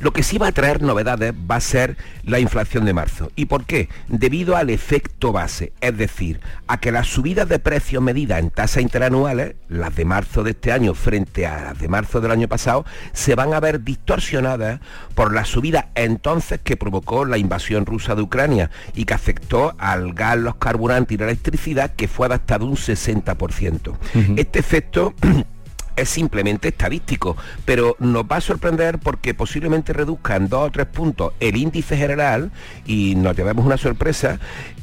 Lo 0.01 0.13
que 0.13 0.23
sí 0.23 0.39
va 0.39 0.49
a 0.49 0.53
traer 0.53 0.83
novedades 0.83 1.33
va 1.33 1.57
a 1.57 1.61
ser 1.61 1.97
la 2.25 2.39
inflación 2.39 2.85
de 2.85 2.93
marzo. 2.93 3.31
¿Y 3.37 3.47
por 3.47 3.65
qué? 3.65 3.89
Debido 4.09 4.57
al 4.57 4.71
efecto 4.71 5.33
base, 5.33 5.73
es 5.81 5.97
decir, 5.97 6.41
a 6.67 6.81
que 6.81 6.93
las 6.93 7.09
subidas 7.09 7.49
de 7.49 7.59
precios 7.59 8.03
medidas 8.03 8.41
en 8.41 8.51
tasas 8.51 8.83
interanuales, 8.83 9.55
las 9.69 9.95
de 9.95 10.05
marzo 10.05 10.43
de 10.43 10.51
este 10.53 10.73
año 10.73 10.95
frente 10.95 11.47
a 11.47 11.63
las 11.65 11.79
de 11.79 11.89
marzo 11.89 12.21
del 12.21 12.31
año 12.31 12.49
pasado, 12.49 12.85
se 13.13 13.35
van 13.35 13.55
a 13.55 13.61
ver 13.61 13.83
distorsionadas 13.83 14.81
por 15.15 15.33
la 15.33 15.45
subida 15.45 15.89
entonces 15.95 16.61
que 16.63 16.77
provocó 16.77 17.25
la 17.25 17.39
invasión 17.39 17.87
rusa 17.87 18.15
de 18.15 18.23
Ucrania 18.23 18.71
y 18.95 19.05
que 19.05 19.15
afectó 19.15 19.75
al 19.79 20.15
gas, 20.15 20.39
los 20.39 20.57
carburantes 20.57 21.15
y 21.15 21.19
la 21.19 21.27
electricidad 21.27 21.95
que 21.95 22.09
fue 22.09 22.27
adaptado 22.27 22.67
un 22.67 22.77
60%. 22.77 23.97
Este 24.37 24.59
efecto 24.59 25.15
es 26.01 26.09
simplemente 26.09 26.69
estadístico, 26.69 27.37
pero 27.65 27.97
nos 27.99 28.25
va 28.25 28.37
a 28.37 28.41
sorprender 28.41 28.99
porque 28.99 29.35
posiblemente 29.35 29.93
reduzca 29.93 30.37
en 30.37 30.49
dos 30.49 30.69
o 30.69 30.71
tres 30.71 30.87
puntos 30.87 31.33
el 31.41 31.57
índice 31.57 31.97
general 31.97 32.51
y 32.87 33.15
nos 33.17 33.37
llevemos 33.37 33.65
una 33.65 33.77
sorpresa, 33.77 34.39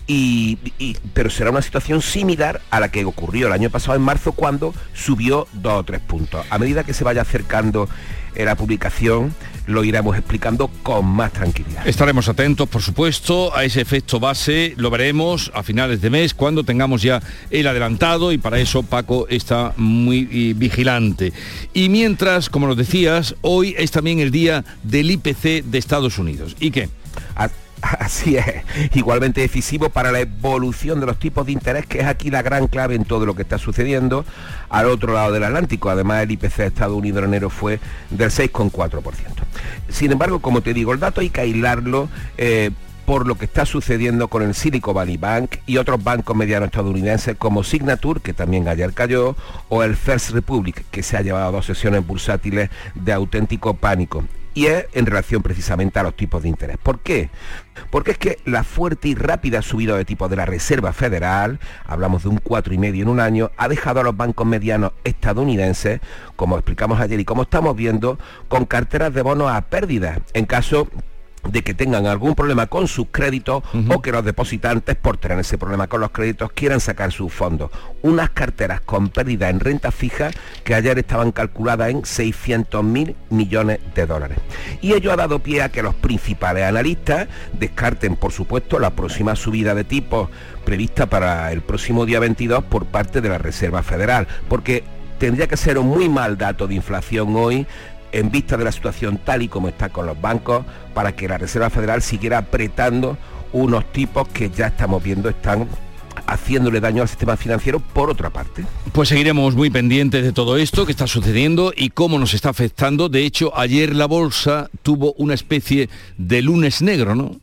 y, 0.09 0.57
pero 1.13 1.29
será 1.29 1.51
una 1.51 1.61
situación 1.61 2.01
similar 2.01 2.61
a 2.69 2.79
la 2.79 2.89
que 2.89 3.03
ocurrió 3.03 3.47
el 3.47 3.53
año 3.53 3.69
pasado 3.69 3.95
en 3.97 4.01
marzo 4.01 4.31
cuando 4.31 4.73
subió 4.93 5.47
dos 5.53 5.73
o 5.73 5.83
tres 5.83 5.99
puntos. 5.99 6.45
A 6.49 6.57
medida 6.57 6.83
que 6.83 6.93
se 6.93 7.03
vaya 7.03 7.21
acercando 7.21 7.89
la 8.45 8.55
publicación, 8.55 9.33
lo 9.67 9.83
iremos 9.83 10.17
explicando 10.17 10.69
con 10.83 11.05
más 11.05 11.33
tranquilidad. 11.33 11.87
Estaremos 11.87 12.27
atentos, 12.29 12.67
por 12.69 12.81
supuesto, 12.81 13.55
a 13.55 13.63
ese 13.63 13.81
efecto 13.81 14.19
base. 14.19 14.73
Lo 14.77 14.89
veremos 14.89 15.51
a 15.53 15.61
finales 15.63 16.01
de 16.01 16.09
mes, 16.09 16.33
cuando 16.33 16.63
tengamos 16.63 17.01
ya 17.01 17.21
el 17.49 17.67
adelantado 17.67 18.31
y 18.31 18.37
para 18.37 18.59
eso 18.59 18.83
Paco 18.83 19.27
está 19.29 19.73
muy 19.77 20.27
eh, 20.31 20.53
vigilante. 20.55 21.33
Y 21.73 21.89
mientras, 21.89 22.49
como 22.49 22.67
nos 22.67 22.77
decías, 22.77 23.35
hoy 23.41 23.75
es 23.77 23.91
también 23.91 24.19
el 24.19 24.31
día 24.31 24.63
del 24.83 25.11
IPC 25.11 25.65
de 25.65 25.77
Estados 25.77 26.17
Unidos. 26.17 26.55
¿Y 26.59 26.71
qué? 26.71 26.89
Así 27.81 28.37
es, 28.37 28.45
igualmente 28.93 29.41
decisivo 29.41 29.89
para 29.89 30.11
la 30.11 30.19
evolución 30.19 30.99
de 30.99 31.05
los 31.05 31.19
tipos 31.19 31.45
de 31.45 31.51
interés, 31.51 31.85
que 31.85 31.99
es 31.99 32.05
aquí 32.05 32.29
la 32.29 32.41
gran 32.41 32.67
clave 32.67 32.95
en 32.95 33.05
todo 33.05 33.25
lo 33.25 33.35
que 33.35 33.43
está 33.43 33.57
sucediendo 33.57 34.25
al 34.69 34.87
otro 34.87 35.13
lado 35.13 35.31
del 35.31 35.43
Atlántico. 35.43 35.89
Además, 35.89 36.23
el 36.23 36.31
IPC 36.31 36.57
de 36.57 36.65
Estados 36.67 36.97
Unidos 36.97 37.19
en 37.23 37.29
enero 37.29 37.49
fue 37.49 37.79
del 38.09 38.31
6,4%. 38.31 39.01
Sin 39.89 40.11
embargo, 40.11 40.39
como 40.39 40.61
te 40.61 40.73
digo, 40.73 40.93
el 40.93 40.99
dato 40.99 41.21
hay 41.21 41.29
que 41.29 41.41
aislarlo. 41.41 42.09
eh, 42.37 42.71
por 43.05 43.25
lo 43.25 43.35
que 43.35 43.45
está 43.45 43.65
sucediendo 43.65 44.27
con 44.27 44.43
el 44.43 44.53
Silicon 44.53 44.93
Valley 44.93 45.15
Bank 45.15 45.59
y 45.65 45.77
otros 45.77 46.03
bancos 46.03 46.35
medianos 46.35 46.67
estadounidenses 46.67 47.37
como 47.37 47.63
Signature, 47.63 48.19
que 48.19 48.33
también 48.33 48.67
ayer 48.67 48.91
cayó, 48.91 49.37
o 49.69 49.81
el 49.81 49.95
First 49.95 50.31
Republic, 50.31 50.83
que 50.91 51.03
se 51.03 51.15
ha 51.15 51.21
llevado 51.21 51.47
a 51.47 51.51
dos 51.51 51.65
sesiones 51.65 52.05
bursátiles 52.05 52.69
de 52.95 53.13
auténtico 53.13 53.75
pánico. 53.75 54.25
Y 54.57 54.65
es 54.65 54.87
en 54.93 55.05
relación 55.05 55.43
precisamente 55.43 55.99
a 55.99 56.03
los 56.03 56.15
tipos 56.15 56.41
de 56.41 56.49
interés. 56.49 56.77
¿Por 56.81 57.01
qué? 57.01 57.29
Porque 57.91 58.09
es 58.09 58.17
que 58.17 58.39
la 58.43 58.63
fuerte 58.63 59.07
y 59.07 59.13
rápida 59.13 59.61
subida 59.61 59.95
de 59.95 60.03
tipos 60.03 60.31
de 60.31 60.35
la 60.35 60.47
Reserva 60.47 60.93
Federal, 60.93 61.59
hablamos 61.85 62.23
de 62.23 62.29
un 62.29 62.39
4,5 62.39 63.01
en 63.03 63.07
un 63.07 63.19
año, 63.19 63.51
ha 63.55 63.67
dejado 63.67 63.99
a 63.99 64.03
los 64.03 64.17
bancos 64.17 64.47
medianos 64.47 64.93
estadounidenses, 65.03 66.01
como 66.35 66.55
explicamos 66.55 66.99
ayer 66.99 67.19
y 67.19 67.23
como 67.23 67.43
estamos 67.43 67.75
viendo, 67.75 68.17
con 68.47 68.65
carteras 68.65 69.13
de 69.13 69.21
bonos 69.21 69.51
a 69.51 69.61
pérdida, 69.61 70.21
en 70.33 70.47
caso 70.47 70.87
de 71.43 71.63
que 71.63 71.73
tengan 71.73 72.07
algún 72.07 72.35
problema 72.35 72.67
con 72.67 72.87
sus 72.87 73.07
créditos 73.11 73.63
o 73.89 74.01
que 74.01 74.11
los 74.11 74.25
depositantes 74.25 74.95
por 74.95 75.17
tener 75.17 75.39
ese 75.39 75.57
problema 75.57 75.87
con 75.87 76.01
los 76.01 76.11
créditos 76.11 76.51
quieran 76.51 76.79
sacar 76.79 77.11
sus 77.11 77.31
fondos. 77.31 77.71
Unas 78.01 78.29
carteras 78.31 78.81
con 78.81 79.09
pérdida 79.09 79.49
en 79.49 79.59
renta 79.59 79.91
fija 79.91 80.31
que 80.63 80.75
ayer 80.75 80.99
estaban 80.99 81.31
calculadas 81.31 81.89
en 81.89 82.05
600 82.05 82.83
mil 82.83 83.15
millones 83.29 83.79
de 83.95 84.05
dólares. 84.05 84.39
Y 84.81 84.93
ello 84.93 85.11
ha 85.11 85.15
dado 85.15 85.39
pie 85.39 85.61
a 85.61 85.69
que 85.69 85.83
los 85.83 85.95
principales 85.95 86.63
analistas 86.63 87.27
descarten, 87.53 88.15
por 88.15 88.31
supuesto, 88.31 88.79
la 88.79 88.91
próxima 88.91 89.35
subida 89.35 89.75
de 89.75 89.83
tipos 89.83 90.29
prevista 90.65 91.05
para 91.05 91.51
el 91.51 91.61
próximo 91.61 92.05
día 92.05 92.19
22 92.19 92.65
por 92.65 92.85
parte 92.85 93.21
de 93.21 93.29
la 93.29 93.37
Reserva 93.37 93.83
Federal, 93.83 94.27
porque 94.49 94.83
tendría 95.17 95.47
que 95.47 95.57
ser 95.57 95.77
un 95.77 95.87
muy 95.87 96.09
mal 96.09 96.37
dato 96.37 96.67
de 96.67 96.75
inflación 96.75 97.35
hoy 97.35 97.65
en 98.11 98.31
vista 98.31 98.57
de 98.57 98.63
la 98.63 98.71
situación 98.71 99.19
tal 99.23 99.41
y 99.41 99.47
como 99.47 99.67
está 99.67 99.89
con 99.89 100.05
los 100.05 100.19
bancos 100.19 100.65
para 100.93 101.15
que 101.15 101.27
la 101.27 101.37
Reserva 101.37 101.69
Federal 101.69 102.01
siguiera 102.01 102.39
apretando 102.39 103.17
unos 103.53 103.91
tipos 103.91 104.27
que 104.29 104.49
ya 104.49 104.67
estamos 104.67 105.01
viendo 105.03 105.29
están 105.29 105.67
haciéndole 106.25 106.79
daño 106.79 107.01
al 107.01 107.07
sistema 107.07 107.37
financiero 107.37 107.79
por 107.79 108.09
otra 108.09 108.29
parte. 108.29 108.65
Pues 108.91 109.09
seguiremos 109.09 109.55
muy 109.55 109.69
pendientes 109.69 110.23
de 110.23 110.33
todo 110.33 110.57
esto 110.57 110.85
que 110.85 110.91
está 110.91 111.07
sucediendo 111.07 111.73
y 111.75 111.89
cómo 111.89 112.19
nos 112.19 112.33
está 112.33 112.49
afectando. 112.49 113.09
De 113.09 113.23
hecho, 113.23 113.57
ayer 113.57 113.95
la 113.95 114.05
bolsa 114.05 114.69
tuvo 114.83 115.13
una 115.13 115.33
especie 115.33 115.89
de 116.17 116.41
lunes 116.41 116.81
negro, 116.81 117.15
¿no? 117.15 117.39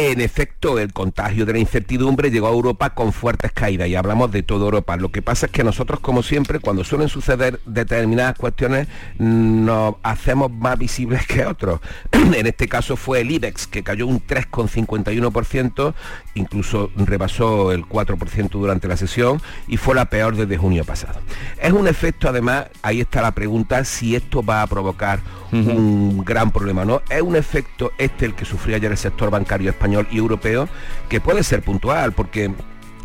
En 0.00 0.20
efecto, 0.20 0.78
el 0.78 0.92
contagio 0.92 1.44
de 1.44 1.54
la 1.54 1.58
incertidumbre 1.58 2.30
llegó 2.30 2.46
a 2.46 2.52
Europa 2.52 2.90
con 2.90 3.12
fuertes 3.12 3.50
caídas 3.50 3.88
y 3.88 3.96
hablamos 3.96 4.30
de 4.30 4.44
toda 4.44 4.66
Europa. 4.66 4.96
Lo 4.96 5.10
que 5.10 5.22
pasa 5.22 5.46
es 5.46 5.52
que 5.52 5.64
nosotros, 5.64 5.98
como 5.98 6.22
siempre, 6.22 6.60
cuando 6.60 6.84
suelen 6.84 7.08
suceder 7.08 7.58
determinadas 7.66 8.38
cuestiones, 8.38 8.86
nos 9.18 9.96
hacemos 10.04 10.52
más 10.52 10.78
visibles 10.78 11.26
que 11.26 11.44
otros. 11.44 11.80
en 12.12 12.46
este 12.46 12.68
caso 12.68 12.94
fue 12.94 13.22
el 13.22 13.32
IBEX, 13.32 13.66
que 13.66 13.82
cayó 13.82 14.06
un 14.06 14.24
3,51%, 14.24 15.94
incluso 16.34 16.92
rebasó 16.94 17.72
el 17.72 17.84
4% 17.84 18.50
durante 18.50 18.86
la 18.86 18.96
sesión 18.96 19.42
y 19.66 19.78
fue 19.78 19.96
la 19.96 20.04
peor 20.04 20.36
desde 20.36 20.56
junio 20.56 20.84
pasado. 20.84 21.18
Es 21.60 21.72
un 21.72 21.88
efecto, 21.88 22.28
además, 22.28 22.66
ahí 22.82 23.00
está 23.00 23.20
la 23.20 23.32
pregunta, 23.32 23.82
si 23.84 24.14
esto 24.14 24.44
va 24.44 24.62
a 24.62 24.68
provocar 24.68 25.18
un 25.50 26.22
gran 26.24 26.52
problema, 26.52 26.84
¿no? 26.84 27.02
Es 27.08 27.22
un 27.22 27.34
efecto 27.34 27.90
este 27.96 28.26
el 28.26 28.34
que 28.34 28.44
sufrió 28.44 28.76
ayer 28.76 28.92
el 28.92 28.98
sector 28.98 29.30
bancario 29.30 29.70
español 29.70 29.87
y 30.10 30.18
europeo, 30.18 30.68
que 31.08 31.20
puede 31.20 31.42
ser 31.42 31.62
puntual, 31.62 32.12
porque 32.12 32.50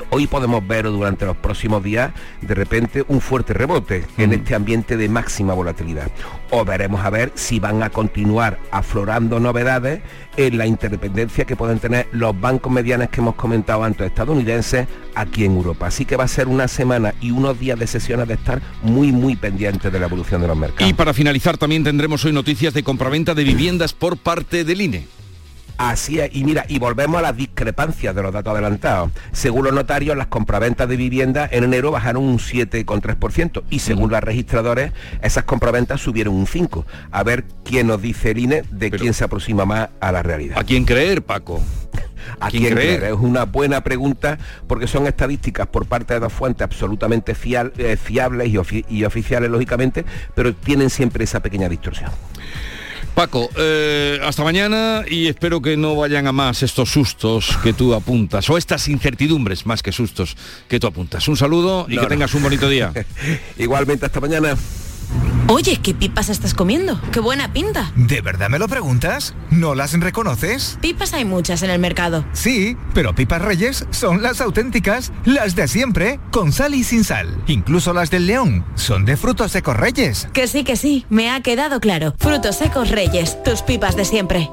hoy 0.09 0.27
podemos 0.27 0.67
ver 0.67 0.85
durante 0.85 1.25
los 1.25 1.37
próximos 1.37 1.81
días 1.83 2.11
de 2.41 2.53
repente 2.55 3.05
un 3.07 3.21
fuerte 3.21 3.53
rebote 3.53 4.03
en 4.17 4.31
Mm. 4.31 4.33
este 4.33 4.55
ambiente 4.55 4.97
de 4.97 5.07
máxima 5.07 5.53
volatilidad. 5.53 6.11
O 6.51 6.65
veremos 6.65 7.03
a 7.05 7.09
ver 7.09 7.31
si 7.35 7.59
van 7.59 7.81
a 7.83 7.89
continuar 7.89 8.59
aflorando 8.71 9.39
novedades 9.39 10.01
en 10.35 10.57
la 10.57 10.65
interdependencia 10.67 11.45
que 11.45 11.55
pueden 11.55 11.79
tener 11.79 12.07
los 12.11 12.39
bancos 12.39 12.71
medianos 12.71 13.09
que 13.09 13.21
hemos 13.21 13.35
comentado 13.35 13.83
antes 13.83 14.05
estadounidenses 14.07 14.87
aquí 15.15 15.45
en 15.45 15.55
Europa. 15.55 15.87
Así 15.87 16.05
que 16.05 16.15
va 16.15 16.25
a 16.25 16.27
ser 16.27 16.47
una 16.47 16.67
semana 16.67 17.13
y 17.21 17.31
unos 17.31 17.57
días 17.59 17.79
de 17.79 17.87
sesiones 17.87 18.27
de 18.27 18.33
estar 18.33 18.61
muy 18.81 19.11
muy 19.11 19.35
pendientes 19.35 19.91
de 19.91 19.99
la 19.99 20.07
evolución 20.07 20.41
de 20.41 20.47
los 20.47 20.57
mercados. 20.57 20.89
Y 20.89 20.93
para 20.93 21.13
finalizar 21.13 21.57
también 21.57 21.83
tendremos 21.83 22.25
hoy 22.25 22.33
noticias 22.33 22.73
de 22.73 22.83
compraventa 22.83 23.33
de 23.35 23.43
viviendas 23.43 23.93
por 23.93 24.17
parte 24.17 24.63
del 24.63 24.81
INE. 24.81 25.07
Así 25.77 26.19
es, 26.19 26.29
y 26.35 26.43
mira, 26.43 26.65
y 26.67 26.77
volvemos 26.79 27.17
a 27.17 27.21
las 27.23 27.35
discrepancias 27.35 28.13
de 28.15 28.21
los 28.21 28.31
datos 28.31 28.53
adelantados. 28.53 29.11
Según 29.31 29.65
los 29.65 29.73
notarios, 29.73 30.15
las 30.15 30.27
compraventas 30.27 30.87
de 30.87 30.95
vivienda 30.95 31.47
en 31.51 31.63
enero 31.63 31.91
bajaron 31.91 32.23
un 32.23 32.37
7,3% 32.37 33.63
y 33.69 33.79
según 33.79 34.11
los 34.11 34.21
registradores, 34.21 34.91
esas 35.21 35.43
compraventas 35.45 35.99
subieron 36.01 36.35
un 36.35 36.45
5%. 36.47 36.85
A 37.11 37.23
ver 37.23 37.45
quién 37.63 37.87
nos 37.87 38.01
dice 38.01 38.31
el 38.31 38.39
INE 38.39 38.63
de 38.69 38.91
quién 38.91 39.13
se 39.13 39.23
aproxima 39.23 39.65
más 39.65 39.89
a 39.99 40.11
la 40.11 40.21
realidad. 40.23 40.57
¿A 40.59 40.63
quién 40.63 40.85
creer, 40.85 41.23
Paco? 41.23 41.61
¿A 42.39 42.49
quién 42.49 42.63
quién 42.63 42.73
creer? 42.75 42.99
creer? 42.99 43.13
Es 43.13 43.19
una 43.19 43.43
buena 43.45 43.83
pregunta 43.83 44.37
porque 44.67 44.87
son 44.87 45.07
estadísticas 45.07 45.67
por 45.67 45.85
parte 45.85 46.13
de 46.13 46.19
dos 46.21 46.31
fuentes 46.31 46.63
absolutamente 46.63 47.35
fial- 47.35 47.73
eh, 47.77 47.97
fiables 47.97 48.47
y, 48.47 48.53
ofi- 48.53 48.85
y 48.89 49.03
oficiales, 49.03 49.49
lógicamente, 49.49 50.05
pero 50.33 50.53
tienen 50.55 50.89
siempre 50.89 51.23
esa 51.25 51.41
pequeña 51.41 51.67
distorsión. 51.67 52.11
Paco, 53.15 53.47
eh, 53.57 54.19
hasta 54.23 54.43
mañana 54.43 55.03
y 55.07 55.27
espero 55.27 55.61
que 55.61 55.77
no 55.77 55.95
vayan 55.95 56.25
a 56.25 56.31
más 56.31 56.63
estos 56.63 56.89
sustos 56.91 57.57
que 57.61 57.71
tú 57.71 57.93
apuntas, 57.93 58.49
o 58.49 58.57
estas 58.57 58.87
incertidumbres 58.87 59.67
más 59.67 59.83
que 59.83 59.91
sustos 59.91 60.35
que 60.67 60.79
tú 60.79 60.87
apuntas. 60.87 61.27
Un 61.27 61.37
saludo 61.37 61.85
y 61.87 61.95
No, 61.95 62.01
que 62.01 62.05
no. 62.05 62.09
tengas 62.09 62.33
un 62.33 62.41
bonito 62.41 62.67
día. 62.67 62.91
Igualmente, 63.57 64.07
hasta 64.07 64.19
mañana. 64.19 64.57
Oye, 65.53 65.77
¿qué 65.83 65.93
pipas 65.93 66.29
estás 66.29 66.55
comiendo? 66.55 66.99
¡Qué 67.11 67.19
buena 67.19 67.53
pinta! 67.53 67.91
¿De 67.95 68.21
verdad 68.21 68.49
me 68.49 68.57
lo 68.57 68.67
preguntas? 68.67 69.35
¿No 69.51 69.75
las 69.75 69.93
reconoces? 69.99 70.79
Pipas 70.81 71.13
hay 71.13 71.25
muchas 71.25 71.61
en 71.61 71.69
el 71.69 71.77
mercado. 71.77 72.25
Sí, 72.33 72.75
pero 72.95 73.13
pipas 73.13 73.39
reyes 73.39 73.85
son 73.91 74.23
las 74.23 74.41
auténticas, 74.41 75.11
las 75.25 75.55
de 75.55 75.67
siempre, 75.67 76.19
con 76.31 76.51
sal 76.51 76.73
y 76.73 76.83
sin 76.83 77.03
sal. 77.03 77.39
Incluso 77.45 77.93
las 77.93 78.09
del 78.09 78.25
león 78.25 78.65
son 78.73 79.05
de 79.05 79.15
frutos 79.15 79.51
secos 79.51 79.77
reyes. 79.77 80.27
Que 80.33 80.47
sí, 80.47 80.63
que 80.63 80.75
sí, 80.75 81.05
me 81.11 81.29
ha 81.29 81.41
quedado 81.41 81.79
claro. 81.79 82.15
Frutos 82.17 82.55
secos 82.55 82.89
Reyes, 82.89 83.37
tus 83.43 83.61
pipas 83.61 83.95
de 83.95 84.05
siempre. 84.05 84.49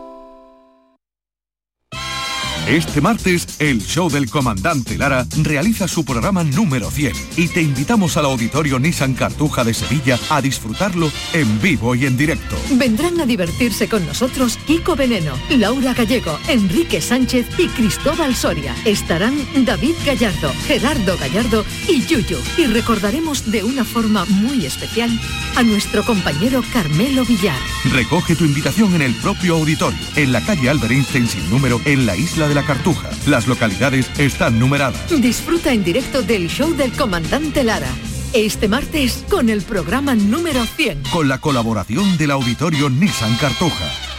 Este 2.71 3.01
martes, 3.01 3.49
el 3.59 3.83
show 3.85 4.09
del 4.09 4.31
comandante 4.31 4.97
Lara 4.97 5.27
realiza 5.43 5.89
su 5.89 6.05
programa 6.05 6.45
número 6.45 6.89
100 6.89 7.13
y 7.37 7.49
te 7.49 7.63
invitamos 7.63 8.17
al 8.17 8.27
auditorio 8.27 8.79
Nissan 8.79 9.15
Cartuja 9.15 9.65
de 9.65 9.75
Sevilla 9.75 10.21
a 10.29 10.41
disfrutarlo 10.41 11.11
en 11.33 11.61
vivo 11.61 11.97
y 11.97 12.07
en 12.07 12.17
directo. 12.17 12.55
Vendrán 12.71 13.21
a 13.21 13.27
divertirse 13.27 13.89
con 13.89 14.07
nosotros 14.07 14.57
Kiko 14.69 14.95
Veneno, 14.95 15.33
Laura 15.51 15.95
Gallego, 15.95 16.39
Enrique 16.47 17.01
Sánchez 17.01 17.49
y 17.59 17.67
Cristóbal 17.67 18.37
Soria. 18.37 18.73
Estarán 18.85 19.35
David 19.65 19.97
Gallardo, 20.07 20.53
Gerardo 20.69 21.19
Gallardo 21.19 21.65
y 21.89 22.07
Yuyu. 22.07 22.39
Y 22.57 22.67
recordaremos 22.67 23.51
de 23.51 23.65
una 23.65 23.85
forma 23.85 24.27
muy 24.27 24.65
especial 24.65 25.11
a 25.57 25.65
nuestro 25.65 26.05
compañero 26.05 26.63
Carmelo 26.73 27.25
Villar. 27.25 27.59
Recoge 27.93 28.37
tu 28.37 28.45
invitación 28.45 28.95
en 28.95 29.03
el 29.03 29.15
propio 29.17 29.57
auditorio, 29.57 29.99
en 30.15 30.31
la 30.31 30.41
calle 30.41 30.71
Albert 30.71 30.93
Einstein 30.93 31.27
sin 31.27 31.51
número, 31.51 31.81
en 31.85 32.07
la 32.07 32.17
isla 32.17 32.47
de 32.47 32.55
la 32.55 32.60
Cartuja. 32.65 33.11
Las 33.27 33.47
localidades 33.47 34.11
están 34.19 34.59
numeradas. 34.59 35.09
Disfruta 35.21 35.73
en 35.73 35.85
directo 35.85 36.23
del 36.23 36.49
show 36.49 36.75
del 36.75 36.93
comandante 36.93 37.65
Lara. 37.65 37.91
Este 38.33 38.69
martes 38.69 39.25
con 39.29 39.49
el 39.49 39.63
programa 39.63 40.15
número 40.15 40.65
100. 40.65 41.03
Con 41.11 41.29
la 41.29 41.39
colaboración 41.39 42.17
del 42.17 42.31
auditorio 42.31 42.89
Nissan 42.89 43.35
Cartuja. 43.37 44.10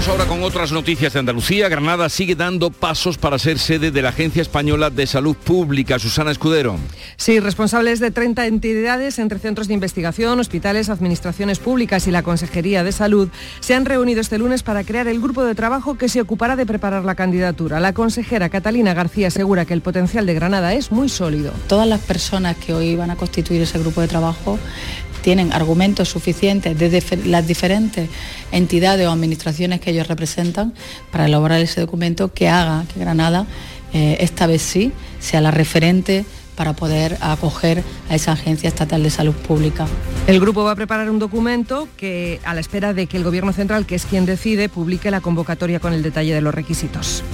Vamos 0.00 0.12
ahora 0.12 0.24
con 0.24 0.42
otras 0.44 0.72
noticias 0.72 1.12
de 1.12 1.18
Andalucía. 1.18 1.68
Granada 1.68 2.08
sigue 2.08 2.34
dando 2.34 2.70
pasos 2.70 3.18
para 3.18 3.38
ser 3.38 3.58
sede 3.58 3.90
de 3.90 4.00
la 4.00 4.08
Agencia 4.08 4.40
Española 4.40 4.88
de 4.88 5.06
Salud 5.06 5.36
Pública. 5.36 5.98
Susana 5.98 6.30
Escudero. 6.30 6.78
Sí, 7.18 7.38
responsables 7.38 8.00
de 8.00 8.10
30 8.10 8.46
entidades 8.46 9.18
entre 9.18 9.38
centros 9.38 9.68
de 9.68 9.74
investigación, 9.74 10.40
hospitales, 10.40 10.88
administraciones 10.88 11.58
públicas 11.58 12.06
y 12.06 12.12
la 12.12 12.22
Consejería 12.22 12.82
de 12.82 12.92
Salud 12.92 13.28
se 13.60 13.74
han 13.74 13.84
reunido 13.84 14.22
este 14.22 14.38
lunes 14.38 14.62
para 14.62 14.84
crear 14.84 15.06
el 15.06 15.20
grupo 15.20 15.44
de 15.44 15.54
trabajo 15.54 15.98
que 15.98 16.08
se 16.08 16.22
ocupará 16.22 16.56
de 16.56 16.64
preparar 16.64 17.04
la 17.04 17.14
candidatura. 17.14 17.78
La 17.78 17.92
consejera 17.92 18.48
Catalina 18.48 18.94
García 18.94 19.26
asegura 19.26 19.66
que 19.66 19.74
el 19.74 19.82
potencial 19.82 20.24
de 20.24 20.32
Granada 20.32 20.72
es 20.72 20.92
muy 20.92 21.10
sólido. 21.10 21.52
Todas 21.68 21.86
las 21.86 22.00
personas 22.00 22.56
que 22.56 22.72
hoy 22.72 22.96
van 22.96 23.10
a 23.10 23.16
constituir 23.16 23.60
ese 23.60 23.78
grupo 23.78 24.00
de 24.00 24.08
trabajo 24.08 24.58
tienen 25.22 25.52
argumentos 25.52 26.08
suficientes 26.08 26.78
desde 26.78 27.16
las 27.26 27.46
diferentes 27.46 28.08
entidades 28.52 29.06
o 29.06 29.10
administraciones 29.10 29.80
que 29.80 29.90
ellos 29.90 30.08
representan 30.08 30.74
para 31.10 31.26
elaborar 31.26 31.60
ese 31.60 31.80
documento 31.80 32.32
que 32.32 32.48
haga 32.48 32.84
que 32.92 33.00
Granada, 33.00 33.46
eh, 33.92 34.18
esta 34.20 34.46
vez 34.46 34.62
sí, 34.62 34.92
sea 35.20 35.40
la 35.40 35.50
referente 35.50 36.24
para 36.56 36.74
poder 36.74 37.16
acoger 37.22 37.82
a 38.10 38.14
esa 38.14 38.32
Agencia 38.32 38.68
Estatal 38.68 39.02
de 39.02 39.08
Salud 39.08 39.34
Pública. 39.34 39.86
El 40.26 40.40
grupo 40.40 40.62
va 40.62 40.72
a 40.72 40.76
preparar 40.76 41.08
un 41.10 41.18
documento 41.18 41.88
que, 41.96 42.38
a 42.44 42.52
la 42.52 42.60
espera 42.60 42.92
de 42.92 43.06
que 43.06 43.16
el 43.16 43.24
Gobierno 43.24 43.54
Central, 43.54 43.86
que 43.86 43.94
es 43.94 44.04
quien 44.04 44.26
decide, 44.26 44.68
publique 44.68 45.10
la 45.10 45.22
convocatoria 45.22 45.80
con 45.80 45.94
el 45.94 46.02
detalle 46.02 46.34
de 46.34 46.42
los 46.42 46.54
requisitos. 46.54 47.24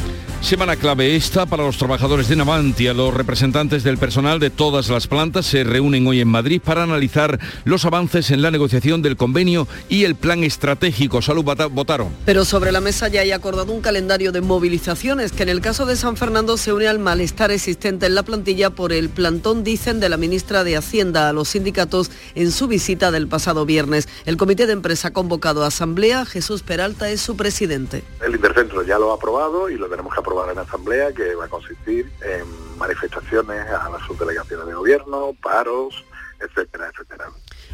Semana 0.47 0.76
clave 0.76 1.16
esta 1.16 1.44
para 1.44 1.64
los 1.64 1.76
trabajadores 1.76 2.28
de 2.28 2.36
Navantia. 2.36 2.94
Los 2.94 3.12
representantes 3.12 3.82
del 3.82 3.99
personal 3.99 4.38
de 4.38 4.49
todas 4.49 4.88
las 4.90 5.09
plantas 5.09 5.44
se 5.44 5.64
reúnen 5.64 6.07
hoy 6.07 6.20
en 6.20 6.28
Madrid 6.28 6.61
para 6.64 6.84
analizar 6.84 7.40
los 7.64 7.84
avances 7.84 8.30
en 8.30 8.42
la 8.42 8.53
negociación 8.53 9.03
del 9.03 9.16
convenio 9.16 9.66
y 9.88 10.05
el 10.05 10.14
plan 10.14 10.44
estratégico. 10.44 11.20
Salud 11.20 11.42
Bata- 11.42 11.66
votaron. 11.66 12.11
Pero 12.24 12.44
sobre 12.44 12.70
la 12.70 12.80
mesa 12.80 13.09
ya 13.09 13.22
hay 13.22 13.32
acordado 13.32 13.72
un 13.72 13.80
calendario 13.80 14.30
de 14.30 14.40
movilizaciones 14.40 15.32
que 15.32 15.42
en 15.42 15.49
el 15.49 15.61
caso 15.61 15.84
de 15.84 15.97
San 15.97 16.16
Fernando 16.16 16.57
se 16.57 16.72
une 16.72 16.86
al 16.86 17.01
malestar 17.01 17.51
existente 17.51 18.07
en 18.07 18.14
la 18.14 18.22
plantilla 18.22 18.70
por 18.70 18.92
el 18.92 19.09
plantón, 19.09 19.64
dicen, 19.64 19.99
de 19.99 20.09
la 20.09 20.16
ministra 20.16 20.62
de 20.62 20.76
Hacienda 20.76 21.28
a 21.28 21.32
los 21.32 21.49
sindicatos 21.49 22.12
en 22.36 22.53
su 22.53 22.68
visita 22.68 23.11
del 23.11 23.26
pasado 23.26 23.66
viernes. 23.66 24.09
El 24.26 24.36
comité 24.36 24.68
de 24.68 24.74
empresa 24.74 25.09
ha 25.09 25.12
convocado 25.12 25.64
a 25.64 25.66
asamblea. 25.66 26.24
Jesús 26.24 26.62
Peralta 26.62 27.11
es 27.11 27.20
su 27.20 27.36
presidente. 27.36 28.05
El 28.24 28.36
Intercentro 28.36 28.84
ya 28.84 28.97
lo 28.97 29.11
ha 29.11 29.16
aprobado 29.16 29.68
y 29.68 29.76
lo 29.76 29.88
tenemos 29.88 30.14
que 30.14 30.20
aprobar 30.20 30.36
en 30.51 30.59
asamblea, 30.59 31.12
que 31.12 31.34
va 31.34 31.47
a 31.47 31.49
consistir 31.49 32.11
en 32.22 32.78
manifestaciones 32.78 33.66
a 33.68 33.89
las 33.91 34.03
subdelegaciones 34.07 34.66
de 34.66 34.74
gobierno, 34.74 35.34
paros, 35.43 36.05
etcétera, 36.41 36.91
etcétera. 36.93 37.30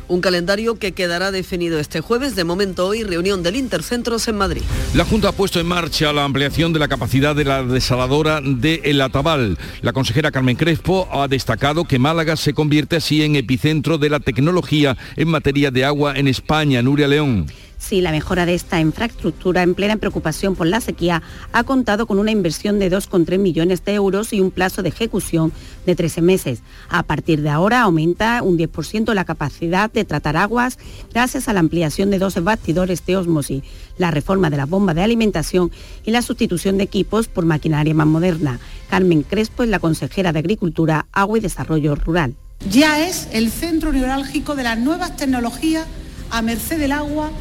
Un 0.08 0.20
calendario 0.20 0.78
que 0.78 0.92
quedará 0.92 1.30
definido 1.30 1.78
este 1.78 2.00
jueves. 2.00 2.34
De 2.34 2.44
momento 2.44 2.86
hoy, 2.86 3.04
reunión 3.04 3.42
del 3.42 3.56
Intercentros 3.56 4.28
en 4.28 4.36
Madrid. 4.36 4.62
La 4.94 5.04
Junta 5.04 5.28
ha 5.28 5.32
puesto 5.32 5.60
en 5.60 5.66
marcha 5.66 6.12
la 6.12 6.24
ampliación 6.24 6.72
de 6.72 6.78
la 6.78 6.88
capacidad 6.88 7.34
de 7.34 7.44
la 7.44 7.62
desaladora 7.62 8.40
de 8.42 8.80
El 8.84 9.00
Atabal. 9.00 9.58
La 9.80 9.92
consejera 9.92 10.30
Carmen 10.30 10.56
Crespo 10.56 11.08
ha 11.12 11.28
destacado 11.28 11.84
que 11.84 11.98
Málaga 11.98 12.36
se 12.36 12.52
convierte 12.52 12.96
así 12.96 13.22
en 13.22 13.36
epicentro 13.36 13.96
de 13.96 14.10
la 14.10 14.20
tecnología 14.20 14.96
en 15.16 15.28
materia 15.28 15.70
de 15.70 15.84
agua 15.84 16.14
en 16.16 16.28
España. 16.28 16.82
Nuria 16.82 17.08
León. 17.08 17.46
Sí, 17.82 18.00
la 18.00 18.12
mejora 18.12 18.46
de 18.46 18.54
esta 18.54 18.78
infraestructura 18.78 19.64
en 19.64 19.74
plena 19.74 19.96
preocupación 19.96 20.54
por 20.54 20.68
la 20.68 20.80
sequía 20.80 21.20
ha 21.52 21.64
contado 21.64 22.06
con 22.06 22.20
una 22.20 22.30
inversión 22.30 22.78
de 22.78 22.88
2,3 22.88 23.40
millones 23.40 23.84
de 23.84 23.94
euros 23.94 24.32
y 24.32 24.40
un 24.40 24.52
plazo 24.52 24.84
de 24.84 24.90
ejecución 24.90 25.52
de 25.84 25.96
13 25.96 26.22
meses. 26.22 26.62
A 26.88 27.02
partir 27.02 27.42
de 27.42 27.50
ahora 27.50 27.80
aumenta 27.80 28.40
un 28.44 28.56
10% 28.56 29.12
la 29.14 29.24
capacidad 29.24 29.90
de 29.90 30.04
tratar 30.04 30.36
aguas 30.36 30.78
gracias 31.12 31.48
a 31.48 31.52
la 31.52 31.58
ampliación 31.58 32.10
de 32.10 32.20
12 32.20 32.40
bastidores 32.40 33.04
de 33.04 33.16
osmosis, 33.16 33.64
la 33.98 34.12
reforma 34.12 34.48
de 34.48 34.58
la 34.58 34.66
bomba 34.66 34.94
de 34.94 35.02
alimentación 35.02 35.72
y 36.04 36.12
la 36.12 36.22
sustitución 36.22 36.78
de 36.78 36.84
equipos 36.84 37.26
por 37.26 37.46
maquinaria 37.46 37.94
más 37.94 38.06
moderna. 38.06 38.60
Carmen 38.90 39.24
Crespo 39.24 39.64
es 39.64 39.68
la 39.68 39.80
consejera 39.80 40.32
de 40.32 40.38
Agricultura, 40.38 41.06
Agua 41.10 41.38
y 41.38 41.40
Desarrollo 41.40 41.96
Rural. 41.96 42.36
Ya 42.70 43.04
es 43.04 43.28
el 43.32 43.50
centro 43.50 43.92
neurálgico 43.92 44.54
de 44.54 44.62
las 44.62 44.78
nuevas 44.78 45.16
tecnologías 45.16 45.88
a 46.30 46.42
merced 46.42 46.78
del 46.78 46.92
agua 46.92 47.32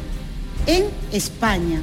en 0.66 0.84
España. 1.12 1.80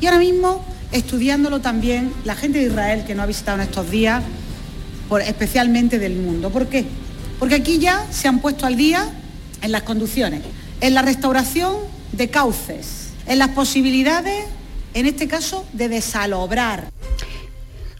Y 0.00 0.06
ahora 0.06 0.18
mismo 0.18 0.64
estudiándolo 0.92 1.60
también 1.60 2.12
la 2.24 2.34
gente 2.34 2.58
de 2.58 2.66
Israel 2.66 3.04
que 3.06 3.14
nos 3.14 3.24
ha 3.24 3.26
visitado 3.26 3.58
en 3.58 3.68
estos 3.68 3.90
días, 3.90 4.22
por, 5.08 5.20
especialmente 5.20 5.98
del 5.98 6.16
mundo. 6.16 6.50
¿Por 6.50 6.66
qué? 6.66 6.84
Porque 7.38 7.56
aquí 7.56 7.78
ya 7.78 8.06
se 8.10 8.28
han 8.28 8.40
puesto 8.40 8.66
al 8.66 8.76
día 8.76 9.06
en 9.62 9.72
las 9.72 9.82
conducciones, 9.82 10.42
en 10.80 10.94
la 10.94 11.02
restauración 11.02 11.76
de 12.12 12.30
cauces, 12.30 13.10
en 13.26 13.38
las 13.38 13.48
posibilidades, 13.48 14.44
en 14.94 15.06
este 15.06 15.28
caso, 15.28 15.64
de 15.72 15.88
desalobrar. 15.88 16.90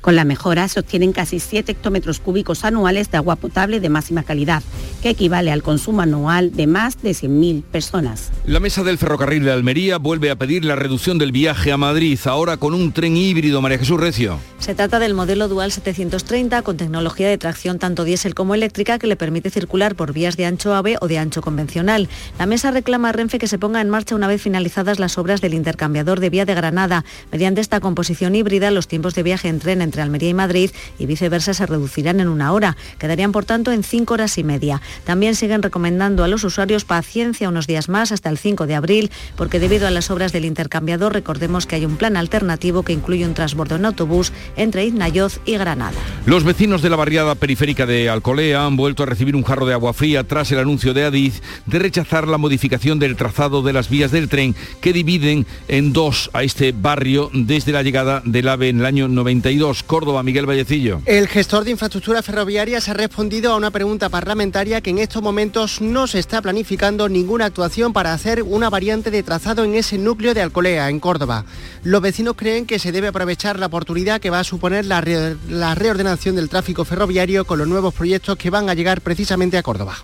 Con 0.01 0.17
la 0.17 0.25
mejora 0.25 0.69
se 0.69 0.81
obtienen 0.81 1.13
casi 1.13 1.41
7 1.41 1.73
hectómetros 1.73 2.21
cúbicos 2.21 2.65
anuales 2.65 3.11
de 3.11 3.19
agua 3.19 3.37
potable 3.37 3.81
de 3.81 3.89
máxima 3.89 4.23
calidad. 4.23 4.63
que 5.03 5.11
equivale 5.11 5.53
al 5.53 5.63
consumo 5.63 6.03
anual 6.03 6.53
de 6.53 6.67
más 6.67 7.01
de 7.03 7.11
100.000 7.11 7.63
personas. 7.63 8.33
La 8.45 8.61
mesa 8.61 8.83
del 8.83 8.99
ferrocarril 8.99 9.45
de 9.45 9.53
Almería 9.53 9.99
vuelve 9.99 10.31
a 10.31 10.37
pedir 10.37 10.65
la 10.65 10.77
reducción 10.77 11.19
del 11.19 11.33
viaje 11.33 11.71
a 11.71 11.77
Madrid, 11.77 12.19
ahora 12.25 12.57
con 12.57 12.75
un 12.75 12.93
tren 12.93 13.17
híbrido, 13.17 13.63
María 13.63 13.79
Jesús 13.79 14.01
Recio. 14.01 14.39
Se 14.59 14.75
trata 14.75 14.99
del 14.99 15.15
modelo 15.15 15.49
Dual 15.49 15.71
730 15.71 16.63
con 16.63 16.77
tecnología 16.77 17.29
de 17.29 17.39
tracción 17.39 17.79
tanto 17.79 18.05
diésel 18.05 18.35
como 18.35 18.55
eléctrica 18.55 18.99
que 18.99 19.07
le 19.07 19.17
permite 19.17 19.51
circular 19.51 19.95
por 19.95 20.13
vías 20.13 20.37
de 20.37 20.47
ancho 20.47 20.75
AVE 20.75 20.97
o 21.01 21.07
de 21.07 21.19
ancho 21.19 21.43
convencional. 21.43 22.09
La 22.39 22.47
mesa 22.47 22.71
reclama 22.71 23.11
a 23.11 23.13
Renfe 23.13 23.39
que 23.39 23.47
se 23.47 23.59
ponga 23.59 23.81
en 23.81 23.89
marcha 23.89 24.17
una 24.17 24.27
vez 24.27 24.43
finalizadas 24.43 24.99
las 24.99 25.17
obras 25.17 25.41
del 25.41 25.55
intercambiador 25.55 26.19
de 26.19 26.31
vía 26.31 26.45
de 26.45 26.55
Granada. 26.55 27.05
Mediante 27.31 27.61
esta 27.61 27.81
composición 27.81 28.35
híbrida, 28.35 28.71
los 28.73 28.89
tiempos 28.89 29.15
de 29.15 29.23
viaje 29.23 29.49
en 29.49 29.61
tren 29.61 29.81
entre 29.89 30.03
Almería 30.03 30.29
y 30.29 30.35
Madrid 30.35 30.71
y 30.99 31.07
viceversa 31.07 31.55
se 31.55 31.67
reducirán 31.67 32.21
en 32.21 32.29
una 32.29 32.53
hora. 32.53 32.77
Quedarían, 32.99 33.33
por 33.33 33.47
tanto, 33.47 33.73
en 33.73 33.83
cinco 33.83 34.15
horas 34.15 34.37
y 34.37 34.45
media. 34.45 34.83
También 35.05 35.35
siguen 35.35 35.63
recomendando 35.63 36.25
a 36.25 36.29
los 36.29 36.45
usuarios 36.45 36.85
paciencia 36.85 37.49
unos 37.49 37.67
días 37.67 37.89
más 37.89 38.13
hasta 38.13 38.29
el 38.29 38.39
5 38.39 38.67
de 38.67 38.75
abril, 38.75 39.11
porque 39.37 39.59
debido 39.59 39.87
a 39.87 39.91
las 39.91 40.11
obras 40.11 40.33
del 40.33 40.45
intercambiador, 40.45 41.13
recordemos 41.15 41.67
que 41.67 41.77
hay 41.77 41.87
un 41.87 41.97
plan 41.97 42.17
alternativo 42.17 42.83
que 42.83 42.93
incluye 42.93 43.27
un 43.27 43.35
transbordo 43.35 43.77
en 43.77 43.87
autobús 43.87 44.33
entre 44.57 44.85
Iznayoz 44.85 45.41
y 45.47 45.57
Granada. 45.57 45.97
Los 46.27 46.45
vecinos 46.45 46.83
de 46.83 46.91
la 46.91 46.97
barriada 46.97 47.35
periférica 47.35 47.87
de 47.87 48.11
Alcolea 48.11 48.67
han 48.67 48.77
vuelto 48.77 49.03
a 49.03 49.07
recibir 49.07 49.35
un 49.35 49.43
jarro 49.43 49.67
de 49.67 49.73
agua 49.73 49.95
fría 49.95 50.25
tras 50.25 50.53
el 50.53 50.59
anuncio 50.59 50.93
de 50.93 51.05
Adiz 51.05 51.41
de 51.67 51.79
rechazar 51.79 52.29
la 52.29 52.39
modificación 52.39 52.99
del 52.99 53.17
trazado 53.17 53.63
de 53.63 53.73
las 53.73 53.89
vías 53.89 54.11
del 54.11 54.29
tren 54.29 54.55
que 54.81 54.93
dividen 54.93 55.47
en 55.69 55.93
dos 55.93 56.31
a 56.33 56.43
este 56.43 56.73
barrio 56.73 57.31
desde 57.33 57.73
la 57.73 57.83
llegada 57.83 58.23
del 58.25 58.49
AVE 58.49 58.69
en 58.69 58.81
el 58.81 58.87
año 58.87 59.09
92. 59.09 59.78
Córdoba, 59.83 60.23
Miguel 60.23 60.47
Vallecillo. 60.47 61.01
El 61.07 61.29
gestor 61.29 61.65
de 61.65 61.71
infraestructura 61.71 62.23
ferroviaria 62.23 62.81
se 62.81 62.91
ha 62.91 62.95
respondido 62.95 63.53
a 63.53 63.57
una 63.57 63.71
pregunta 63.71 64.09
parlamentaria 64.09 64.81
que 64.81 64.91
en 64.91 64.99
estos 64.99 65.23
momentos 65.23 65.81
no 65.81 66.07
se 66.07 66.19
está 66.19 66.43
planificando 66.43 67.09
ninguna 67.09 67.47
actuación 67.47 67.93
para 67.93 68.13
hacer 68.13 68.43
una 68.43 68.71
variante 68.71 69.11
de 69.11 69.23
trazado 69.23 69.65
en 69.65 69.75
ese 69.75 69.99
núcleo 69.99 70.35
de 70.35 70.43
Alcolea, 70.43 70.91
en 70.91 71.01
Córdoba. 71.01 71.45
Los 71.83 72.03
vecinos 72.03 72.35
creen 72.37 72.67
que 72.67 72.79
se 72.79 72.93
debe 72.93 73.09
aprovechar 73.09 73.59
la 73.59 73.67
oportunidad 73.67 74.21
que 74.21 74.31
va 74.31 74.41
a 74.41 74.45
suponer 74.45 74.85
la 74.87 75.75
reordenación 75.75 76.37
del 76.37 76.49
tráfico 76.49 76.85
ferroviario 76.85 77.45
con 77.45 77.59
los 77.59 77.69
nuevos 77.69 77.95
proyectos 77.95 78.37
que 78.37 78.51
van 78.51 78.69
a 78.69 78.75
llegar 78.75 79.01
precisamente 79.01 79.59
a 79.59 79.63
Córdoba. 79.63 79.97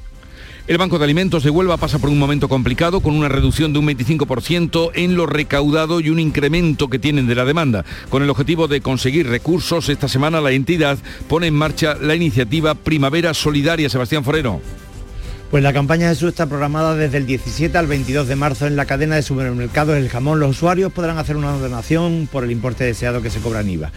El 0.67 0.79
Banco 0.79 0.99
de 0.99 1.05
Alimentos 1.05 1.45
de 1.45 1.51
Huelva 1.51 1.77
pasa 1.77 1.99
por 1.99 2.09
un 2.09 2.19
momento 2.19 2.49
complicado 2.49 3.01
con 3.01 3.15
una 3.15 3.29
reducción 3.29 3.75
de 3.75 3.81
un 3.81 3.87
25% 3.87 4.93
en 4.95 5.15
lo 5.15 5.27
recaudado 5.27 6.01
y 6.01 6.09
un 6.09 6.19
incremento 6.19 6.89
que 6.89 6.99
tienen 6.99 7.27
de 7.27 7.35
la 7.35 7.45
demanda. 7.45 7.85
Con 8.09 8.23
el 8.23 8.31
objetivo 8.31 8.67
de 8.67 8.81
conseguir 8.81 9.29
recursos, 9.29 9.91
esta 9.91 10.09
semana 10.09 10.41
la 10.41 10.53
entidad 10.53 10.97
pone 11.29 11.49
en 11.49 11.55
marcha 11.55 11.97
la 12.01 12.15
iniciativa 12.15 12.75
Primavera 12.75 13.35
Solidaria. 13.35 13.91
Sebastián 13.91 14.25
Forero. 14.25 14.63
Pues 15.51 15.63
la 15.63 15.75
campaña 15.75 16.09
de 16.09 16.15
Jesús 16.15 16.31
está 16.31 16.47
programada 16.47 16.95
desde 16.95 17.19
el 17.19 17.27
17 17.27 17.77
al 17.77 17.87
22 17.87 18.27
de 18.27 18.35
marzo 18.35 18.67
en 18.67 18.75
la 18.75 18.87
cadena 18.87 19.17
de 19.17 19.23
supermercados 19.23 19.99
El 19.99 20.09
Jamón. 20.09 20.41
Los 20.41 20.53
usuarios 20.53 20.91
podrán 20.95 21.19
hacer 21.19 21.37
una 21.37 21.53
donación 21.53 22.27
por 22.33 22.43
el 22.43 22.51
importe 22.51 22.85
deseado 22.85 23.21
que 23.21 23.29
se 23.29 23.41
cobra 23.41 23.61
en 23.61 23.69
IVA. 23.69 23.93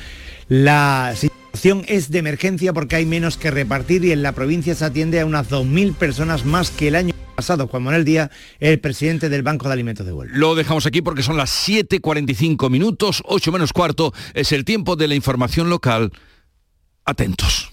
Situación 1.57 1.85
es 1.87 2.11
de 2.11 2.19
emergencia 2.19 2.71
porque 2.71 2.97
hay 2.97 3.05
menos 3.07 3.35
que 3.35 3.49
repartir 3.49 4.05
y 4.05 4.11
en 4.11 4.21
la 4.21 4.33
provincia 4.33 4.75
se 4.75 4.85
atiende 4.85 5.19
a 5.19 5.25
unas 5.25 5.49
2.000 5.49 5.95
personas 5.95 6.45
más 6.45 6.69
que 6.69 6.89
el 6.89 6.95
año 6.95 7.15
pasado. 7.35 7.67
Juan 7.67 7.81
Manuel 7.81 8.05
Díaz, 8.05 8.29
el 8.59 8.79
presidente 8.79 9.27
del 9.27 9.41
Banco 9.41 9.67
de 9.67 9.73
Alimentos 9.73 10.05
de 10.05 10.13
Huelva. 10.13 10.37
Lo 10.37 10.53
dejamos 10.53 10.85
aquí 10.85 11.01
porque 11.01 11.23
son 11.23 11.35
las 11.35 11.49
7.45 11.67 12.69
minutos, 12.69 13.23
8 13.25 13.51
menos 13.51 13.73
cuarto, 13.73 14.13
es 14.35 14.51
el 14.51 14.65
tiempo 14.65 14.95
de 14.95 15.07
la 15.07 15.15
información 15.15 15.71
local. 15.71 16.11
Atentos. 17.05 17.71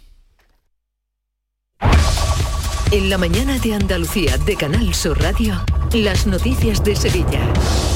En 2.90 3.10
la 3.10 3.18
mañana 3.18 3.58
de 3.58 3.74
Andalucía 3.74 4.38
de 4.38 4.56
Canal 4.56 4.94
Sur 4.94 5.20
Radio, 5.20 5.62
las 6.02 6.26
noticias 6.26 6.82
de 6.82 6.96
Sevilla. 6.96 7.40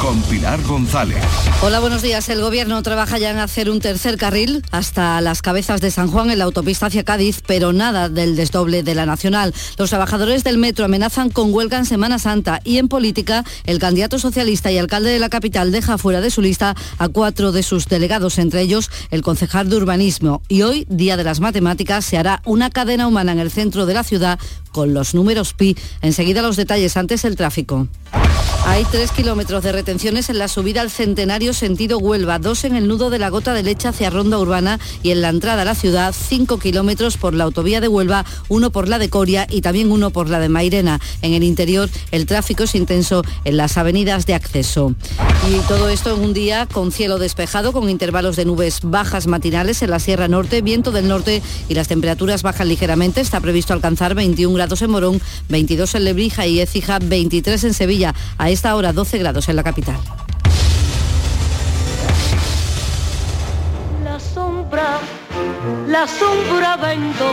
Con 0.01 0.23
Pilar 0.23 0.63
González. 0.63 1.19
Hola, 1.63 1.81
buenos 1.81 2.01
días. 2.01 2.29
El 2.29 2.41
gobierno 2.41 2.81
trabaja 2.83 3.19
ya 3.19 3.31
en 3.31 3.39
hacer 3.39 3.69
un 3.69 3.81
tercer 3.81 4.17
carril 4.17 4.63
hasta 4.71 5.21
las 5.21 5.43
cabezas 5.43 5.81
de 5.81 5.91
San 5.91 6.09
Juan 6.09 6.31
en 6.31 6.39
la 6.39 6.45
autopista 6.45 6.87
hacia 6.87 7.03
Cádiz, 7.03 7.43
pero 7.45 7.73
nada 7.73 8.09
del 8.09 8.37
desdoble 8.37 8.85
de 8.85 8.95
la 8.95 9.05
Nacional. 9.05 9.53
Los 9.79 9.91
trabajadores 9.91 10.45
del 10.45 10.59
metro 10.59 10.85
amenazan 10.85 11.31
con 11.31 11.53
huelga 11.53 11.79
en 11.79 11.87
Semana 11.87 12.21
Santa 12.21 12.61
y 12.63 12.79
en 12.79 12.87
política 12.87 13.45
el 13.65 13.81
candidato 13.81 14.21
socialista 14.21 14.71
y 14.71 14.79
alcalde 14.79 15.11
de 15.11 15.19
la 15.19 15.29
capital 15.29 15.73
deja 15.73 15.99
fuera 15.99 16.21
de 16.21 16.31
su 16.31 16.41
lista 16.41 16.77
a 16.99 17.09
cuatro 17.09 17.51
de 17.51 17.65
sus 17.65 17.87
delegados, 17.87 18.39
entre 18.39 18.61
ellos 18.61 18.91
el 19.11 19.23
concejal 19.23 19.69
de 19.69 19.77
urbanismo. 19.77 20.43
Y 20.49 20.63
hoy, 20.63 20.87
Día 20.89 21.17
de 21.17 21.25
las 21.25 21.41
Matemáticas, 21.41 22.05
se 22.05 22.17
hará 22.17 22.43
una 22.45 22.71
cadena 22.71 23.09
humana 23.09 23.33
en 23.33 23.41
el 23.41 23.51
centro 23.51 23.87
de 23.87 23.95
la 23.95 24.05
ciudad 24.05 24.39
con 24.71 24.95
los 24.95 25.15
números 25.15 25.55
pi. 25.55 25.77
Enseguida 26.03 26.43
los 26.43 26.57
detalles, 26.57 26.97
antes 26.97 27.25
el 27.25 27.35
tráfico. 27.35 27.88
Welcome. 28.13 28.28
Hay 28.67 28.85
tres 28.85 29.13
kilómetros 29.13 29.63
de 29.63 29.73
retenciones 29.73 30.29
en 30.29 30.39
la 30.39 30.47
subida 30.47 30.83
al 30.83 30.91
Centenario 30.91 31.55
sentido 31.55 31.99
Huelva, 31.99 32.39
dos 32.39 32.65
en 32.65 32.77
el 32.77 32.87
nudo 32.87 33.09
de 33.09 33.19
la 33.19 33.31
Gota 33.31 33.55
de 33.55 33.63
Leche 33.63 33.89
hacia 33.89 34.11
Ronda 34.11 34.39
Urbana 34.39 34.79
y 35.03 35.11
en 35.11 35.23
la 35.23 35.31
entrada 35.31 35.63
a 35.63 35.65
la 35.65 35.75
ciudad, 35.75 36.15
cinco 36.17 36.59
kilómetros 36.59 37.17
por 37.17 37.35
la 37.35 37.45
autovía 37.45 37.81
de 37.81 37.89
Huelva, 37.89 38.25
uno 38.49 38.71
por 38.71 38.89
la 38.89 38.99
de 38.99 39.09
Coria 39.09 39.47
y 39.49 39.63
también 39.63 39.91
uno 39.91 40.11
por 40.11 40.29
la 40.29 40.39
de 40.39 40.49
Mairena. 40.49 41.01
En 41.23 41.33
el 41.33 41.45
interior 41.45 41.89
el 42.11 42.27
tráfico 42.27 42.65
es 42.65 42.75
intenso 42.75 43.23
en 43.45 43.57
las 43.57 43.79
avenidas 43.79 44.27
de 44.27 44.35
acceso. 44.35 44.95
Y 45.49 45.59
todo 45.67 45.89
esto 45.89 46.15
en 46.15 46.23
un 46.23 46.35
día 46.35 46.67
con 46.67 46.93
cielo 46.93 47.19
despejado, 47.19 47.73
con 47.73 47.89
intervalos 47.89 48.37
de 48.37 48.45
nubes 48.45 48.81
bajas 48.83 49.27
matinales 49.27 49.83
en 49.83 49.91
la 49.91 49.99
Sierra 49.99 50.29
Norte, 50.29 50.63
viento 50.63 50.91
del 50.91 51.09
norte 51.09 51.43
y 51.69 51.75
las 51.75 51.89
temperaturas 51.89 52.43
bajan 52.43 52.69
ligeramente. 52.69 53.21
Está 53.21 53.41
previsto 53.41 53.73
alcanzar 53.73 54.15
21 54.15 54.55
grados 54.55 54.83
en 54.83 54.91
Morón, 54.91 55.21
22 55.49 55.95
en 55.95 56.05
Lebrija 56.05 56.47
y 56.47 56.61
Écija, 56.61 56.99
23 56.99 57.65
en 57.65 57.75
Sevilla. 57.75 58.15
A 58.37 58.51
esta 58.51 58.75
hora 58.77 58.93
12 58.93 59.19
grados 59.19 59.49
en 59.49 59.57
la 59.57 59.63
capital. 59.63 59.97
La 64.05 64.21
sombra, 64.21 64.99
la 65.87 66.07
sombra 66.07 66.77
vento. 66.77 67.33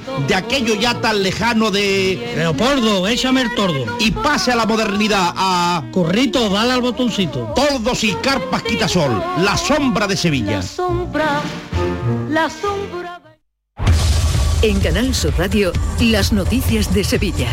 de 0.27 0.35
aquello 0.35 0.75
ya 0.75 0.99
tan 0.99 1.23
lejano 1.23 1.71
de... 1.71 2.33
Leopoldo, 2.35 3.07
échame 3.07 3.41
el 3.41 3.55
tordo. 3.55 3.85
Y 3.99 4.11
pase 4.11 4.51
a 4.51 4.55
la 4.55 4.65
modernidad, 4.65 5.33
a... 5.35 5.83
Corrito, 5.91 6.49
dale 6.49 6.73
al 6.73 6.81
botoncito. 6.81 7.53
Tordos 7.55 8.03
y 8.03 8.13
carpas 8.15 8.63
quitasol, 8.63 9.23
la 9.39 9.57
sombra 9.57 10.07
de 10.07 10.17
Sevilla. 10.17 10.57
La 10.57 10.61
sombra, 10.61 11.41
la 12.29 12.49
sombra. 12.49 13.21
En 14.61 14.79
Canal 14.79 15.13
Sur 15.15 15.33
Radio, 15.37 15.71
las 15.99 16.31
noticias 16.31 16.93
de 16.93 17.03
Sevilla. 17.03 17.49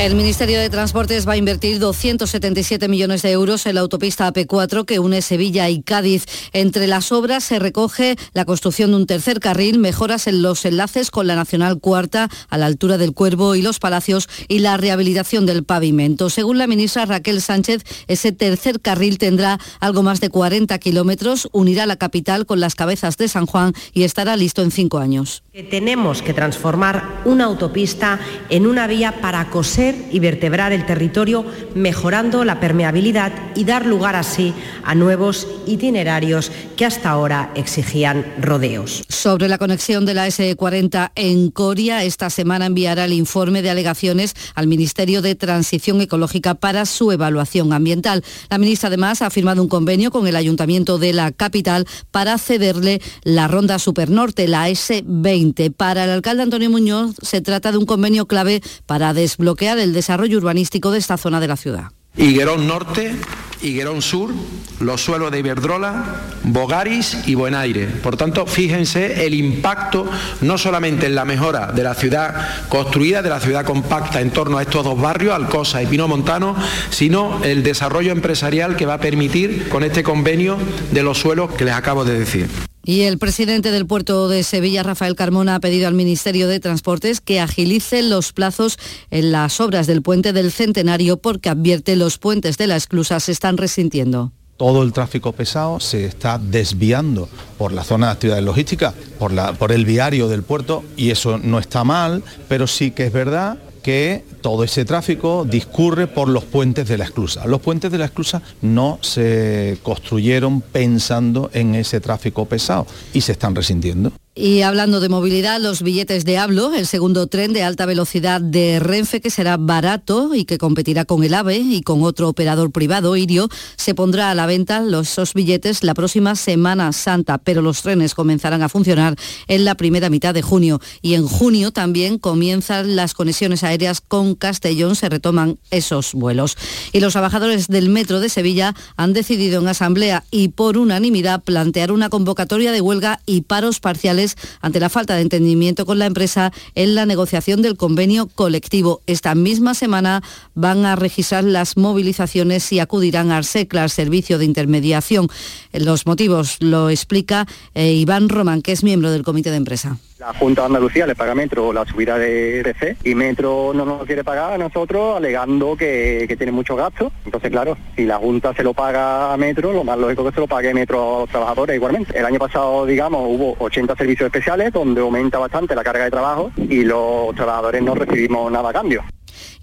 El 0.00 0.14
Ministerio 0.14 0.58
de 0.58 0.70
Transportes 0.70 1.28
va 1.28 1.34
a 1.34 1.36
invertir 1.36 1.78
277 1.78 2.88
millones 2.88 3.20
de 3.20 3.32
euros 3.32 3.66
en 3.66 3.74
la 3.74 3.82
autopista 3.82 4.32
AP4 4.32 4.86
que 4.86 4.98
une 4.98 5.20
Sevilla 5.20 5.68
y 5.68 5.82
Cádiz. 5.82 6.24
Entre 6.54 6.86
las 6.86 7.12
obras 7.12 7.44
se 7.44 7.58
recoge 7.58 8.16
la 8.32 8.46
construcción 8.46 8.92
de 8.92 8.96
un 8.96 9.06
tercer 9.06 9.40
carril, 9.40 9.78
mejoras 9.78 10.26
en 10.26 10.40
los 10.40 10.64
enlaces 10.64 11.10
con 11.10 11.26
la 11.26 11.36
Nacional 11.36 11.80
Cuarta 11.80 12.30
a 12.48 12.56
la 12.56 12.64
altura 12.64 12.96
del 12.96 13.12
Cuervo 13.12 13.56
y 13.56 13.60
los 13.60 13.78
Palacios 13.78 14.30
y 14.48 14.60
la 14.60 14.78
rehabilitación 14.78 15.44
del 15.44 15.64
pavimento. 15.64 16.30
Según 16.30 16.56
la 16.56 16.66
ministra 16.66 17.04
Raquel 17.04 17.42
Sánchez, 17.42 17.82
ese 18.08 18.32
tercer 18.32 18.80
carril 18.80 19.18
tendrá 19.18 19.58
algo 19.80 20.02
más 20.02 20.22
de 20.22 20.30
40 20.30 20.78
kilómetros, 20.78 21.46
unirá 21.52 21.84
la 21.84 21.96
capital 21.96 22.46
con 22.46 22.58
las 22.58 22.74
cabezas 22.74 23.18
de 23.18 23.28
San 23.28 23.44
Juan 23.44 23.74
y 23.92 24.04
estará 24.04 24.34
listo 24.36 24.62
en 24.62 24.70
cinco 24.70 24.96
años. 24.96 25.42
Tenemos 25.68 26.22
que 26.22 26.32
transformar 26.32 27.20
una 27.26 27.44
autopista 27.44 28.18
en 28.48 28.66
una 28.66 28.86
vía 28.86 29.20
para 29.20 29.50
coser 29.50 29.89
y 30.10 30.20
vertebrar 30.20 30.72
el 30.72 30.86
territorio 30.86 31.44
mejorando 31.74 32.44
la 32.44 32.60
permeabilidad 32.60 33.32
y 33.54 33.64
dar 33.64 33.86
lugar 33.86 34.16
así 34.16 34.54
a 34.84 34.94
nuevos 34.94 35.46
itinerarios 35.66 36.50
que 36.76 36.84
hasta 36.84 37.10
ahora 37.10 37.52
exigían 37.54 38.26
rodeos. 38.40 39.02
Sobre 39.08 39.48
la 39.48 39.58
conexión 39.58 40.06
de 40.06 40.14
la 40.14 40.26
S40 40.28 41.12
en 41.14 41.50
Coria, 41.50 42.04
esta 42.04 42.30
semana 42.30 42.66
enviará 42.66 43.04
el 43.04 43.12
informe 43.12 43.62
de 43.62 43.70
alegaciones 43.70 44.34
al 44.54 44.66
Ministerio 44.66 45.22
de 45.22 45.34
Transición 45.34 46.00
Ecológica 46.00 46.54
para 46.54 46.86
su 46.86 47.12
evaluación 47.12 47.72
ambiental. 47.72 48.24
La 48.48 48.58
ministra 48.58 48.88
además 48.88 49.22
ha 49.22 49.30
firmado 49.30 49.62
un 49.62 49.68
convenio 49.68 50.10
con 50.10 50.26
el 50.26 50.36
Ayuntamiento 50.36 50.98
de 50.98 51.12
la 51.12 51.32
capital 51.32 51.86
para 52.10 52.38
cederle 52.38 53.00
la 53.22 53.48
ronda 53.48 53.78
Supernorte, 53.78 54.48
la 54.48 54.68
S20. 54.68 55.72
Para 55.74 56.04
el 56.04 56.10
alcalde 56.10 56.42
Antonio 56.42 56.70
Muñoz 56.70 57.16
se 57.22 57.40
trata 57.40 57.72
de 57.72 57.78
un 57.78 57.86
convenio 57.86 58.26
clave 58.26 58.62
para 58.86 59.14
desbloquear 59.14 59.69
el 59.78 59.92
desarrollo 59.92 60.38
urbanístico 60.38 60.90
de 60.90 60.98
esta 60.98 61.16
zona 61.16 61.40
de 61.40 61.48
la 61.48 61.56
ciudad. 61.56 61.92
Higuerón 62.16 62.66
Norte, 62.66 63.14
Higuerón 63.62 64.02
Sur, 64.02 64.32
los 64.80 65.02
suelos 65.02 65.30
de 65.30 65.40
Iberdrola, 65.40 66.16
Bogaris 66.44 67.18
y 67.26 67.34
Buenaire. 67.34 67.86
Por 67.86 68.16
tanto, 68.16 68.46
fíjense 68.46 69.26
el 69.26 69.34
impacto 69.34 70.08
no 70.40 70.58
solamente 70.58 71.06
en 71.06 71.14
la 71.14 71.24
mejora 71.24 71.72
de 71.72 71.82
la 71.82 71.94
ciudad 71.94 72.68
construida, 72.68 73.22
de 73.22 73.30
la 73.30 73.40
ciudad 73.40 73.64
compacta 73.64 74.20
en 74.20 74.30
torno 74.30 74.58
a 74.58 74.62
estos 74.62 74.84
dos 74.84 75.00
barrios, 75.00 75.34
Alcosa 75.34 75.82
y 75.82 75.86
Pino 75.86 76.08
Montano, 76.08 76.56
sino 76.90 77.42
el 77.44 77.62
desarrollo 77.62 78.12
empresarial 78.12 78.76
que 78.76 78.86
va 78.86 78.94
a 78.94 79.00
permitir 79.00 79.68
con 79.68 79.84
este 79.84 80.02
convenio 80.02 80.56
de 80.92 81.02
los 81.02 81.18
suelos 81.18 81.52
que 81.52 81.64
les 81.64 81.74
acabo 81.74 82.04
de 82.04 82.18
decir. 82.18 82.48
Y 82.82 83.02
el 83.02 83.18
presidente 83.18 83.72
del 83.72 83.86
puerto 83.86 84.28
de 84.28 84.42
Sevilla, 84.42 84.82
Rafael 84.82 85.14
Carmona, 85.14 85.56
ha 85.56 85.60
pedido 85.60 85.86
al 85.86 85.92
Ministerio 85.92 86.48
de 86.48 86.60
Transportes 86.60 87.20
que 87.20 87.38
agilice 87.38 88.02
los 88.02 88.32
plazos 88.32 88.78
en 89.10 89.32
las 89.32 89.60
obras 89.60 89.86
del 89.86 90.00
puente 90.00 90.32
del 90.32 90.50
Centenario 90.50 91.18
porque 91.18 91.50
advierte 91.50 91.94
los 91.94 92.16
puentes 92.16 92.56
de 92.56 92.66
la 92.66 92.76
esclusa 92.76 93.20
se 93.20 93.32
están 93.32 93.49
resintiendo 93.56 94.32
todo 94.60 94.82
el 94.82 94.92
tráfico 94.92 95.32
pesado 95.32 95.80
se 95.80 96.04
está 96.04 96.36
desviando 96.36 97.30
por 97.56 97.72
la 97.72 97.82
zona 97.82 98.08
de 98.08 98.12
actividades 98.12 98.44
logísticas, 98.44 98.92
por, 99.18 99.32
la, 99.32 99.54
por 99.54 99.72
el 99.72 99.86
viario 99.86 100.28
del 100.28 100.42
puerto, 100.42 100.84
y 100.98 101.08
eso 101.08 101.38
no 101.38 101.58
está 101.58 101.82
mal, 101.82 102.22
pero 102.46 102.66
sí 102.66 102.90
que 102.90 103.06
es 103.06 103.12
verdad 103.14 103.56
que 103.82 104.22
todo 104.42 104.62
ese 104.62 104.84
tráfico 104.84 105.46
discurre 105.48 106.06
por 106.06 106.28
los 106.28 106.44
puentes 106.44 106.86
de 106.88 106.98
la 106.98 107.04
esclusa. 107.04 107.46
Los 107.46 107.62
puentes 107.62 107.90
de 107.90 107.96
la 107.96 108.04
esclusa 108.04 108.42
no 108.60 108.98
se 109.00 109.78
construyeron 109.82 110.60
pensando 110.60 111.48
en 111.54 111.74
ese 111.74 111.98
tráfico 112.00 112.44
pesado 112.44 112.86
y 113.14 113.22
se 113.22 113.32
están 113.32 113.54
resintiendo. 113.54 114.12
Y 114.42 114.62
hablando 114.62 115.00
de 115.00 115.10
movilidad, 115.10 115.60
los 115.60 115.82
billetes 115.82 116.24
de 116.24 116.38
Hablo, 116.38 116.72
el 116.72 116.86
segundo 116.86 117.26
tren 117.26 117.52
de 117.52 117.62
alta 117.62 117.84
velocidad 117.84 118.40
de 118.40 118.80
Renfe, 118.80 119.20
que 119.20 119.28
será 119.28 119.58
barato 119.58 120.34
y 120.34 120.46
que 120.46 120.56
competirá 120.56 121.04
con 121.04 121.22
el 121.24 121.34
AVE 121.34 121.58
y 121.58 121.82
con 121.82 122.02
otro 122.02 122.26
operador 122.26 122.72
privado, 122.72 123.16
Irio, 123.16 123.50
se 123.76 123.94
pondrá 123.94 124.30
a 124.30 124.34
la 124.34 124.46
venta 124.46 124.80
los, 124.80 125.10
esos 125.10 125.34
billetes 125.34 125.84
la 125.84 125.92
próxima 125.92 126.36
Semana 126.36 126.90
Santa, 126.94 127.36
pero 127.36 127.60
los 127.60 127.82
trenes 127.82 128.14
comenzarán 128.14 128.62
a 128.62 128.70
funcionar 128.70 129.14
en 129.46 129.66
la 129.66 129.74
primera 129.74 130.08
mitad 130.08 130.32
de 130.32 130.40
junio. 130.40 130.80
Y 131.02 131.12
en 131.12 131.28
junio 131.28 131.70
también 131.70 132.16
comienzan 132.18 132.96
las 132.96 133.12
conexiones 133.12 133.62
aéreas 133.62 134.00
con 134.00 134.36
Castellón, 134.36 134.96
se 134.96 135.10
retoman 135.10 135.58
esos 135.70 136.14
vuelos. 136.14 136.56
Y 136.94 137.00
los 137.00 137.12
trabajadores 137.12 137.68
del 137.68 137.90
Metro 137.90 138.20
de 138.20 138.30
Sevilla 138.30 138.74
han 138.96 139.12
decidido 139.12 139.60
en 139.60 139.68
asamblea 139.68 140.24
y 140.30 140.48
por 140.48 140.78
unanimidad 140.78 141.42
plantear 141.42 141.92
una 141.92 142.08
convocatoria 142.08 142.72
de 142.72 142.80
huelga 142.80 143.20
y 143.26 143.42
paros 143.42 143.80
parciales 143.80 144.29
ante 144.60 144.80
la 144.80 144.88
falta 144.88 145.14
de 145.14 145.22
entendimiento 145.22 145.86
con 145.86 145.98
la 145.98 146.06
empresa 146.06 146.52
en 146.74 146.94
la 146.94 147.06
negociación 147.06 147.62
del 147.62 147.76
convenio 147.76 148.26
colectivo. 148.26 149.02
Esta 149.06 149.34
misma 149.34 149.74
semana 149.74 150.22
van 150.54 150.84
a 150.86 150.96
registrar 150.96 151.44
las 151.44 151.76
movilizaciones 151.76 152.72
y 152.72 152.80
acudirán 152.80 153.30
al 153.30 153.44
SECLA, 153.44 153.88
servicio 153.88 154.38
de 154.38 154.44
intermediación. 154.44 155.28
Los 155.72 156.06
motivos 156.06 156.56
lo 156.60 156.90
explica 156.90 157.46
eh, 157.74 157.92
Iván 157.92 158.28
Román, 158.28 158.62
que 158.62 158.72
es 158.72 158.84
miembro 158.84 159.10
del 159.10 159.22
comité 159.22 159.50
de 159.50 159.56
empresa. 159.56 159.98
La 160.20 160.34
Junta 160.34 160.60
de 160.60 160.66
Andalucía 160.66 161.06
le 161.06 161.14
paga 161.14 161.32
a 161.32 161.34
Metro 161.34 161.72
la 161.72 161.86
subida 161.86 162.18
de 162.18 162.60
RC 162.60 162.98
y 163.04 163.14
Metro 163.14 163.72
no 163.74 163.86
nos 163.86 164.04
quiere 164.04 164.22
pagar 164.22 164.52
a 164.52 164.58
nosotros 164.58 165.16
alegando 165.16 165.78
que, 165.78 166.26
que 166.28 166.36
tiene 166.36 166.52
muchos 166.52 166.76
gastos. 166.76 167.10
Entonces, 167.24 167.50
claro, 167.50 167.78
si 167.96 168.04
la 168.04 168.18
Junta 168.18 168.52
se 168.54 168.62
lo 168.62 168.74
paga 168.74 169.32
a 169.32 169.36
Metro, 169.38 169.72
lo 169.72 169.82
más 169.82 169.96
lógico 169.96 170.20
es 170.20 170.28
que 170.28 170.34
se 170.34 170.40
lo 170.40 170.46
pague 170.46 170.74
Metro 170.74 171.16
a 171.16 171.20
los 171.20 171.30
trabajadores 171.30 171.74
igualmente. 171.74 172.18
El 172.18 172.26
año 172.26 172.38
pasado, 172.38 172.84
digamos, 172.84 173.22
hubo 173.26 173.56
80 173.60 173.96
servicios 173.96 174.09
especiales 174.18 174.72
donde 174.72 175.00
aumenta 175.00 175.38
bastante 175.38 175.74
la 175.74 175.84
carga 175.84 176.04
de 176.04 176.10
trabajo 176.10 176.50
y 176.56 176.82
los 176.82 177.34
trabajadores 177.34 177.82
no 177.82 177.94
recibimos 177.94 178.50
nada 178.50 178.70
a 178.70 178.72
cambio. 178.72 179.02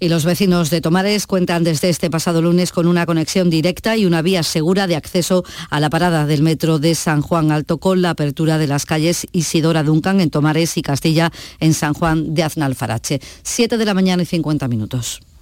Y 0.00 0.08
los 0.08 0.24
vecinos 0.24 0.70
de 0.70 0.80
Tomares 0.80 1.26
cuentan 1.26 1.64
desde 1.64 1.88
este 1.88 2.10
pasado 2.10 2.40
lunes 2.40 2.72
con 2.72 2.86
una 2.86 3.06
conexión 3.06 3.50
directa 3.50 3.96
y 3.96 4.06
una 4.06 4.22
vía 4.22 4.42
segura 4.42 4.86
de 4.86 4.96
acceso 4.96 5.44
a 5.70 5.80
la 5.80 5.90
parada 5.90 6.26
del 6.26 6.42
metro 6.42 6.78
de 6.78 6.94
San 6.94 7.20
Juan 7.20 7.50
Alto 7.50 7.78
con 7.78 8.02
la 8.02 8.10
apertura 8.10 8.58
de 8.58 8.66
las 8.66 8.86
calles 8.86 9.26
Isidora 9.32 9.82
Duncan 9.82 10.20
en 10.20 10.30
Tomares 10.30 10.76
y 10.76 10.82
Castilla 10.82 11.30
en 11.60 11.74
San 11.74 11.94
Juan 11.94 12.34
de 12.34 12.44
Aznalfarache. 12.44 13.20
7 13.42 13.76
de 13.76 13.84
la 13.84 13.94
mañana 13.94 14.22
y 14.22 14.26
50 14.26 14.68
minutos. 14.68 15.20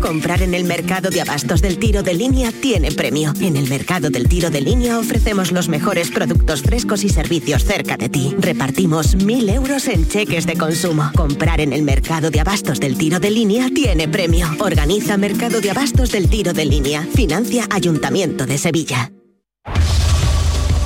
Comprar 0.00 0.42
en 0.42 0.54
el 0.54 0.64
mercado 0.64 1.10
de 1.10 1.20
abastos 1.20 1.60
del 1.60 1.78
tiro 1.78 2.02
de 2.02 2.14
línea 2.14 2.52
tiene 2.52 2.92
premio. 2.92 3.32
En 3.40 3.56
el 3.56 3.68
mercado 3.68 4.10
del 4.10 4.28
tiro 4.28 4.50
de 4.50 4.60
línea 4.60 4.98
ofrecemos 4.98 5.52
los 5.52 5.68
mejores 5.68 6.10
productos 6.10 6.62
frescos 6.62 7.04
y 7.04 7.08
servicios 7.08 7.64
cerca 7.64 7.96
de 7.96 8.08
ti. 8.08 8.34
Repartimos 8.38 9.16
mil 9.16 9.48
euros 9.48 9.88
en 9.88 10.08
cheques 10.08 10.46
de 10.46 10.56
consumo. 10.56 11.10
Comprar 11.14 11.60
en 11.60 11.72
el 11.72 11.82
mercado 11.82 12.30
de 12.30 12.40
abastos 12.40 12.80
del 12.80 12.96
tiro 12.96 13.20
de 13.20 13.30
línea 13.30 13.68
tiene 13.74 14.08
premio. 14.08 14.48
Organiza 14.60 15.16
Mercado 15.16 15.60
de 15.60 15.70
Abastos 15.70 16.12
del 16.12 16.28
Tiro 16.28 16.52
de 16.52 16.64
Línea. 16.64 17.06
Financia 17.14 17.66
Ayuntamiento 17.70 18.46
de 18.46 18.58
Sevilla. 18.58 19.12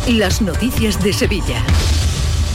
Las 0.08 0.42
noticias 0.42 1.02
de 1.02 1.12
Sevilla. 1.12 1.64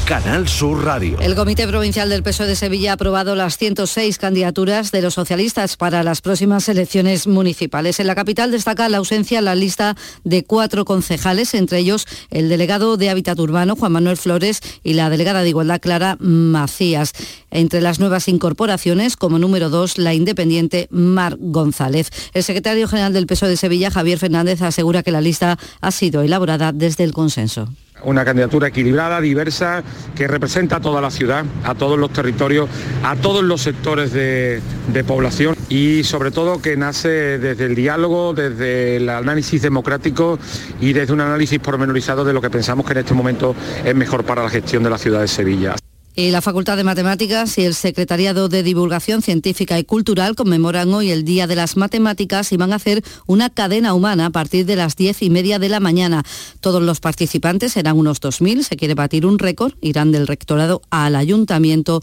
Canal 0.08 0.48
Sur 0.48 0.86
Radio. 0.86 1.20
El 1.20 1.36
Comité 1.36 1.68
Provincial 1.68 2.08
del 2.08 2.24
PSOE 2.24 2.48
de 2.48 2.56
Sevilla 2.56 2.92
ha 2.92 2.94
aprobado 2.94 3.36
las 3.36 3.58
106 3.58 4.18
candidaturas 4.18 4.94
de 4.94 5.02
los 5.02 5.16
socialistas 5.16 5.76
para 5.76 6.02
las 6.02 6.22
próximas 6.22 6.70
elecciones 6.70 7.28
municipales. 7.28 8.00
En 8.00 8.08
la 8.08 8.16
capital 8.16 8.50
destaca 8.50 8.88
la 8.88 9.00
ausencia 9.00 9.40
en 9.40 9.44
la 9.44 9.54
lista 9.54 9.98
de 10.24 10.46
cuatro 10.46 10.86
concejales, 10.86 11.54
entre 11.54 11.80
ellos 11.80 12.08
el 12.30 12.48
delegado 12.48 12.96
de 12.96 13.10
Hábitat 13.10 13.38
Urbano, 13.38 13.76
Juan 13.76 13.92
Manuel 13.92 14.16
Flores, 14.16 14.62
y 14.82 14.94
la 14.94 15.10
delegada 15.10 15.42
de 15.42 15.50
Igualdad, 15.50 15.82
Clara 15.82 16.16
Macías. 16.22 17.12
Entre 17.52 17.82
las 17.82 18.00
nuevas 18.00 18.30
incorporaciones, 18.30 19.18
como 19.18 19.40
número 19.40 19.70
dos, 19.70 19.98
la 19.98 20.14
independiente 20.14 20.88
Mar 20.90 21.36
González. 21.38 22.12
El 22.34 22.46
secretario 22.46 22.88
general 22.88 23.12
del 23.12 23.28
PSOE 23.28 23.50
de 23.50 23.58
Sevilla, 23.58 23.92
Javier 23.92 24.20
Fernández, 24.20 24.62
asegura 24.62 25.04
que 25.04 25.12
la 25.12 25.20
lista 25.20 25.60
ha 25.82 25.92
sido 25.92 26.22
elaborada 26.22 26.72
desde 26.72 27.04
el 27.04 27.12
consenso. 27.12 27.68
Una 28.04 28.24
candidatura 28.24 28.68
equilibrada, 28.68 29.20
diversa, 29.22 29.84
que 30.16 30.28
representa 30.28 30.78
a 30.78 30.80
toda 30.80 31.02
la 31.02 31.12
ciudad, 31.12 31.46
a 31.64 31.76
todos 31.76 31.98
los 31.98 32.12
territorios, 32.12 32.70
a 33.04 33.16
todos 33.16 33.44
los 33.44 33.62
sectores 33.62 34.14
de, 34.14 34.62
población 35.06 35.56
y 35.70 36.04
sobre 36.04 36.32
todo 36.32 36.60
que 36.60 36.76
nace 36.76 37.38
desde 37.38 37.66
el 37.66 37.76
diálogo, 37.76 38.34
desde 38.34 38.98
el 38.98 39.10
análisis 39.10 39.62
democrático 39.62 40.40
y 40.82 40.94
desde 40.94 41.14
un 41.14 41.22
análisis 41.22 41.60
pormenorizado 41.60 42.26
de 42.26 42.34
lo 42.34 42.42
que 42.42 42.50
pensamos 42.50 42.86
que 42.86 42.94
en 42.94 43.00
este 43.00 43.14
momento 43.14 43.56
es 43.86 43.96
mejor 43.96 44.24
para 44.24 44.44
la 44.44 44.50
gestión 44.50 44.84
de 44.84 44.90
la 44.90 44.98
ciudad 44.98 45.22
de 45.22 45.28
Sevilla. 45.28 45.76
La 46.20 46.42
Facultad 46.42 46.78
de 46.78 46.84
Matemáticas 46.84 47.60
y 47.60 47.62
el 47.62 47.76
Secretariado 47.76 48.50
de 48.50 48.64
Divulgación 48.64 49.22
Científica 49.22 49.78
y 49.78 49.84
Cultural 49.84 50.36
conmemoran 50.36 50.92
hoy 50.92 51.12
el 51.12 51.24
Día 51.24 51.46
de 51.46 51.56
las 51.56 51.78
Matemáticas 51.78 52.52
y 52.52 52.58
van 52.58 52.74
a 52.74 52.78
hacer 52.78 53.04
una 53.28 53.52
cadena 53.52 53.94
humana 53.94 54.26
a 54.26 54.30
partir 54.32 54.66
de 54.66 54.76
las 54.76 54.96
diez 54.96 55.22
y 55.22 55.30
media 55.30 55.60
de 55.60 55.70
la 55.70 55.80
mañana. 55.80 56.24
Todos 56.60 56.82
los 56.82 57.02
participantes 57.02 57.74
serán 57.74 58.00
unos 58.00 58.20
2.000. 58.20 58.64
Se 58.64 58.78
quiere 58.78 58.96
batir 58.96 59.28
un 59.28 59.38
récord. 59.38 59.74
Irán 59.80 60.12
del 60.12 60.26
rectorado 60.26 60.82
al 60.90 61.16
ayuntamiento 61.16 62.02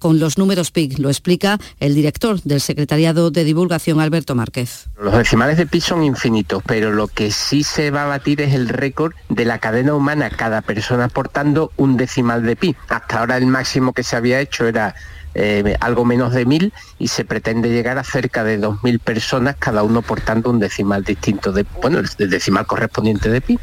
con 0.00 0.18
los 0.18 0.36
números 0.38 0.72
PIC. 0.72 0.98
Lo 0.98 1.08
explica 1.08 1.58
el 1.78 1.94
director 1.94 2.42
del 2.42 2.60
Secretariado 2.60 3.30
de 3.30 3.44
Divulgación, 3.44 4.00
Alberto 4.00 4.34
Márquez. 4.34 4.88
Los 5.00 5.16
decimales 5.16 5.56
de 5.56 5.66
pi 5.66 5.80
son 5.80 6.02
infinitos, 6.02 6.64
pero 6.66 6.90
lo 6.90 7.06
que 7.06 7.30
sí 7.30 7.62
se 7.62 7.92
va 7.92 8.02
a 8.02 8.06
batir 8.06 8.40
es 8.40 8.54
el 8.54 8.68
récord 8.68 9.12
de 9.28 9.44
la 9.44 9.58
cadena 9.58 9.94
humana, 9.94 10.30
cada 10.30 10.62
persona 10.62 11.04
aportando 11.04 11.70
un 11.76 11.96
decimal 11.96 12.42
de 12.42 12.56
pi. 12.56 12.76
Hasta 12.88 13.20
ahora 13.20 13.36
el 13.36 13.46
máximo 13.46 13.92
que 13.92 14.02
se 14.02 14.16
había 14.16 14.40
hecho 14.40 14.66
era 14.66 14.96
eh, 15.34 15.76
algo 15.80 16.04
menos 16.04 16.32
de 16.32 16.44
mil 16.44 16.72
y 16.98 17.08
se 17.08 17.24
pretende 17.24 17.68
llegar 17.68 17.98
a 17.98 18.04
cerca 18.04 18.42
de 18.42 18.58
dos 18.58 18.82
mil 18.82 18.98
personas, 18.98 19.56
cada 19.58 19.82
uno 19.84 20.02
portando 20.02 20.50
un 20.50 20.58
decimal 20.58 21.04
distinto 21.04 21.52
de, 21.52 21.64
bueno, 21.80 22.00
el 22.00 22.30
decimal 22.30 22.66
correspondiente 22.66 23.30
de 23.30 23.40
pi. 23.40 23.58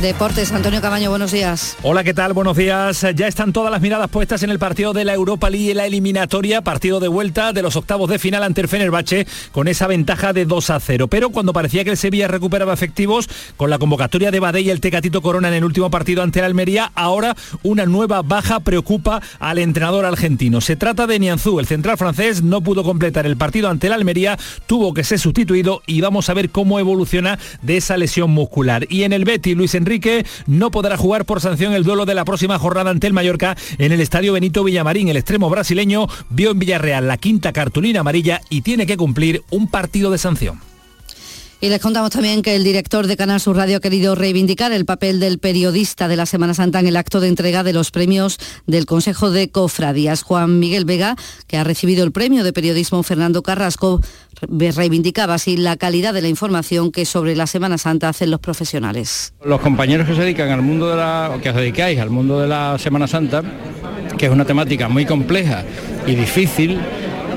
Deportes, 0.00 0.50
Antonio 0.52 0.80
Camaño, 0.80 1.10
buenos 1.10 1.32
días. 1.32 1.76
Hola, 1.82 2.02
¿qué 2.02 2.14
tal? 2.14 2.32
Buenos 2.32 2.56
días. 2.56 3.06
Ya 3.14 3.28
están 3.28 3.52
todas 3.52 3.70
las 3.70 3.82
miradas 3.82 4.08
puestas 4.08 4.42
en 4.42 4.48
el 4.48 4.58
partido 4.58 4.94
de 4.94 5.04
la 5.04 5.12
Europa 5.12 5.50
League 5.50 5.74
la 5.74 5.84
eliminatoria, 5.84 6.62
partido 6.62 6.98
de 6.98 7.08
vuelta 7.08 7.52
de 7.52 7.60
los 7.60 7.76
octavos 7.76 8.08
de 8.08 8.18
final 8.18 8.42
ante 8.42 8.62
el 8.62 8.68
Fenerbahce, 8.68 9.26
con 9.52 9.68
esa 9.68 9.86
ventaja 9.86 10.32
de 10.32 10.46
2 10.46 10.70
a 10.70 10.80
0. 10.80 11.08
Pero 11.08 11.28
cuando 11.28 11.52
parecía 11.52 11.84
que 11.84 11.90
el 11.90 11.98
Sevilla 11.98 12.26
recuperaba 12.26 12.72
efectivos, 12.72 13.28
con 13.58 13.68
la 13.68 13.78
convocatoria 13.78 14.30
de 14.30 14.40
Badé 14.40 14.62
y 14.62 14.70
el 14.70 14.80
Tecatito 14.80 15.20
Corona 15.20 15.48
en 15.48 15.54
el 15.54 15.64
último 15.64 15.90
partido 15.90 16.22
ante 16.22 16.38
el 16.38 16.46
Almería, 16.46 16.90
ahora 16.94 17.36
una 17.62 17.84
nueva 17.84 18.22
baja 18.22 18.60
preocupa 18.60 19.20
al 19.40 19.58
entrenador 19.58 20.06
argentino. 20.06 20.62
Se 20.62 20.74
trata 20.74 21.06
de 21.06 21.18
Nianzú, 21.18 21.60
el 21.60 21.66
central 21.66 21.98
francés 21.98 22.42
no 22.42 22.62
pudo 22.62 22.82
completar 22.82 23.26
el 23.26 23.36
partido 23.36 23.68
ante 23.68 23.88
el 23.88 23.92
Almería, 23.92 24.38
tuvo 24.66 24.94
que 24.94 25.04
ser 25.04 25.18
sustituido 25.18 25.82
y 25.86 26.00
vamos 26.00 26.30
a 26.30 26.34
ver 26.34 26.48
cómo 26.48 26.78
evoluciona 26.78 27.38
de 27.60 27.76
esa 27.76 27.98
lesión 27.98 28.30
muscular. 28.30 28.86
Y 28.88 29.02
en 29.02 29.12
el 29.12 29.26
Betty, 29.26 29.54
Luis 29.54 29.74
Enrique 29.82 30.24
no 30.46 30.70
podrá 30.70 30.96
jugar 30.96 31.24
por 31.24 31.40
sanción 31.40 31.72
el 31.72 31.82
duelo 31.82 32.06
de 32.06 32.14
la 32.14 32.24
próxima 32.24 32.58
jornada 32.58 32.90
ante 32.90 33.08
el 33.08 33.12
Mallorca 33.12 33.56
en 33.78 33.90
el 33.90 34.00
estadio 34.00 34.32
Benito 34.32 34.62
Villamarín. 34.62 35.08
El 35.08 35.16
extremo 35.16 35.50
brasileño 35.50 36.06
vio 36.30 36.52
en 36.52 36.58
Villarreal 36.60 37.08
la 37.08 37.16
quinta 37.16 37.52
cartulina 37.52 38.00
amarilla 38.00 38.40
y 38.48 38.62
tiene 38.62 38.86
que 38.86 38.96
cumplir 38.96 39.42
un 39.50 39.66
partido 39.66 40.10
de 40.10 40.18
sanción. 40.18 40.71
Y 41.62 41.68
les 41.68 41.78
contamos 41.78 42.10
también 42.10 42.42
que 42.42 42.56
el 42.56 42.64
director 42.64 43.06
de 43.06 43.16
Canal 43.16 43.38
Sur 43.38 43.56
Radio 43.56 43.76
ha 43.76 43.80
querido 43.80 44.16
reivindicar 44.16 44.72
el 44.72 44.84
papel 44.84 45.20
del 45.20 45.38
periodista 45.38 46.08
de 46.08 46.16
la 46.16 46.26
Semana 46.26 46.54
Santa 46.54 46.80
en 46.80 46.88
el 46.88 46.96
acto 46.96 47.20
de 47.20 47.28
entrega 47.28 47.62
de 47.62 47.72
los 47.72 47.92
premios 47.92 48.38
del 48.66 48.84
Consejo 48.84 49.30
de 49.30 49.48
Cofradías. 49.48 50.24
Juan 50.24 50.58
Miguel 50.58 50.84
Vega, 50.84 51.14
que 51.46 51.58
ha 51.58 51.62
recibido 51.62 52.02
el 52.02 52.10
premio 52.10 52.42
de 52.42 52.52
periodismo 52.52 53.04
Fernando 53.04 53.44
Carrasco, 53.44 54.00
reivindicaba 54.50 55.34
así 55.34 55.56
la 55.56 55.76
calidad 55.76 56.12
de 56.12 56.22
la 56.22 56.26
información 56.26 56.90
que 56.90 57.04
sobre 57.04 57.36
la 57.36 57.46
Semana 57.46 57.78
Santa 57.78 58.08
hacen 58.08 58.32
los 58.32 58.40
profesionales. 58.40 59.32
Los 59.44 59.60
compañeros 59.60 60.08
que 60.08 60.16
se 60.16 60.22
dedican 60.22 60.50
al 60.50 60.62
mundo 60.62 60.90
de 60.90 60.96
la, 60.96 61.30
o 61.32 61.40
que 61.40 61.50
os 61.50 61.54
dedicáis 61.54 62.00
al 62.00 62.10
mundo 62.10 62.40
de 62.40 62.48
la 62.48 62.76
Semana 62.80 63.06
Santa, 63.06 63.40
que 64.18 64.26
es 64.26 64.32
una 64.32 64.44
temática 64.44 64.88
muy 64.88 65.06
compleja 65.06 65.62
y 66.08 66.16
difícil, 66.16 66.80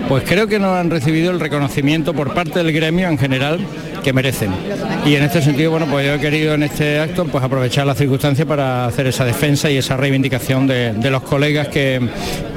pues 0.10 0.24
creo 0.24 0.48
que 0.48 0.58
no 0.58 0.74
han 0.74 0.90
recibido 0.90 1.30
el 1.30 1.40
reconocimiento 1.40 2.16
por 2.16 2.34
parte 2.34 2.64
del 2.64 2.72
gremio 2.74 3.08
en 3.08 3.20
general 3.20 3.60
que 4.06 4.14
merecen. 4.14 4.52
Y 5.04 5.16
en 5.16 5.24
este 5.24 5.42
sentido, 5.42 5.72
bueno, 5.72 5.88
pues 5.90 6.06
yo 6.06 6.14
he 6.14 6.20
querido 6.20 6.54
en 6.54 6.62
este 6.62 7.00
acto 7.00 7.26
pues 7.26 7.44
aprovechar 7.44 7.88
la 7.88 7.96
circunstancia 7.96 8.46
para 8.46 8.86
hacer 8.86 9.08
esa 9.08 9.26
defensa 9.26 9.72
y 9.72 9.78
esa 9.78 9.98
reivindicación 9.98 10.68
de, 10.68 10.94
los 11.10 11.24
colegas 11.24 11.70
que 11.70 12.08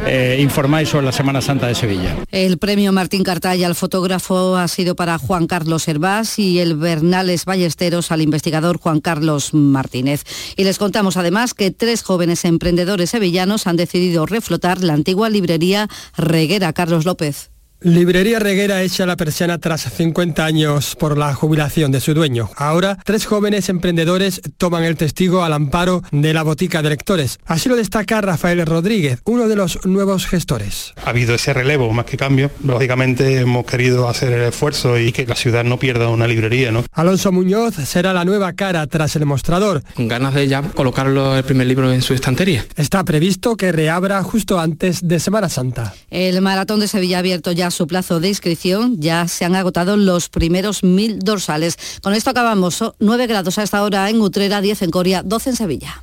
eh, 0.06 0.38
informáis 0.40 0.90
sobre 0.90 1.06
la 1.06 1.12
Semana 1.12 1.40
Santa 1.40 1.66
de 1.66 1.74
Sevilla. 1.74 2.16
El 2.30 2.58
premio 2.58 2.92
Martín 2.92 3.24
Cartaya 3.24 3.66
al 3.66 3.74
fotógrafo 3.74 4.56
ha 4.56 4.68
sido 4.68 4.94
para 4.94 5.16
Juan 5.16 5.46
Carlos 5.46 5.88
Hervás 5.88 6.38
y 6.38 6.58
el 6.58 6.76
Bernales 6.76 7.46
Ballesteros 7.46 8.12
al 8.12 8.20
investigador 8.20 8.78
Juan 8.78 9.00
Carlos 9.00 9.54
Martínez. 9.54 10.24
Y 10.54 10.64
les 10.64 10.76
contamos 10.76 11.16
además 11.16 11.54
que 11.54 11.70
tres 11.70 12.02
jóvenes 12.02 12.44
emprendedores 12.44 13.08
sevillanos 13.08 13.66
han 13.66 13.76
decidido 13.76 14.26
reflotar 14.26 14.84
la 14.84 14.92
antigua 14.92 15.30
librería 15.30 15.88
Reguera 16.14 16.74
Carlos 16.74 17.06
López. 17.06 17.50
Librería 17.80 18.40
Reguera 18.40 18.82
echa 18.82 19.06
la 19.06 19.16
persiana 19.16 19.58
tras 19.58 19.82
50 19.82 20.44
años 20.44 20.96
por 20.96 21.16
la 21.16 21.32
jubilación 21.32 21.92
de 21.92 22.00
su 22.00 22.12
dueño. 22.12 22.50
Ahora, 22.56 22.98
tres 23.04 23.24
jóvenes 23.24 23.68
emprendedores 23.68 24.40
toman 24.56 24.82
el 24.82 24.96
testigo 24.96 25.44
al 25.44 25.52
amparo 25.52 26.02
de 26.10 26.34
la 26.34 26.42
botica 26.42 26.82
de 26.82 26.88
lectores. 26.88 27.38
Así 27.46 27.68
lo 27.68 27.76
destaca 27.76 28.20
Rafael 28.20 28.66
Rodríguez, 28.66 29.20
uno 29.26 29.46
de 29.46 29.54
los 29.54 29.86
nuevos 29.86 30.26
gestores. 30.26 30.92
Ha 31.04 31.10
habido 31.10 31.36
ese 31.36 31.52
relevo 31.52 31.92
más 31.92 32.04
que 32.04 32.16
cambio. 32.16 32.50
Lógicamente 32.64 33.38
hemos 33.38 33.64
querido 33.64 34.08
hacer 34.08 34.32
el 34.32 34.48
esfuerzo 34.48 34.98
y 34.98 35.12
que 35.12 35.24
la 35.24 35.36
ciudad 35.36 35.62
no 35.62 35.78
pierda 35.78 36.08
una 36.08 36.26
librería. 36.26 36.72
¿no? 36.72 36.84
Alonso 36.90 37.30
Muñoz 37.30 37.76
será 37.76 38.12
la 38.12 38.24
nueva 38.24 38.54
cara 38.54 38.84
tras 38.88 39.14
el 39.14 39.24
mostrador. 39.24 39.84
Con 39.94 40.08
ganas 40.08 40.34
de 40.34 40.48
ya 40.48 40.62
colocarlo 40.62 41.36
el 41.36 41.44
primer 41.44 41.68
libro 41.68 41.92
en 41.92 42.02
su 42.02 42.12
estantería. 42.12 42.66
Está 42.74 43.04
previsto 43.04 43.56
que 43.56 43.70
reabra 43.70 44.20
justo 44.24 44.58
antes 44.58 45.06
de 45.06 45.20
Semana 45.20 45.48
Santa. 45.48 45.94
El 46.10 46.40
maratón 46.42 46.80
de 46.80 46.88
Sevilla 46.88 47.20
abierto 47.20 47.52
ya 47.52 47.67
su 47.70 47.86
plazo 47.86 48.20
de 48.20 48.28
inscripción, 48.28 49.00
ya 49.00 49.28
se 49.28 49.44
han 49.44 49.54
agotado 49.54 49.96
los 49.96 50.28
primeros 50.28 50.82
mil 50.82 51.18
dorsales. 51.18 51.76
Con 52.02 52.14
esto 52.14 52.30
acabamos. 52.30 52.82
9 52.98 53.26
grados 53.26 53.58
a 53.58 53.62
esta 53.62 53.82
hora 53.82 54.08
en 54.10 54.20
Utrera, 54.20 54.60
10 54.60 54.82
en 54.82 54.90
Coria, 54.90 55.22
12 55.22 55.50
en 55.50 55.56
Sevilla. 55.56 56.02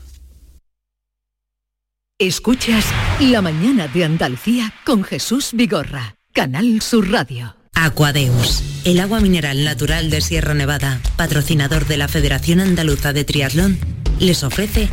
Escuchas 2.18 2.86
La 3.20 3.42
mañana 3.42 3.90
de 3.90 4.06
Andalucía 4.06 4.74
con 4.86 5.04
Jesús 5.04 5.50
Vigorra, 5.52 6.16
Canal 6.32 6.82
Sur 6.82 7.12
Radio. 7.12 7.56
Aquadeus, 7.74 8.64
el 8.86 9.02
agua 9.02 9.20
mineral 9.20 9.66
natural 9.66 10.10
de 10.10 10.22
Sierra 10.22 10.54
Nevada, 10.54 11.02
patrocinador 11.18 11.88
de 11.88 11.98
la 11.98 12.08
Federación 12.08 12.62
Andaluza 12.62 13.12
de 13.12 13.26
Triatlón, 13.26 13.78
les 14.20 14.44
ofrece 14.44 14.90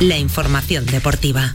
la 0.00 0.18
información 0.18 0.86
deportiva. 0.86 1.54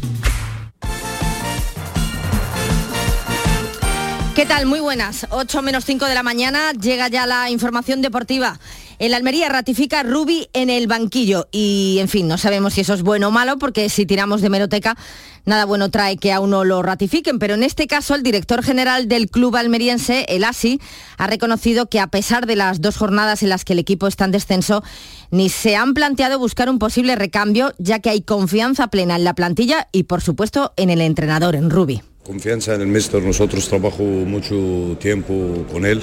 ¿Qué 4.36 4.46
tal? 4.46 4.66
Muy 4.66 4.80
buenas. 4.80 5.28
8 5.30 5.62
menos 5.62 5.84
5 5.84 6.06
de 6.06 6.16
la 6.16 6.24
mañana 6.24 6.72
llega 6.72 7.10
ya 7.10 7.28
la 7.28 7.50
información 7.50 8.02
deportiva. 8.02 8.62
El 8.98 9.14
Almería 9.14 9.50
ratifica 9.50 10.00
a 10.00 10.04
Rubi 10.04 10.48
en 10.54 10.70
el 10.70 10.88
banquillo 10.88 11.50
y, 11.52 11.98
en 12.00 12.08
fin, 12.08 12.30
no 12.30 12.38
sabemos 12.38 12.76
si 12.76 12.82
eso 12.82 12.94
es 12.94 13.02
bueno 13.02 13.28
o 13.28 13.32
malo 13.32 13.58
porque 13.58 13.90
si 13.90 14.06
tiramos 14.06 14.42
de 14.42 14.50
meroteca, 14.50 14.96
nada 15.44 15.66
bueno 15.66 15.92
trae 15.92 16.16
que 16.16 16.32
a 16.32 16.40
uno 16.40 16.64
lo 16.64 16.82
ratifiquen, 16.82 17.40
pero 17.40 17.56
en 17.56 17.64
este 17.64 17.88
caso 17.88 18.16
el 18.16 18.24
director 18.24 18.64
general 18.64 19.10
del 19.10 19.30
club 19.30 19.58
almeriense, 19.58 20.26
el 20.30 20.46
ASI, 20.46 20.80
ha 21.18 21.28
reconocido 21.28 21.90
que 21.90 22.00
a 22.00 22.08
pesar 22.08 22.46
de 22.46 22.56
las 22.56 22.80
dos 22.80 22.96
jornadas 22.96 23.44
en 23.44 23.50
las 23.50 23.66
que 23.66 23.74
el 23.74 23.80
equipo 23.80 24.08
está 24.08 24.24
en 24.24 24.32
descenso, 24.32 24.82
ni 25.30 25.50
se 25.50 25.76
han 25.76 25.94
planteado 25.94 26.40
buscar 26.40 26.70
un 26.70 26.80
posible 26.80 27.16
recambio, 27.16 27.74
ya 27.80 28.00
que 28.00 28.12
hay 28.12 28.22
confianza 28.22 28.88
plena 28.88 29.18
en 29.18 29.26
la 29.26 29.34
plantilla 29.34 29.90
y, 29.92 30.04
por 30.04 30.22
supuesto, 30.22 30.72
en 30.78 30.90
el 30.90 31.02
entrenador, 31.02 31.56
en 31.56 31.70
Rubi. 31.70 32.02
Confianza 32.24 32.76
en 32.76 32.82
el 32.82 32.88
mister, 32.88 33.22
nosotros 33.24 33.68
trabajo 33.68 34.04
mucho 34.04 34.96
tiempo 35.00 35.66
con 35.72 35.88
él 35.88 36.00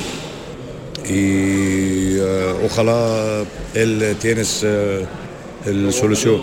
y 1.09 2.17
eh, 2.19 2.55
ojalá 2.67 3.45
él 3.73 4.17
tiene 4.21 4.43
eh, 4.63 5.07
el 5.65 5.93
solución. 5.93 6.41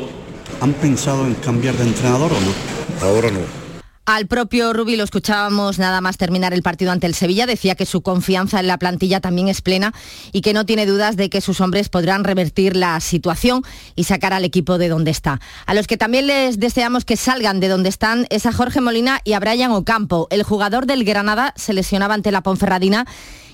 ¿Han 0.62 0.72
pensado 0.74 1.26
en 1.28 1.34
cambiar 1.36 1.76
de 1.76 1.84
entrenador 1.84 2.32
o 2.32 2.40
no? 2.40 3.06
Ahora 3.06 3.30
no. 3.32 3.65
Al 4.08 4.28
propio 4.28 4.72
Rubi 4.72 4.98
lo 4.98 5.04
escuchábamos 5.04 5.80
nada 5.80 6.00
más 6.00 6.18
terminar 6.18 6.54
el 6.54 6.62
partido 6.62 6.92
ante 6.92 7.08
el 7.08 7.16
Sevilla, 7.16 7.48
decía 7.48 7.74
que 7.74 7.88
su 7.88 8.04
confianza 8.04 8.60
en 8.60 8.68
la 8.68 8.78
plantilla 8.78 9.20
también 9.20 9.48
es 9.48 9.64
plena 9.64 9.96
y 10.32 10.42
que 10.42 10.54
no 10.54 10.64
tiene 10.64 10.86
dudas 10.86 11.18
de 11.18 11.32
que 11.32 11.42
sus 11.42 11.60
hombres 11.60 11.90
podrán 11.90 12.24
revertir 12.24 12.76
la 12.76 13.00
situación 13.00 13.64
y 13.96 14.04
sacar 14.04 14.32
al 14.32 14.46
equipo 14.46 14.78
de 14.78 14.90
donde 14.90 15.10
está. 15.10 15.42
A 15.66 15.74
los 15.74 15.88
que 15.88 15.98
también 15.98 16.28
les 16.28 16.60
deseamos 16.60 17.04
que 17.04 17.18
salgan 17.18 17.60
de 17.60 17.68
donde 17.68 17.90
están 17.90 18.28
es 18.30 18.46
a 18.46 18.54
Jorge 18.54 18.80
Molina 18.80 19.22
y 19.24 19.34
a 19.34 19.40
Brian 19.40 19.72
Ocampo. 19.72 20.28
El 20.30 20.44
jugador 20.44 20.86
del 20.86 21.04
Granada 21.04 21.54
se 21.56 21.74
lesionaba 21.74 22.14
ante 22.14 22.32
la 22.32 22.44
Ponferradina 22.44 23.08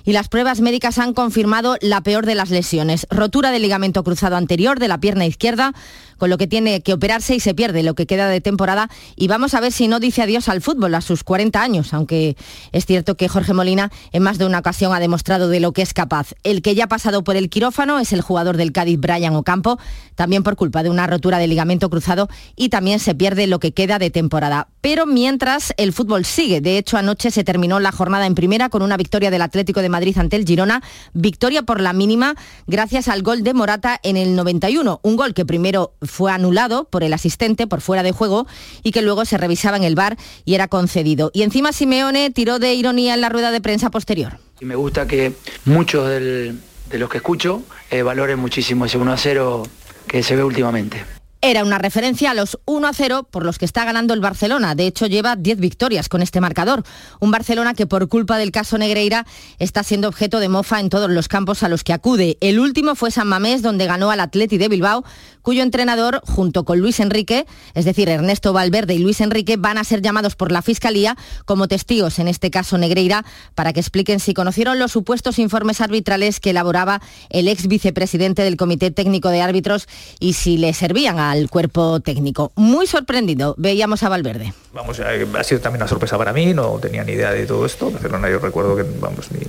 y 0.04 0.14
las 0.14 0.28
pruebas 0.28 0.62
médicas 0.62 0.98
han 0.98 1.14
confirmado 1.14 1.78
la 1.82 2.02
peor 2.02 2.26
de 2.26 2.36
las 2.36 2.50
lesiones, 2.50 3.08
rotura 3.10 3.52
del 3.52 3.62
ligamento 3.62 4.04
cruzado 4.04 4.36
anterior 4.36 4.80
de 4.80 4.88
la 4.88 5.00
pierna 5.00 5.26
izquierda, 5.26 5.74
con 6.22 6.30
lo 6.30 6.38
que 6.38 6.46
tiene 6.46 6.82
que 6.82 6.94
operarse 6.94 7.34
y 7.34 7.40
se 7.40 7.56
pierde 7.56 7.82
lo 7.82 7.96
que 7.96 8.06
queda 8.06 8.30
de 8.30 8.42
temporada 8.42 8.92
y 9.16 9.28
vamos 9.28 9.56
a 9.56 9.60
ver 9.60 9.72
si 9.72 9.88
no 9.88 10.00
dice 10.00 10.22
adiós 10.22 10.50
al 10.50 10.62
fútbol 10.62 10.94
a 10.94 11.02
sus 11.02 11.24
40 11.24 11.60
años, 11.60 11.96
aunque 11.96 12.38
es 12.72 12.86
cierto 12.86 13.18
que 13.18 13.28
Jorge 13.28 13.56
Molina 13.56 13.92
en 14.12 14.22
más 14.22 14.38
de 14.38 14.46
una 14.46 14.60
ocasión 14.60 14.94
ha 14.94 15.00
demostrado 15.00 15.50
de 15.50 15.60
lo 15.60 15.74
que 15.74 15.82
es 15.82 15.96
capaz. 15.96 16.36
El 16.44 16.62
que 16.62 16.76
ya 16.76 16.84
ha 16.84 16.88
pasado 16.88 17.24
por 17.24 17.38
el 17.38 17.50
quirófano 17.50 17.98
es 17.98 18.14
el 18.14 18.22
jugador 18.22 18.58
del 18.58 18.72
Cádiz 18.72 19.00
Brian 19.00 19.36
Ocampo, 19.36 19.80
también 20.14 20.44
por 20.44 20.58
culpa 20.58 20.84
de 20.84 20.92
una 20.92 21.08
rotura 21.08 21.40
de 21.40 21.48
ligamento 21.48 21.90
cruzado 21.90 22.30
y 22.56 22.70
también 22.70 23.00
se 23.00 23.16
pierde 23.16 23.48
lo 23.48 23.58
que 23.58 23.72
queda 23.72 23.98
de 23.98 24.12
temporada. 24.12 24.68
Pero 24.82 25.08
mientras 25.08 25.74
el 25.78 25.92
fútbol 25.92 26.26
sigue, 26.26 26.62
de 26.62 26.78
hecho 26.78 26.98
anoche 26.98 27.32
se 27.32 27.44
terminó 27.44 27.80
la 27.80 27.92
jornada 27.92 28.28
en 28.28 28.36
primera 28.36 28.70
con 28.70 28.84
una 28.84 28.96
victoria 28.96 29.32
del 29.32 29.42
Atlético 29.42 29.82
de 29.82 29.90
Madrid 29.90 30.16
ante 30.20 30.36
el 30.36 30.46
Girona, 30.46 30.84
victoria 31.14 31.64
por 31.64 31.82
la 31.82 31.94
mínima 31.94 32.36
gracias 32.68 33.08
al 33.08 33.24
gol 33.24 33.42
de 33.42 33.56
Morata 33.56 34.00
en 34.04 34.18
el 34.18 34.36
91, 34.36 35.00
un 35.02 35.16
gol 35.16 35.34
que 35.34 35.46
primero 35.46 35.96
fue 36.12 36.32
anulado 36.32 36.84
por 36.84 37.04
el 37.04 37.14
asistente 37.14 37.68
por 37.68 37.80
fuera 37.82 38.04
de 38.04 38.12
juego 38.12 38.46
y 38.84 38.92
que 38.92 39.02
luego 39.02 39.24
se 39.24 39.38
revisaba 39.38 39.78
en 39.78 39.84
el 39.84 39.96
bar 39.96 40.18
y 40.44 40.56
era 40.56 40.68
concedido. 40.68 41.32
Y 41.34 41.44
encima 41.44 41.72
Simeone 41.72 42.30
tiró 42.32 42.60
de 42.60 42.74
ironía 42.74 43.14
en 43.14 43.22
la 43.22 43.30
rueda 43.30 43.52
de 43.52 43.62
prensa 43.62 43.90
posterior. 43.90 44.38
Y 44.60 44.66
me 44.66 44.76
gusta 44.76 45.08
que 45.08 45.34
muchos 45.66 46.10
del- 46.10 46.60
de 46.90 47.00
los 47.00 47.10
que 47.10 47.18
escucho 47.18 47.64
eh, 47.90 48.02
valoren 48.04 48.38
muchísimo 48.40 48.86
ese 48.86 48.98
1 48.98 49.14
a 49.14 49.18
0 49.18 49.64
que 50.08 50.22
se 50.22 50.36
ve 50.36 50.44
últimamente. 50.44 51.06
Era 51.44 51.64
una 51.64 51.80
referencia 51.80 52.30
a 52.30 52.34
los 52.36 52.60
1 52.66 52.88
a 52.88 52.94
0 52.94 53.28
por 53.32 53.44
los 53.46 53.58
que 53.58 53.66
está 53.66 53.84
ganando 53.84 54.14
el 54.14 54.20
Barcelona. 54.20 54.76
De 54.76 54.86
hecho, 54.86 55.08
lleva 55.08 55.36
10 55.36 55.58
victorias 55.60 56.08
con 56.08 56.22
este 56.22 56.40
marcador. 56.40 56.84
Un 57.20 57.32
Barcelona 57.32 57.74
que 57.74 57.88
por 57.88 58.08
culpa 58.10 58.38
del 58.38 58.52
caso 58.52 58.78
Negreira 58.78 59.26
está 59.58 59.82
siendo 59.82 60.08
objeto 60.08 60.40
de 60.40 60.50
mofa 60.50 60.80
en 60.80 60.90
todos 60.90 61.10
los 61.10 61.28
campos 61.28 61.64
a 61.64 61.68
los 61.70 61.84
que 61.84 61.94
acude. 61.94 62.38
El 62.42 62.60
último 62.60 62.94
fue 62.94 63.10
San 63.10 63.28
Mamés, 63.28 63.64
donde 63.64 63.88
ganó 63.88 64.12
al 64.12 64.20
Atleti 64.20 64.60
de 64.60 64.68
Bilbao, 64.68 65.04
cuyo 65.42 65.64
entrenador, 65.64 66.22
junto 66.26 66.64
con 66.64 66.80
Luis 66.80 67.00
Enrique, 67.00 67.46
es 67.74 67.86
decir, 67.86 68.10
Ernesto 68.10 68.54
Valverde 68.54 68.94
y 68.94 69.00
Luis 69.00 69.22
Enrique, 69.22 69.58
van 69.58 69.78
a 69.78 69.84
ser 69.84 70.02
llamados 70.02 70.36
por 70.36 70.52
la 70.52 70.62
Fiscalía 70.62 71.16
como 71.46 71.68
testigos 71.68 72.20
en 72.20 72.28
este 72.28 72.52
caso 72.52 72.78
Negreira 72.78 73.26
para 73.56 73.74
que 73.74 73.80
expliquen 73.80 74.20
si 74.20 74.34
conocieron 74.34 74.80
los 74.80 74.92
supuestos 74.92 75.40
informes 75.40 75.82
arbitrales 75.82 76.40
que 76.40 76.52
elaboraba 76.52 77.02
el 77.30 77.48
ex 77.48 77.68
vicepresidente 77.68 78.44
del 78.44 78.58
Comité 78.58 78.92
Técnico 78.92 79.30
de 79.30 79.42
Árbitros 79.42 79.88
y 80.20 80.34
si 80.34 80.58
le 80.58 80.74
servían 80.74 81.20
al 81.20 81.50
cuerpo 81.50 82.00
técnico. 82.00 82.52
Muy 82.56 82.88
sorprendido, 82.88 83.56
veíamos 83.58 84.04
a 84.04 84.10
Valverde. 84.10 84.54
Vamos, 84.74 85.00
eh, 85.00 85.28
ha 85.38 85.44
sido 85.44 85.62
también 85.62 85.82
una 85.82 85.90
sorpresa 85.90 86.18
para 86.18 86.34
mí, 86.34 86.54
no 86.54 86.80
tenía 86.80 87.04
ni 87.04 87.14
idea 87.14 87.32
de 87.32 87.46
todo 87.46 87.66
esto. 87.66 87.92
Barcelona 87.92 88.30
yo 88.30 88.40
recuerdo 88.40 88.76
que 88.76 88.86
vamos, 89.00 89.32
ni, 89.32 89.40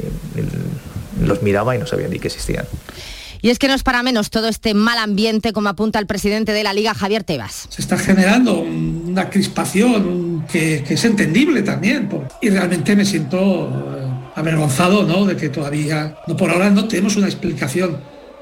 los 1.27 1.43
miraba 1.43 1.77
y 1.77 1.79
no 1.79 1.87
sabía 1.87 2.09
ni 2.09 2.19
que 2.19 2.29
existían. 2.29 2.67
Y 3.45 3.51
es 3.51 3.59
que 3.59 3.67
no 3.67 3.75
es 3.75 3.83
para 3.83 4.05
menos 4.05 4.31
todo 4.31 4.47
este 4.47 4.73
mal 4.73 4.99
ambiente, 4.99 5.53
como 5.53 5.69
apunta 5.69 5.99
el 5.99 6.07
presidente 6.07 6.53
de 6.53 6.63
la 6.63 6.73
Liga, 6.73 6.95
Javier 6.95 7.25
Tebas. 7.25 7.67
Se 7.69 7.83
está 7.83 7.99
generando 7.99 8.61
una 8.61 9.29
crispación 9.31 10.47
que, 10.51 10.85
es 10.89 11.05
entendible 11.05 11.63
también. 11.63 12.09
Y 12.41 12.51
realmente 12.51 12.95
me 12.95 13.05
siento 13.05 13.69
eh, 13.69 14.31
avergonzado 14.37 15.03
¿no? 15.03 15.27
de 15.27 15.37
que 15.37 15.49
todavía, 15.49 16.17
no 16.29 16.37
por 16.37 16.51
ahora 16.51 16.71
no 16.71 16.87
tenemos 16.87 17.17
una 17.17 17.27
explicación 17.27 17.99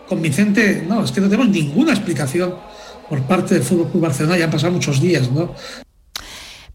convincente, 0.07 0.85
no, 0.87 1.03
es 1.03 1.13
que 1.13 1.23
no 1.23 1.31
tenemos 1.31 1.49
ninguna 1.49 1.93
explicación 1.93 2.57
por 3.09 3.23
parte 3.23 3.55
del 3.55 3.63
Fútbol 3.63 3.91
Club 3.91 4.03
Barcelona, 4.03 4.37
ya 4.37 4.45
han 4.45 4.51
pasado 4.51 4.73
muchos 4.73 5.01
días, 5.01 5.31
¿no? 5.31 5.55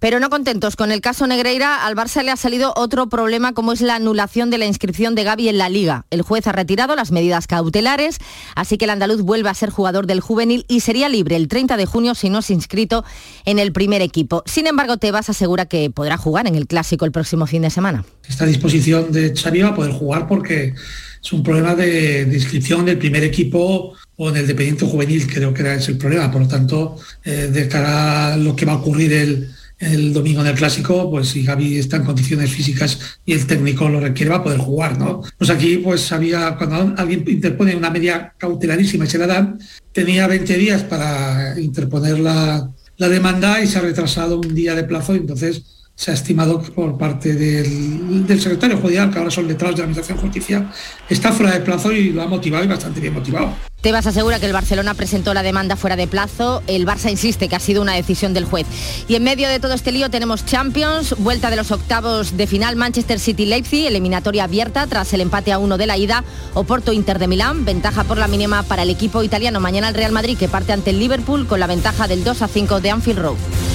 Pero 0.05 0.19
no 0.19 0.29
contentos 0.29 0.75
con 0.75 0.91
el 0.91 1.01
caso 1.01 1.25
Negreira, 1.25 1.83
al 1.83 1.95
Barça 1.95 2.21
le 2.21 2.29
ha 2.29 2.35
salido 2.35 2.73
otro 2.75 3.09
problema 3.09 3.53
como 3.53 3.73
es 3.73 3.81
la 3.81 3.95
anulación 3.95 4.51
de 4.51 4.59
la 4.59 4.67
inscripción 4.67 5.15
de 5.15 5.23
Gaby 5.23 5.49
en 5.49 5.57
la 5.57 5.67
Liga. 5.67 6.05
El 6.11 6.21
juez 6.21 6.45
ha 6.45 6.51
retirado 6.51 6.95
las 6.95 7.11
medidas 7.11 7.47
cautelares, 7.47 8.19
así 8.55 8.77
que 8.77 8.85
el 8.85 8.91
andaluz 8.91 9.23
vuelve 9.23 9.49
a 9.49 9.55
ser 9.55 9.71
jugador 9.71 10.05
del 10.05 10.19
juvenil 10.19 10.63
y 10.67 10.81
sería 10.81 11.09
libre 11.09 11.35
el 11.35 11.47
30 11.47 11.75
de 11.75 11.87
junio 11.87 12.13
si 12.13 12.29
no 12.29 12.37
es 12.37 12.51
inscrito 12.51 13.03
en 13.45 13.57
el 13.57 13.73
primer 13.73 14.03
equipo. 14.03 14.43
Sin 14.45 14.67
embargo, 14.67 14.97
Tebas 14.97 15.31
asegura 15.31 15.65
que 15.65 15.89
podrá 15.89 16.17
jugar 16.17 16.45
en 16.45 16.53
el 16.53 16.67
Clásico 16.67 17.05
el 17.05 17.11
próximo 17.11 17.47
fin 17.47 17.63
de 17.63 17.71
semana. 17.71 18.05
Esta 18.29 18.45
disposición 18.45 19.11
de 19.11 19.35
Xavi 19.35 19.63
va 19.63 19.69
a 19.69 19.75
poder 19.75 19.91
jugar 19.91 20.27
porque 20.27 20.75
es 21.19 21.33
un 21.33 21.41
problema 21.41 21.73
de, 21.73 22.29
inscripción 22.31 22.85
del 22.85 22.99
primer 22.99 23.23
equipo 23.23 23.93
o 24.17 24.29
en 24.29 24.37
el 24.37 24.45
dependiente 24.45 24.85
juvenil, 24.85 25.25
creo 25.25 25.51
que 25.51 25.63
era 25.63 25.73
ese 25.73 25.93
el 25.93 25.97
problema. 25.97 26.31
Por 26.31 26.43
lo 26.43 26.47
tanto, 26.47 26.95
eh, 27.23 27.49
de 27.51 27.67
cara 27.67 28.33
a 28.35 28.37
lo 28.37 28.55
que 28.55 28.65
va 28.65 28.73
a 28.73 28.75
ocurrir 28.75 29.11
el, 29.11 29.49
el 29.79 30.13
domingo 30.13 30.41
en 30.41 30.47
el 30.47 30.55
clásico, 30.55 31.09
pues 31.11 31.29
si 31.29 31.43
Gaby 31.43 31.77
está 31.79 31.97
en 31.97 32.05
condiciones 32.05 32.49
físicas 32.49 33.19
y 33.25 33.33
el 33.33 33.45
técnico 33.45 33.89
lo 33.89 33.99
requiere, 33.99 34.31
va 34.31 34.37
a 34.37 34.43
poder 34.43 34.59
jugar, 34.59 34.97
¿no? 34.97 35.21
Pues 35.37 35.49
aquí, 35.49 35.77
pues 35.77 36.11
había, 36.11 36.55
cuando 36.57 36.93
alguien 36.97 37.23
interpone 37.27 37.75
una 37.75 37.89
media 37.89 38.33
cautelarísima 38.37 39.05
y 39.05 39.09
se 39.09 39.17
la 39.17 39.27
dan, 39.27 39.59
tenía 39.91 40.27
20 40.27 40.57
días 40.57 40.83
para 40.83 41.59
interponer 41.59 42.19
la, 42.19 42.71
la 42.97 43.09
demanda 43.09 43.61
y 43.61 43.67
se 43.67 43.77
ha 43.77 43.81
retrasado 43.81 44.39
un 44.39 44.55
día 44.55 44.75
de 44.75 44.83
plazo, 44.83 45.13
y 45.15 45.19
entonces 45.19 45.63
se 45.95 46.11
ha 46.11 46.13
estimado 46.13 46.61
por 46.61 46.97
parte 46.97 47.33
del, 47.33 48.39
secretario 48.39 48.77
judicial, 48.77 49.09
que 49.11 49.17
ahora 49.17 49.31
son 49.31 49.47
letrados 49.47 49.75
de 49.75 49.81
la 49.81 49.85
Administración 49.85 50.17
Justicia, 50.17 50.71
está 51.09 51.31
fuera 51.31 51.53
de 51.53 51.61
plazo 51.61 51.91
y 51.91 52.09
lo 52.09 52.21
ha 52.21 52.27
motivado 52.27 52.65
y 52.65 52.67
bastante 52.67 52.99
bien 52.99 53.13
motivado. 53.13 53.53
Tebas 53.79 54.07
asegura 54.07 54.39
que 54.39 54.47
el 54.47 54.53
Barcelona 54.53 54.95
presentó 54.95 55.33
la 55.33 55.43
demanda 55.43 55.75
fuera 55.75 55.95
de 55.95 56.07
plazo, 56.07 56.63
el 56.65 56.87
Barça 56.87 57.11
insiste 57.11 57.47
que 57.47 57.55
ha 57.55 57.59
sido 57.59 57.83
una 57.83 57.93
decisión 57.93 58.33
del 58.33 58.45
juez. 58.45 58.65
Y 59.07 59.15
en 59.15 59.23
medio 59.23 59.47
de 59.47 59.59
todo 59.59 59.73
este 59.73 59.91
lío 59.91 60.09
tenemos 60.09 60.43
Champions, 60.43 61.15
vuelta 61.19 61.51
de 61.51 61.55
los 61.55 61.71
octavos 61.71 62.35
de 62.35 62.47
final 62.47 62.75
Manchester 62.75 63.19
City-Leipzig, 63.19 63.85
eliminatoria 63.85 64.45
abierta 64.45 64.87
tras 64.87 65.13
el 65.13 65.21
empate 65.21 65.51
a 65.51 65.59
uno 65.59 65.77
de 65.77 65.85
la 65.85 65.97
ida, 65.97 66.23
Oporto 66.55 66.93
Inter 66.93 67.19
de 67.19 67.27
Milán, 67.27 67.63
ventaja 67.63 68.03
por 68.03 68.17
la 68.17 68.27
mínima 68.27 68.63
para 68.63 68.83
el 68.83 68.89
equipo 68.89 69.23
italiano. 69.23 69.59
Mañana 69.59 69.87
el 69.87 69.95
Real 69.95 70.11
Madrid 70.11 70.37
que 70.37 70.49
parte 70.49 70.73
ante 70.73 70.89
el 70.89 70.99
Liverpool 70.99 71.45
con 71.45 71.59
la 71.59 71.67
ventaja 71.67 72.07
del 72.07 72.23
2 72.23 72.41
a 72.41 72.47
5 72.47 72.81
de 72.81 72.89
Anfield 72.89 73.19
Road. 73.19 73.74